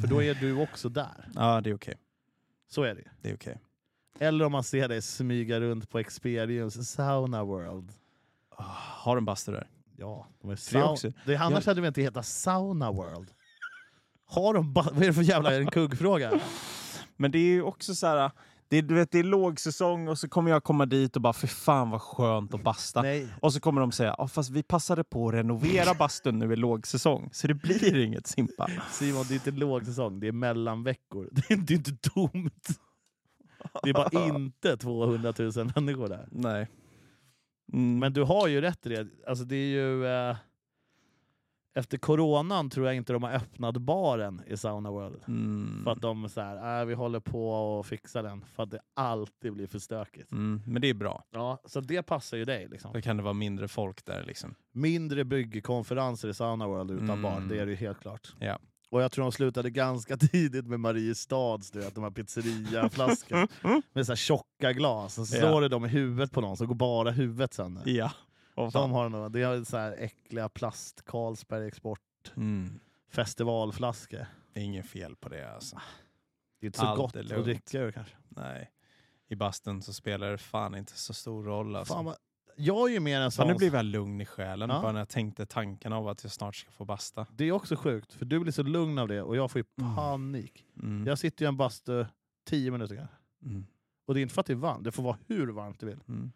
För 0.00 0.06
då 0.08 0.22
är 0.22 0.34
du 0.34 0.52
också 0.62 0.88
där. 0.88 1.28
Ja, 1.34 1.60
det 1.60 1.70
är 1.70 1.74
okej. 1.74 1.94
Så 2.68 2.82
är 2.82 2.94
det 2.94 3.00
ju. 3.00 3.08
Det 3.22 3.30
är 3.30 3.34
okej. 3.34 3.58
Eller 4.18 4.44
om 4.44 4.52
man 4.52 4.62
ser 4.64 4.88
dig 4.88 5.02
smyga 5.02 5.60
runt 5.60 5.90
på 5.90 5.98
Experience 5.98 6.84
Sauna 6.84 7.44
World. 7.44 7.92
Ah, 8.50 8.62
Har 8.78 9.16
en 9.16 9.24
bastu 9.24 9.52
där? 9.52 9.68
Ja, 9.96 10.26
de 10.40 10.50
är 10.50 10.58
det 10.72 10.78
är 10.78 10.84
också- 10.90 11.12
det, 11.26 11.36
annars 11.36 11.66
hade 11.66 11.80
det 11.80 11.88
inte 11.88 12.02
hetat 12.02 12.26
Sauna 12.26 12.92
World. 12.92 13.30
Har 14.26 14.54
de 14.54 14.72
ba- 14.72 14.82
Vad 14.92 15.02
är 15.02 15.06
det 15.06 15.12
för 15.12 15.22
jävla 15.22 15.54
en 15.54 15.66
kuggfråga? 15.66 16.40
Men 17.16 17.30
det 17.30 17.38
är 17.38 17.42
ju 17.52 17.62
också 17.62 17.94
så 17.94 18.06
här, 18.06 18.30
det 18.72 18.78
är, 18.78 18.82
du 18.82 18.94
vet, 18.94 19.10
det 19.10 19.18
är 19.18 19.24
lågsäsong 19.24 20.08
och 20.08 20.18
så 20.18 20.28
kommer 20.28 20.50
jag 20.50 20.64
komma 20.64 20.86
dit 20.86 21.16
och 21.16 21.22
bara 21.22 21.32
för 21.32 21.46
fan 21.46 21.90
vad 21.90 22.02
skönt 22.02 22.54
att 22.54 22.62
basta. 22.62 23.02
Nej, 23.02 23.28
Och 23.40 23.52
så 23.52 23.60
kommer 23.60 23.80
de 23.80 23.92
säga, 23.92 24.14
ah, 24.18 24.28
fast 24.28 24.50
vi 24.50 24.62
passade 24.62 25.04
på 25.04 25.28
att 25.28 25.34
renovera 25.34 25.94
bastun 25.94 26.38
nu 26.38 26.52
i 26.52 26.56
lågsäsong, 26.56 27.28
så 27.32 27.46
det 27.46 27.54
blir 27.54 28.04
inget 28.04 28.26
Simpa. 28.26 28.70
Simon, 28.90 29.24
det 29.28 29.34
är 29.34 29.34
inte 29.34 29.50
lågsäsong, 29.50 30.20
det 30.20 30.28
är 30.28 30.32
mellanveckor. 30.32 31.28
Det 31.32 31.54
är 31.54 31.56
det 31.56 31.74
är 31.74 31.76
inte 31.76 31.96
tomt. 31.96 32.68
Det 33.82 33.90
är 33.90 33.94
bara 33.94 34.36
inte 34.36 34.76
200 34.76 35.32
000 35.38 35.52
människor 35.76 36.08
där. 36.08 36.28
Nej. 36.30 36.68
Mm. 37.72 37.98
Men 37.98 38.12
du 38.12 38.22
har 38.22 38.48
ju 38.48 38.60
rätt 38.60 38.86
i 38.86 38.88
det. 38.88 39.08
Alltså 39.26 39.44
det 39.44 39.56
är 39.56 39.68
ju... 39.68 40.06
Eh, 40.06 40.36
efter 41.74 41.98
coronan 41.98 42.70
tror 42.70 42.86
jag 42.86 42.96
inte 42.96 43.12
de 43.12 43.22
har 43.22 43.32
öppnat 43.32 43.76
baren 43.76 44.42
i 44.46 44.56
Sauna 44.56 44.90
World. 44.90 45.20
mm. 45.28 45.80
För 45.84 45.90
att 45.90 46.00
de 46.00 46.28
så 46.28 46.40
här, 46.40 46.80
äh, 46.80 46.86
vi 46.86 46.94
håller 46.94 47.20
på 47.20 47.78
att 47.80 47.86
fixa 47.86 48.22
den. 48.22 48.44
För 48.56 48.62
att 48.62 48.70
det 48.70 48.80
alltid 48.94 49.52
blir 49.52 49.66
för 49.66 49.78
stökigt. 49.78 50.32
Mm. 50.32 50.62
Men 50.66 50.82
det 50.82 50.88
är 50.88 50.94
bra. 50.94 51.24
Ja, 51.30 51.58
så 51.64 51.80
det 51.80 52.02
passar 52.02 52.36
ju 52.36 52.44
dig. 52.44 52.68
Liksom. 52.68 52.92
Då 52.92 53.00
kan 53.00 53.16
det 53.16 53.22
vara 53.22 53.34
mindre 53.34 53.68
folk 53.68 54.04
där 54.04 54.24
liksom. 54.26 54.54
Mindre 54.72 55.24
byggkonferenser 55.24 56.28
i 56.28 56.34
Sauna 56.34 56.66
World 56.66 56.90
utan 56.90 57.04
Mm. 57.10 57.22
bar, 57.22 57.40
det 57.48 57.58
är 57.60 57.64
det 57.66 57.70
ju 57.72 57.76
helt 57.76 58.00
klart. 58.00 58.34
Ja. 58.38 58.58
Och 58.90 59.02
jag 59.02 59.12
tror 59.12 59.22
de 59.24 59.32
slutade 59.32 59.70
ganska 59.70 60.16
tidigt 60.32 60.66
med 60.66 60.80
Mariestads, 60.80 61.70
du 61.70 61.78
vet, 61.80 61.94
de 61.94 62.04
här 62.04 62.10
pizzeriaflaskorna. 62.10 63.48
med 63.92 64.06
så 64.06 64.12
här 64.12 64.16
tjocka 64.16 64.72
glas. 64.72 65.18
Och 65.18 65.26
så 65.26 65.36
Ja. 65.36 65.40
slår 65.40 65.60
det 65.60 65.68
dem 65.68 65.84
i 65.84 65.88
huvudet 65.88 66.32
på 66.32 66.40
någon, 66.40 66.56
så 66.56 66.66
går 66.66 66.74
bara 66.74 67.10
huvudet 67.10 67.54
sönder. 67.54 67.82
Ja. 67.86 68.10
Fan. 68.54 68.70
De 68.72 68.90
har 68.90 69.08
nog, 69.08 69.32
det 69.32 69.40
är 69.42 69.64
så 69.64 69.76
här 69.76 69.92
äckliga 69.98 70.48
plast 70.48 71.04
Carlsberg 71.04 71.66
Export 71.66 72.00
Mm. 72.36 72.80
festivalflaskor. 73.10 74.26
Inget 74.54 74.86
fel 74.86 75.16
på 75.16 75.28
det 75.28 75.54
alltså. 75.54 75.80
Det 76.60 76.64
är 76.64 76.68
inte 76.68 76.78
så 76.78 76.86
Allt 76.86 76.98
gott 76.98 77.16
att 77.16 77.44
dricka 77.44 77.80
ur 77.80 77.92
kanske. 77.92 78.14
Nej. 78.28 78.70
I 79.28 79.36
bastun 79.36 79.82
så 79.82 79.92
spelar 79.92 80.30
det 80.30 80.38
fan 80.38 80.74
inte 80.74 80.92
så 80.92 81.14
stor 81.14 81.44
roll 81.44 81.76
alltså. 81.76 81.94
Fan, 81.94 82.04
vad, 82.04 82.16
jag 82.56 82.88
är 82.90 82.92
ju 82.94 83.00
mer 83.00 83.20
en 83.20 83.30
sån... 83.30 83.48
nu 83.48 83.54
blev 83.54 83.74
jag 83.74 83.84
lugn 83.84 84.20
i 84.20 84.24
själen 84.26 84.70
Ja. 84.70 84.82
bara 84.82 84.92
när 84.92 85.00
jag 85.00 85.08
tänkte 85.08 85.46
tanken 85.46 85.92
av 85.92 86.08
att 86.08 86.24
jag 86.24 86.32
snart 86.32 86.56
ska 86.56 86.70
få 86.70 86.84
basta. 86.84 87.26
Det 87.30 87.44
är 87.44 87.52
också 87.52 87.76
sjukt, 87.76 88.12
för 88.12 88.24
du 88.24 88.38
blir 88.40 88.52
så 88.52 88.62
lugn 88.62 88.98
av 88.98 89.08
det 89.08 89.22
och 89.22 89.36
jag 89.36 89.50
får 89.50 89.58
ju 89.58 89.64
Mm. 89.84 89.96
panik. 89.96 90.66
Mm. 90.82 91.06
Jag 91.06 91.18
sitter 91.18 91.44
i 91.44 91.48
en 91.48 91.56
bastu 91.56 92.06
tio 92.44 92.70
minuter 92.70 92.96
kanske. 92.96 93.16
Mm. 93.44 93.66
Och 94.06 94.14
det 94.14 94.20
är 94.20 94.22
inte 94.22 94.34
för 94.34 94.40
att 94.40 94.46
det 94.46 94.52
är 94.52 94.54
varmt, 94.54 94.84
det 94.84 94.92
får 94.92 95.02
vara 95.02 95.18
hur 95.26 95.48
varmt 95.48 95.80
du 95.80 95.86
vill. 95.86 96.00
Mm. 96.08 96.32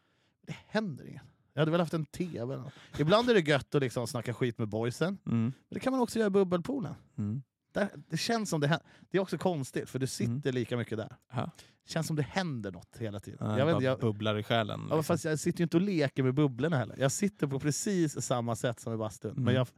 Det 0.46 0.56
händer 0.66 1.06
inget. 1.08 1.22
Jag 1.56 1.60
hade 1.60 1.70
väl 1.70 1.80
haft 1.80 1.94
en 1.94 2.04
TV. 2.06 2.62
Ibland 2.98 3.30
är 3.30 3.34
det 3.34 3.40
gött 3.48 3.74
att 3.74 3.82
liksom 3.82 4.06
snacka 4.06 4.34
skit 4.34 4.58
med 4.58 4.68
boysen. 4.68 5.18
Mm. 5.26 5.40
Men 5.42 5.52
det 5.68 5.80
kan 5.80 5.92
man 5.92 6.00
också 6.00 6.18
göra 6.18 6.26
i 6.26 6.30
bubbelpoolen. 6.30 6.94
Mm. 7.18 7.42
där, 7.72 7.88
det 8.08 8.16
känns 8.16 8.50
som 8.50 8.60
det 8.60 8.66
händer. 8.66 8.86
Det 9.10 9.18
är 9.18 9.22
också 9.22 9.38
konstigt, 9.38 9.90
för 9.90 9.98
du 9.98 10.06
sitter 10.06 10.32
Mm. 10.32 10.54
lika 10.54 10.76
mycket 10.76 10.98
där. 10.98 11.16
Ja. 11.32 11.50
Det 11.84 11.90
känns 11.92 12.06
som 12.06 12.16
det 12.16 12.22
händer 12.22 12.72
något 12.72 12.96
hela 12.98 13.20
tiden. 13.20 13.50
Ja, 13.50 13.58
jag, 13.58 13.66
vet, 13.66 13.82
jag, 13.82 13.98
bubblar 14.00 14.38
i 14.38 14.42
själen. 14.42 14.80
ja, 14.80 14.84
liksom. 14.96 15.04
fast 15.04 15.24
jag 15.24 15.38
sitter 15.38 15.60
ju 15.60 15.62
inte 15.62 15.76
och 15.76 15.82
leker 15.82 16.22
med 16.22 16.34
bubblorna 16.34 16.76
heller. 16.76 16.96
Jag 16.98 17.12
sitter 17.12 17.46
på 17.46 17.60
precis 17.60 18.22
samma 18.24 18.56
sätt 18.56 18.80
som 18.80 18.92
i 18.92 18.96
bastun. 18.96 19.32
Men, 19.34 19.42
Mm. 19.42 19.54
jag, 19.54 19.68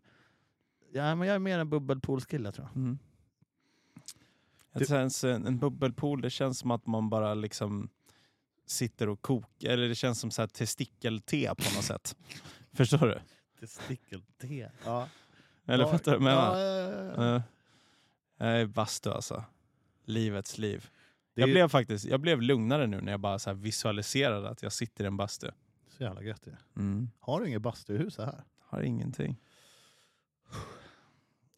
ja, 0.93 1.15
men 1.15 1.29
jag 1.29 1.35
är 1.35 1.39
mer 1.39 1.59
en 1.59 1.71
bubbelpoolskille 1.71 2.53
tror 2.53 2.67
jag. 2.67 2.77
Mm. 2.77 2.99
Det 4.73 4.87
känns, 4.89 5.25
en, 5.25 5.47
en 5.47 5.59
bubbelpool, 5.59 6.21
det 6.21 6.31
känns 6.31 6.59
som 6.59 6.71
att 6.71 6.87
man 6.87 7.11
bara 7.11 7.35
liksom 7.35 7.89
sitter 8.71 9.09
och 9.09 9.23
kokar, 9.23 9.69
eller 9.69 9.89
det 9.89 9.95
känns 9.95 10.21
som 10.21 10.31
så 10.31 10.43
här 10.43 10.47
testikelte 10.47 11.47
på 11.47 11.75
något 11.75 11.85
sätt. 11.85 12.17
Förstår 12.73 13.07
du? 13.07 13.21
Testikel-te. 13.61 14.71
Ja. 14.85 15.09
Eller 15.67 15.85
ja, 15.85 15.91
fattar 15.91 16.13
du 16.13 16.19
vad 16.19 16.33
jag 16.33 17.19
menar? 17.19 17.43
är 18.39 18.67
bastu 18.67 19.11
alltså. 19.11 19.45
Livets 20.05 20.59
liv. 20.59 20.91
Det 21.35 21.41
Jag 21.41 21.49
ju 21.49 21.55
blev 21.55 21.69
faktiskt 21.69 22.05
jag 22.05 22.21
blev 22.21 22.43
lugnare 22.43 22.87
nu 22.87 23.01
när 23.01 23.13
jag 23.13 23.21
bara 23.21 23.39
så 23.39 23.53
visualiserade 23.53 24.49
att 24.49 24.63
jag 24.63 24.73
sitter 24.73 25.05
i 25.05 25.07
en 25.07 25.17
bastu. 25.17 25.51
så 25.89 26.03
jävla 26.03 26.23
gött 26.23 26.43
det. 26.43 26.57
Mm. 26.77 27.11
Har 27.21 27.41
du 27.41 27.49
inget 27.49 27.63
bastuhus 27.63 28.19
här? 28.19 28.45
Har 28.61 28.81
ingenting. 28.81 29.37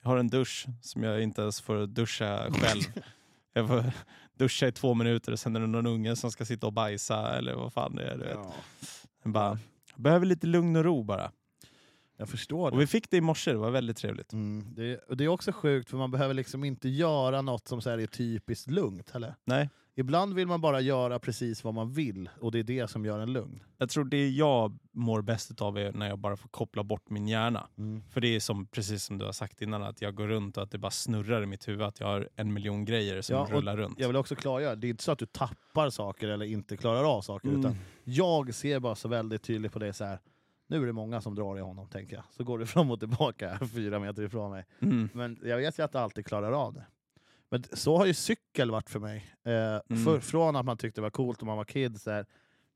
Jag 0.02 0.10
har 0.10 0.16
en 0.16 0.28
dusch 0.28 0.66
som 0.82 1.02
jag 1.02 1.22
inte 1.22 1.42
ens 1.42 1.60
får 1.60 1.86
duscha 1.86 2.52
själv. 2.52 2.82
jag 3.52 3.68
får 3.68 3.92
duscha 4.34 4.66
i 4.66 4.72
två 4.72 4.94
minuter 4.94 5.32
och 5.32 5.38
sen 5.38 5.56
är 5.56 5.60
det 5.60 5.66
någon 5.66 5.86
unge 5.86 6.16
som 6.16 6.30
ska 6.30 6.44
sitta 6.44 6.66
och 6.66 6.72
bajsa 6.72 7.38
eller 7.38 7.54
vad 7.54 7.72
fan 7.72 7.96
det 7.96 8.04
är. 8.04 8.18
Du 8.18 8.24
vet. 8.24 8.38
Jag 9.22 9.32
bara, 9.32 9.58
behöver 9.96 10.26
lite 10.26 10.46
lugn 10.46 10.76
och 10.76 10.84
ro 10.84 11.02
bara. 11.02 11.32
Jag 12.16 12.28
förstår 12.28 12.70
det. 12.70 12.74
Och 12.74 12.80
vi 12.80 12.86
fick 12.86 13.10
det 13.10 13.16
i 13.16 13.20
morse, 13.20 13.52
det 13.52 13.58
var 13.58 13.70
väldigt 13.70 13.96
trevligt. 13.96 14.32
Mm, 14.32 14.74
det, 14.74 15.00
det 15.08 15.24
är 15.24 15.28
också 15.28 15.52
sjukt 15.52 15.90
för 15.90 15.96
man 15.96 16.10
behöver 16.10 16.34
liksom 16.34 16.64
inte 16.64 16.88
göra 16.88 17.42
något 17.42 17.68
som 17.68 17.82
så 17.82 17.90
är 17.90 18.06
typiskt 18.06 18.70
lugnt. 18.70 19.14
Eller? 19.14 19.34
Nej, 19.44 19.68
Ibland 19.94 20.34
vill 20.34 20.46
man 20.46 20.60
bara 20.60 20.80
göra 20.80 21.18
precis 21.18 21.64
vad 21.64 21.74
man 21.74 21.92
vill 21.92 22.30
och 22.40 22.52
det 22.52 22.58
är 22.58 22.62
det 22.62 22.88
som 22.90 23.04
gör 23.04 23.18
en 23.18 23.32
lugn. 23.32 23.62
jag 23.78 23.90
tror 23.90 24.04
det 24.04 24.28
jag 24.28 24.78
mår 24.92 25.22
bäst 25.22 25.60
av 25.62 25.78
är 25.78 25.92
när 25.92 26.08
jag 26.08 26.18
bara 26.18 26.36
får 26.36 26.48
koppla 26.48 26.84
bort 26.84 27.10
min 27.10 27.28
hjärna. 27.28 27.68
För 28.10 28.20
det 28.20 28.28
är 28.36 28.40
som, 28.40 28.66
precis 28.66 29.04
som 29.04 29.18
du 29.18 29.24
har 29.24 29.32
sagt 29.32 29.62
innan, 29.62 29.82
att 29.82 30.02
jag 30.02 30.14
går 30.14 30.28
runt 30.28 30.56
och 30.56 30.62
att 30.62 30.70
det 30.70 30.78
bara 30.78 30.90
snurrar 30.90 31.42
i 31.42 31.46
mitt 31.46 31.68
huvud. 31.68 31.82
Att 31.82 32.00
jag 32.00 32.06
har 32.06 32.28
en 32.36 32.52
miljon 32.52 32.84
grejer 32.84 33.22
som 33.22 33.36
Ja, 33.36 33.46
rullar 33.50 33.76
runt. 33.76 34.00
Jag 34.00 34.08
vill 34.08 34.16
också 34.16 34.34
klargöra, 34.34 34.74
det 34.76 34.86
är 34.86 34.90
inte 34.90 35.02
så 35.04 35.12
att 35.12 35.18
du 35.18 35.26
tappar 35.26 35.90
saker 35.90 36.28
eller 36.28 36.46
inte 36.46 36.76
klarar 36.76 37.04
av 37.16 37.20
saker. 37.22 37.48
Mm. 37.48 37.60
Utan 37.60 37.76
jag 38.04 38.54
ser 38.54 38.80
bara 38.80 38.94
så 38.94 39.08
väldigt 39.08 39.42
tydligt 39.42 39.72
på 39.72 39.78
det 39.78 39.92
så 39.92 40.04
här. 40.04 40.18
nu 40.66 40.82
är 40.82 40.86
det 40.86 40.92
många 40.92 41.20
som 41.20 41.34
drar 41.34 41.58
i 41.58 41.60
honom 41.60 41.88
tänker 41.88 42.16
jag. 42.16 42.24
Så 42.30 42.44
går 42.44 42.58
du 42.58 42.66
fram 42.66 42.90
och 42.90 42.98
tillbaka 43.00 43.58
fyra 43.74 43.98
meter 43.98 44.22
ifrån 44.22 44.50
mig. 44.50 44.64
Mm. 44.82 45.08
Men 45.14 45.38
jag 45.42 45.56
vet 45.56 45.78
ju 45.78 45.82
att 45.82 45.94
jag 45.94 46.02
alltid 46.02 46.26
klarar 46.26 46.52
av 46.52 46.74
det. 46.74 46.86
Men 47.50 47.64
så 47.72 47.96
har 47.96 48.06
ju 48.06 48.14
cykel 48.14 48.70
varit 48.70 48.90
för 48.90 49.00
mig. 49.00 49.26
Eh, 49.44 49.80
Mm. 49.90 50.04
för, 50.04 50.20
från 50.20 50.56
att 50.56 50.64
man 50.66 50.76
tyckte 50.76 51.00
det 51.00 51.02
var 51.02 51.10
coolt 51.10 51.40
när 51.40 51.46
man 51.46 51.56
var 51.56 51.64
kid, 51.64 52.00
så 52.00 52.10
här, 52.10 52.26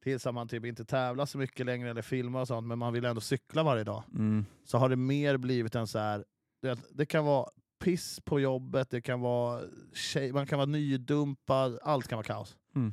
tills 0.02 0.26
att 0.26 0.34
man 0.34 0.48
typ 0.48 0.64
inte 0.64 0.84
tävlar 0.84 1.26
så 1.26 1.38
mycket 1.38 1.66
längre 1.66 1.90
eller 1.90 2.02
filmar 2.02 2.40
och 2.40 2.48
sånt, 2.48 2.66
men 2.66 2.78
man 2.78 2.92
vill 2.92 3.04
ändå 3.04 3.20
cykla 3.20 3.62
varje 3.62 3.84
dag. 3.84 4.02
Mm. 4.14 4.44
Så 4.64 4.78
har 4.78 4.88
det 4.88 4.96
mer 4.96 5.36
blivit 5.36 5.74
en 5.74 5.86
så 5.86 5.98
här, 5.98 6.24
du 6.62 6.68
vet, 6.68 6.78
det 6.90 7.06
kan 7.06 7.24
vara 7.24 7.48
piss 7.78 8.20
på 8.20 8.40
jobbet, 8.40 8.90
det 8.90 9.00
kan 9.00 9.20
vara 9.20 9.62
tjej, 9.94 10.32
man 10.32 10.46
kan 10.46 10.58
vara 10.58 10.66
nydumpad, 10.66 11.78
allt 11.82 12.08
kan 12.08 12.16
vara 12.16 12.26
kaos. 12.26 12.56
Mm. 12.74 12.92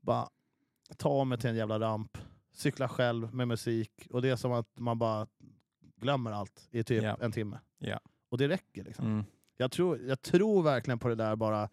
Bara 0.00 0.28
ta 0.96 1.24
mig 1.24 1.38
till 1.38 1.50
en 1.50 1.56
jävla 1.56 1.80
ramp, 1.80 2.18
cykla 2.52 2.88
själv 2.88 3.34
med 3.34 3.48
musik, 3.48 4.06
och 4.10 4.22
det 4.22 4.28
är 4.30 4.36
som 4.36 4.52
att 4.52 4.78
man 4.78 4.98
bara 4.98 5.26
glömmer 5.96 6.32
allt 6.32 6.68
i 6.70 6.84
typ 6.84 7.02
Ja. 7.02 7.16
en 7.20 7.32
timme. 7.32 7.58
Ja. 7.78 8.00
Och 8.28 8.38
det 8.38 8.48
räcker. 8.48 8.84
Liksom. 8.84 9.06
Mm. 9.06 9.24
Jag, 9.62 9.70
tror, 9.70 9.98
jag 10.08 10.22
tror 10.22 10.62
verkligen 10.62 10.98
på 10.98 11.08
det 11.08 11.14
där 11.14 11.36
bara 11.36 11.68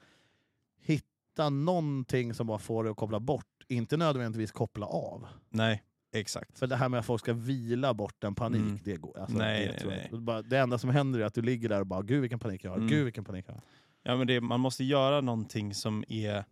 hitta 0.82 1.50
någonting 1.50 2.34
som 2.34 2.48
bara 2.48 2.60
får 2.60 2.84
dig 2.84 2.92
att 2.92 2.98
koppla 2.98 3.20
bort, 3.20 3.46
inte 3.68 3.98
nödvändigtvis 3.98 4.52
koppla 4.52 4.86
av. 4.86 5.28
Nej, 5.50 5.84
exakt. 6.14 6.60
För 6.60 6.68
det 6.68 6.76
här 6.76 6.90
med 6.90 7.00
att 7.00 7.06
folk 7.06 7.22
ska 7.22 7.34
vila 7.34 7.94
bort 7.94 8.24
en 8.24 8.36
panik, 8.36 8.62
Mm. 8.62 8.80
det 8.84 8.96
går 8.96 9.20
alltså, 9.20 9.38
Nej, 9.38 9.76
det, 9.80 9.86
nej, 9.88 10.10
nej. 10.12 10.22
Bara, 10.22 10.42
det 10.42 10.58
enda 10.58 10.78
som 10.78 10.90
händer 10.90 11.20
är 11.20 11.26
att 11.26 11.34
du 11.34 11.42
ligger 11.42 11.70
där 11.70 11.80
och 11.80 11.88
bara 11.88 12.02
gud 12.02 12.22
vilken 12.22 12.40
panik 12.40 12.64
jag 12.64 12.72
har, 12.72 12.78
Mm. 12.78 12.90
gud 12.90 13.04
vilken 13.06 13.24
panik 13.24 13.46
jag 13.48 13.54
har. 13.54 13.62
Ja, 14.04 14.16
men 14.18 14.28
det, 14.28 14.42
man 14.42 14.60
måste 14.60 14.84
göra 14.84 15.22
någonting 15.22 15.74
som 15.74 16.04
är 16.08 16.46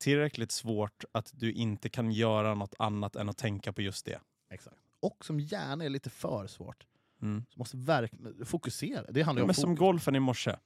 tillräckligt 0.00 0.52
svårt 0.52 1.04
att 1.12 1.30
du 1.34 1.52
inte 1.52 1.88
kan 1.88 2.12
göra 2.12 2.54
något 2.54 2.74
annat 2.78 3.16
än 3.16 3.28
att 3.28 3.36
tänka 3.38 3.72
på 3.72 3.82
just 3.82 4.06
det. 4.06 4.20
Exakt. 4.50 4.76
Och 5.00 5.24
som 5.24 5.40
gärna 5.40 5.84
är 5.84 5.88
lite 5.88 6.10
för 6.10 6.46
svårt. 6.46 6.86
Mm. 7.22 7.44
Så 7.48 7.58
måste 7.58 7.76
verkligen 7.76 8.46
fokusera. 8.46 9.04
Det 9.10 9.22
handlar 9.22 9.40
Ja, 9.40 9.44
om 9.44 9.46
men 9.48 9.54
som 9.54 9.70
fokus. 9.70 9.78
golfen 9.78 10.16
i 10.16 10.20
morse. 10.20 10.56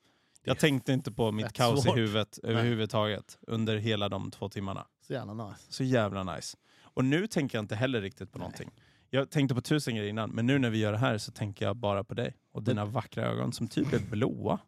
Jag 0.47 0.59
tänkte 0.59 0.93
inte 0.93 1.13
på 1.13 1.33
mitt 1.33 1.53
kaos 1.53 1.83
svårt. 1.85 1.97
i 1.97 2.01
huvudet 2.01 2.39
överhuvudtaget 2.43 3.39
under 3.47 3.77
hela 3.77 4.09
de 4.09 4.31
två 4.31 4.49
timmarna. 4.49 4.87
Så 5.07 5.13
jävla 5.13 5.49
nice. 5.49 5.61
Så 5.73 5.85
jävla 5.85 6.23
nice. 6.35 6.57
Och 6.81 7.05
nu 7.05 7.27
tänker 7.27 7.59
jag 7.59 7.63
inte 7.63 7.77
heller 7.77 8.01
riktigt 8.01 8.33
på 8.33 8.39
Nej. 8.39 8.45
någonting. 8.45 8.71
Jag 9.11 9.31
tänkte 9.31 9.55
på 9.55 9.61
tusen 9.61 9.95
grejer 9.97 10.09
innan, 10.11 10.31
men 10.31 10.47
nu 10.47 10.59
när 10.59 10.71
vi 10.71 10.79
gör 10.79 10.93
det 10.93 10.99
här 10.99 11.19
så 11.19 11.33
tänker 11.33 11.65
jag 11.67 11.77
bara 11.77 12.05
på 12.05 12.15
dig 12.15 12.37
och 12.53 12.63
dina 12.63 12.85
vackra 12.85 13.25
ögon 13.27 13.53
som 13.53 13.69
typ 13.69 13.93
är 13.93 13.99
blåa. 14.11 14.59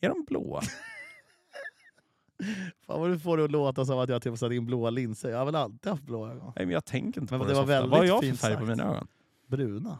Är 0.00 0.08
de 0.08 0.24
blåa? 0.28 0.62
Fan 2.86 3.00
vad 3.00 3.10
du 3.10 3.18
får 3.18 3.36
det 3.36 3.44
att 3.44 3.50
låta 3.50 3.84
som 3.84 3.98
att 3.98 4.08
jag 4.08 4.22
typ 4.22 4.38
satt 4.38 4.52
in 4.52 4.66
blåa 4.66 4.90
linser. 4.90 5.30
Jag 5.30 5.38
har 5.38 5.44
väl 5.46 5.54
alltid 5.54 5.90
haft 5.90 6.02
blåa 6.02 6.30
ögon. 6.30 6.52
Nej, 6.56 6.66
men 6.66 6.70
jag 6.74 6.84
tänker 6.84 7.20
inte 7.20 7.32
Men 7.34 7.40
på 7.40 7.46
det 7.46 7.52
det, 7.52 7.54
var 7.60 7.66
så 7.66 7.72
ofta. 7.84 7.86
Vad 7.86 7.98
har 7.98 8.06
jag 8.06 8.20
för 8.24 8.26
färg 8.36 8.54
på 8.54 8.66
sagt. 8.66 8.68
mina 8.68 8.84
ögon? 8.84 9.06
Bruna. 9.46 9.98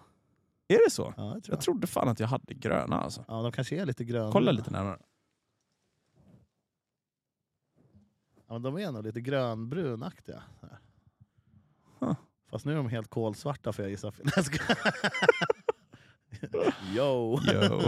Är 0.74 0.84
det 0.84 0.90
så? 0.90 1.14
Ja, 1.16 1.22
det 1.22 1.30
tror 1.30 1.42
jag. 1.46 1.56
Jag 1.56 1.60
trodde 1.60 1.86
fan 1.86 2.08
att 2.08 2.20
jag 2.20 2.28
hade 2.28 2.54
gröna 2.54 3.00
alltså. 3.00 3.24
Ja, 3.28 3.42
de 3.42 3.52
kanske 3.52 3.76
är 3.80 3.86
lite 3.86 4.04
gröna. 4.04 4.32
Kolla 4.32 4.52
lite 4.52 4.70
närmare. 4.70 4.98
Ja, 8.46 8.58
men 8.58 8.62
de 8.62 8.78
är 8.78 8.92
nog 8.92 9.04
lite 9.04 9.20
grönbrunaktiga. 9.20 10.42
Huh. 11.98 12.14
Fast 12.50 12.64
nu 12.64 12.72
är 12.72 12.76
de 12.76 12.88
helt 12.88 13.08
kolsvarta 13.08 13.72
för 13.72 13.82
jag 13.82 13.90
gissar 13.90 14.10
fel. 14.10 14.26
Jag. 16.40 16.72
Yo! 16.94 17.40
Yo. 17.52 17.80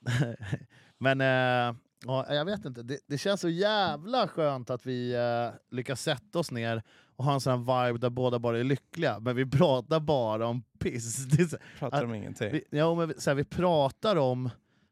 Men 0.98 1.20
eh, 1.20 1.76
ja, 2.06 2.34
jag 2.34 2.44
vet 2.44 2.64
inte, 2.64 2.82
det, 2.82 2.98
det 3.06 3.18
känns 3.18 3.40
så 3.40 3.48
jävla 3.48 4.28
skönt 4.28 4.70
att 4.70 4.86
vi 4.86 5.14
eh, 5.14 5.50
lyckas 5.70 6.02
sätta 6.02 6.38
oss 6.38 6.50
ner 6.50 6.82
och 7.20 7.24
ha 7.26 7.34
en 7.34 7.40
sån 7.40 7.64
här 7.66 7.86
vibe 7.88 7.98
där 7.98 8.10
båda 8.10 8.38
bara 8.38 8.58
är 8.60 8.64
lyckliga. 8.64 9.18
Men 9.20 9.36
vi 9.36 9.46
pratar 9.46 10.00
bara 10.00 10.46
om 10.46 10.62
piss. 10.78 11.30
Så, 11.50 11.56
Pratar 11.78 12.04
om 12.04 12.14
ingenting. 12.14 12.52
vi, 12.52 12.64
ja, 12.78 12.94
men 12.94 13.08
vi, 13.08 13.14
så 13.20 13.30
här, 13.30 13.34
vi 13.34 13.44
pratar 13.44 14.16
om 14.16 14.50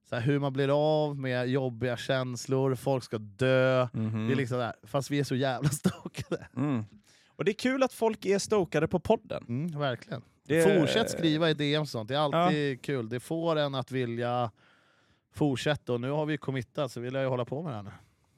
så 0.08 0.14
här, 0.14 0.22
hur 0.22 0.38
man 0.38 0.52
blir 0.52 0.68
av 1.04 1.16
med 1.16 1.48
jobbiga 1.48 1.96
känslor, 1.96 2.74
folk 2.74 3.04
ska 3.04 3.18
dö. 3.18 3.88
Mhm. 3.92 4.26
Det 4.26 4.34
är 4.34 4.36
liksom 4.36 4.58
där. 4.58 4.72
Fast 4.82 5.10
vi 5.10 5.18
är 5.20 5.24
så 5.24 5.34
jävla 5.34 5.68
stokade. 5.72 6.46
mm. 6.56 6.84
Och 7.36 7.44
det 7.44 7.50
är 7.50 7.54
kul 7.54 7.82
att 7.82 7.92
folk 7.92 8.26
är 8.26 8.38
stokade 8.38 8.88
på 8.88 9.00
podden. 9.00 9.44
Mm, 9.48 9.78
verkligen. 9.78 10.22
Det- 10.46 10.80
Fortsätt 10.80 11.10
skriva 11.10 11.50
i 11.50 11.54
DM 11.54 11.80
och 11.82 11.88
sånt, 11.88 12.08
det 12.08 12.14
är 12.14 12.18
alltid 12.18 12.82
kul. 12.82 13.08
Det 13.08 13.20
får 13.20 13.56
en 13.56 13.74
att 13.74 13.90
vilja 13.90 14.50
fortsätta. 15.34 15.92
Och 15.92 16.00
nu 16.00 16.10
har 16.10 16.26
vi 16.26 16.38
committat 16.38 16.92
så 16.92 17.00
vill 17.00 17.14
jag 17.14 17.22
ju 17.22 17.28
hålla 17.28 17.44
på 17.44 17.62
med 17.62 17.72
det 17.72 17.76
här 17.76 17.82
nu. 17.82 17.90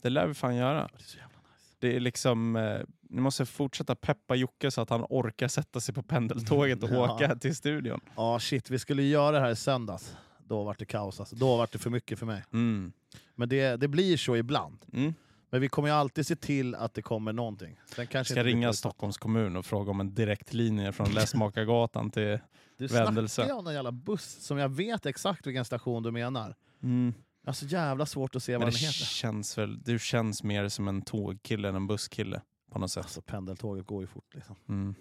Det 0.02 0.10
lär 0.10 0.26
vi 0.26 0.34
fan 0.34 0.56
göra. 0.56 0.88
Det 0.92 0.98
är 0.98 1.02
så 1.04 1.16
jävla 1.16 1.28
nice. 1.38 1.76
Det 1.78 1.96
är 1.96 2.00
liksom, 2.00 2.56
eh, 2.56 2.80
ni 3.10 3.20
måste 3.20 3.46
fortsätta 3.46 3.94
peppa 3.94 4.34
Jocke 4.34 4.70
så 4.70 4.80
att 4.80 4.90
han 4.90 5.06
orkar 5.08 5.48
sätta 5.48 5.80
sig 5.80 5.94
på 5.94 6.02
pendeltåget 6.02 6.82
och 6.82 6.90
Ja. 6.90 7.14
åka 7.14 7.36
till 7.36 7.56
studion. 7.56 8.00
Ja 8.16 8.38
shit, 8.40 8.70
vi 8.70 8.78
skulle 8.78 9.02
göra 9.02 9.30
det 9.30 9.40
här 9.40 9.50
i 9.50 9.56
söndags. 9.56 10.16
Då 10.38 10.64
var 10.64 10.76
det 10.78 10.84
kaos 10.84 11.20
alltså. 11.20 11.36
Då 11.36 11.56
var 11.56 11.68
det 11.72 11.78
för 11.78 11.90
mycket 11.90 12.18
för 12.18 12.26
mig. 12.26 12.44
Mm. 12.52 12.92
Men 13.34 13.48
det, 13.48 13.76
det 13.76 13.88
blir 13.88 14.16
så 14.16 14.36
ibland. 14.36 14.78
Mm. 14.92 15.14
Men 15.50 15.60
vi 15.60 15.68
kommer 15.68 15.88
ju 15.88 15.94
alltid 15.94 16.26
se 16.26 16.36
till 16.36 16.74
att 16.74 16.94
det 16.94 17.02
kommer 17.02 17.32
någonting. 17.32 17.80
Sen 17.94 18.06
kanske 18.06 18.34
Ska 18.34 18.44
ringa. 18.44 18.72
Stockholms 18.72 19.18
kommun 19.18 19.56
och 19.56 19.66
fråga 19.66 19.90
om 19.90 20.00
en 20.00 20.14
direktlinje 20.14 20.92
från 20.92 21.10
Läsmakargatan 21.10 22.10
till... 22.10 22.38
Du 22.78 22.86
vändelse. 22.86 23.34
snackar 23.34 23.52
ju 23.52 23.58
om 23.58 23.66
en 23.66 23.74
jävla 23.74 23.92
buss 23.92 24.36
som 24.46 24.58
jag 24.58 24.68
vet 24.68 25.06
exakt 25.06 25.46
vilken 25.46 25.64
station 25.64 26.02
du 26.02 26.10
menar. 26.10 26.54
Mm. 26.82 27.14
Så 27.52 27.66
jävla 27.66 28.06
svårt 28.06 28.36
att 28.36 28.42
se 28.42 28.52
Men 28.52 28.60
vad 28.60 28.68
den 28.68 28.78
heter. 28.78 28.92
känns 29.04 29.58
väl, 29.58 29.82
du 29.82 29.98
känns 29.98 30.42
mer 30.42 30.68
som 30.68 30.88
en 30.88 31.02
tågkille 31.02 31.68
än 31.68 31.74
en 31.74 31.86
busskille 31.86 32.40
på 32.70 32.78
något 32.78 32.90
sätt. 32.90 33.02
Alltså 33.04 33.22
pendeltåget 33.22 33.86
går 33.86 34.00
ju 34.02 34.06
fort 34.06 34.34
liksom. 34.34 34.56
Mm. 34.68 34.94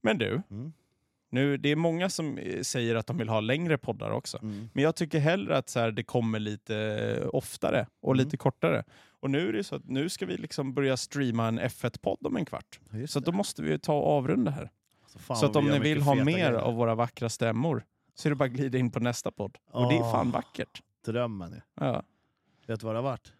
Men 0.00 0.18
du, 0.18 0.42
Mm. 0.50 0.72
nu, 1.30 1.56
det 1.56 1.68
är 1.68 1.76
många 1.76 2.10
som 2.10 2.38
eh, 2.38 2.62
säger 2.62 2.94
att 2.94 3.06
de 3.06 3.18
vill 3.18 3.28
ha 3.28 3.40
längre 3.40 3.78
poddar 3.78 4.10
också. 4.10 4.38
Mm. 4.42 4.68
Men 4.72 4.84
jag 4.84 4.96
tycker 4.96 5.18
hellre 5.18 5.56
att 5.58 5.68
så 5.68 5.80
här, 5.80 5.90
det 5.90 6.02
kommer 6.02 6.38
lite 6.38 6.76
eh, 7.22 7.28
oftare 7.32 7.86
och 8.00 8.12
Mm. 8.14 8.24
lite 8.24 8.36
kortare. 8.36 8.84
Och 9.20 9.30
nu 9.30 9.48
är 9.48 9.52
det 9.52 9.64
så 9.64 9.76
att 9.76 9.84
nu 9.88 10.08
ska 10.08 10.26
vi 10.26 10.36
liksom 10.36 10.74
börja 10.74 10.96
streama 10.96 11.48
en 11.48 11.60
F1-podd 11.60 12.26
om 12.26 12.36
en 12.36 12.44
kvart. 12.44 12.80
Just 12.92 13.12
Så 13.12 13.20
då 13.20 13.32
måste 13.32 13.62
vi 13.62 13.78
ta 13.78 13.94
och 13.98 14.06
avrunda 14.06 14.50
här. 14.50 14.70
Alltså, 15.02 15.34
så 15.34 15.46
att 15.46 15.56
om 15.56 15.64
ni 15.68 15.78
vill 15.78 16.02
ha 16.02 16.14
mer 16.14 16.24
grejer. 16.24 16.52
av 16.52 16.74
våra 16.74 16.94
vackra 16.94 17.28
stämmor 17.28 17.84
så 18.14 18.28
är 18.28 18.30
det 18.30 18.36
bara 18.36 18.44
att 18.44 18.50
glida 18.50 18.78
in 18.78 18.90
på 18.90 19.00
nästa 19.00 19.30
podd. 19.30 19.58
Och 19.70 19.88
det 19.88 19.96
är 19.96 20.12
fan 20.12 20.30
vackert. 20.30 20.82
Drömmen 21.04 21.52
ju. 21.52 21.60
Ja, 21.74 22.02
Vet 22.66 22.80
du 22.80 22.86
vad 22.86 22.94
det 22.94 22.98
har 22.98 23.04
varit? 23.10 23.32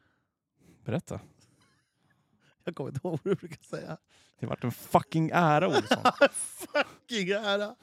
berätta. 0.84 1.20
Jag 2.68 2.76
kommer 2.76 2.90
inte 2.90 3.00
ihåg 3.08 3.18
vad 3.24 3.32
du 3.32 3.34
brukar 3.34 3.62
säga. 3.62 3.96
Det 4.40 4.46
har 4.46 4.50
varit 4.50 4.64
en 4.64 4.70
fucking 4.72 5.30
ära 5.34 5.68
Olsson. 5.68 6.02
Fucking 6.32 7.30
ära! 7.30 7.74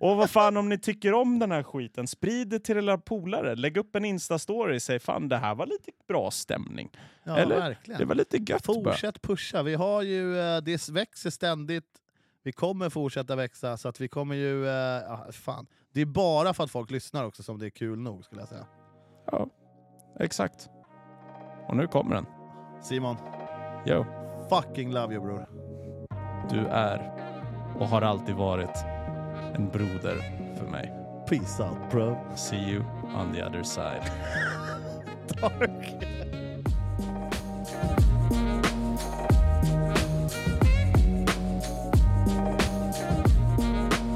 Och 0.00 0.16
vad 0.16 0.30
fan 0.30 0.56
om 0.56 0.68
ni 0.68 0.78
tycker 0.78 1.12
om 1.14 1.38
den 1.38 1.50
här 1.52 1.62
skiten, 1.62 2.06
sprid 2.06 2.48
det 2.48 2.58
till 2.60 2.76
era 2.76 2.98
polare. 2.98 3.54
Lägg 3.54 3.76
upp 3.76 3.96
en 3.96 4.04
Insta-story 4.04 4.76
och 4.76 4.82
säg 4.82 4.98
fan 4.98 5.28
det 5.28 5.36
här 5.36 5.54
var 5.54 5.66
lite 5.66 5.90
bra 6.08 6.30
stämning. 6.30 6.90
Ja, 7.24 7.36
Eller? 7.36 7.56
verkligen. 7.56 7.98
Det 8.00 8.04
var 8.04 8.14
lite 8.14 8.36
gött 8.36 8.66
bara. 8.66 8.74
Fortsätt 8.84 9.22
pusha. 9.22 9.62
Vi 9.62 9.74
har 9.74 10.02
ju, 10.02 10.38
eh, 10.40 10.60
det 10.62 10.88
växer 10.88 11.30
ständigt. 11.30 11.84
Vi 12.42 12.52
kommer 12.52 12.90
fortsätta 12.90 13.36
växa, 13.36 13.76
så 13.76 13.88
att 13.88 14.00
vi 14.00 14.08
kommer 14.08 14.34
ju... 14.34 14.66
eh, 14.68 14.72
Ja, 15.06 15.26
fan. 15.32 15.66
Det 15.92 16.00
är 16.00 16.06
bara 16.06 16.54
för 16.54 16.64
att 16.64 16.70
folk 16.70 16.90
lyssnar 16.90 17.24
också 17.24 17.42
som 17.42 17.58
det 17.58 17.66
är 17.66 17.70
kul 17.70 17.98
nog, 17.98 18.24
skulle 18.24 18.40
jag 18.40 18.48
säga. 18.48 18.66
Ja, 19.32 19.46
exakt. 20.20 20.68
Och 21.68 21.76
nu 21.76 21.86
kommer 21.86 22.14
den. 22.14 22.26
Simon, 22.82 23.16
Yo, 23.86 24.04
fucking 24.50 24.90
love 24.90 25.14
you 25.14 25.22
bror. 25.22 25.46
du 26.50 26.66
är 26.66 27.12
och 27.78 27.86
har 27.86 28.02
alltid 28.02 28.34
varit 28.34 28.84
en 29.54 29.68
broder 29.68 30.16
för 30.56 30.66
mig. 30.66 30.92
Peace 31.28 31.62
out 31.62 31.90
bro. 31.90 32.16
See 32.34 32.70
you 32.70 32.84
on 33.16 33.32
the 33.32 33.44
other 33.44 33.62
side. 33.62 34.02
Dark. 35.40 36.09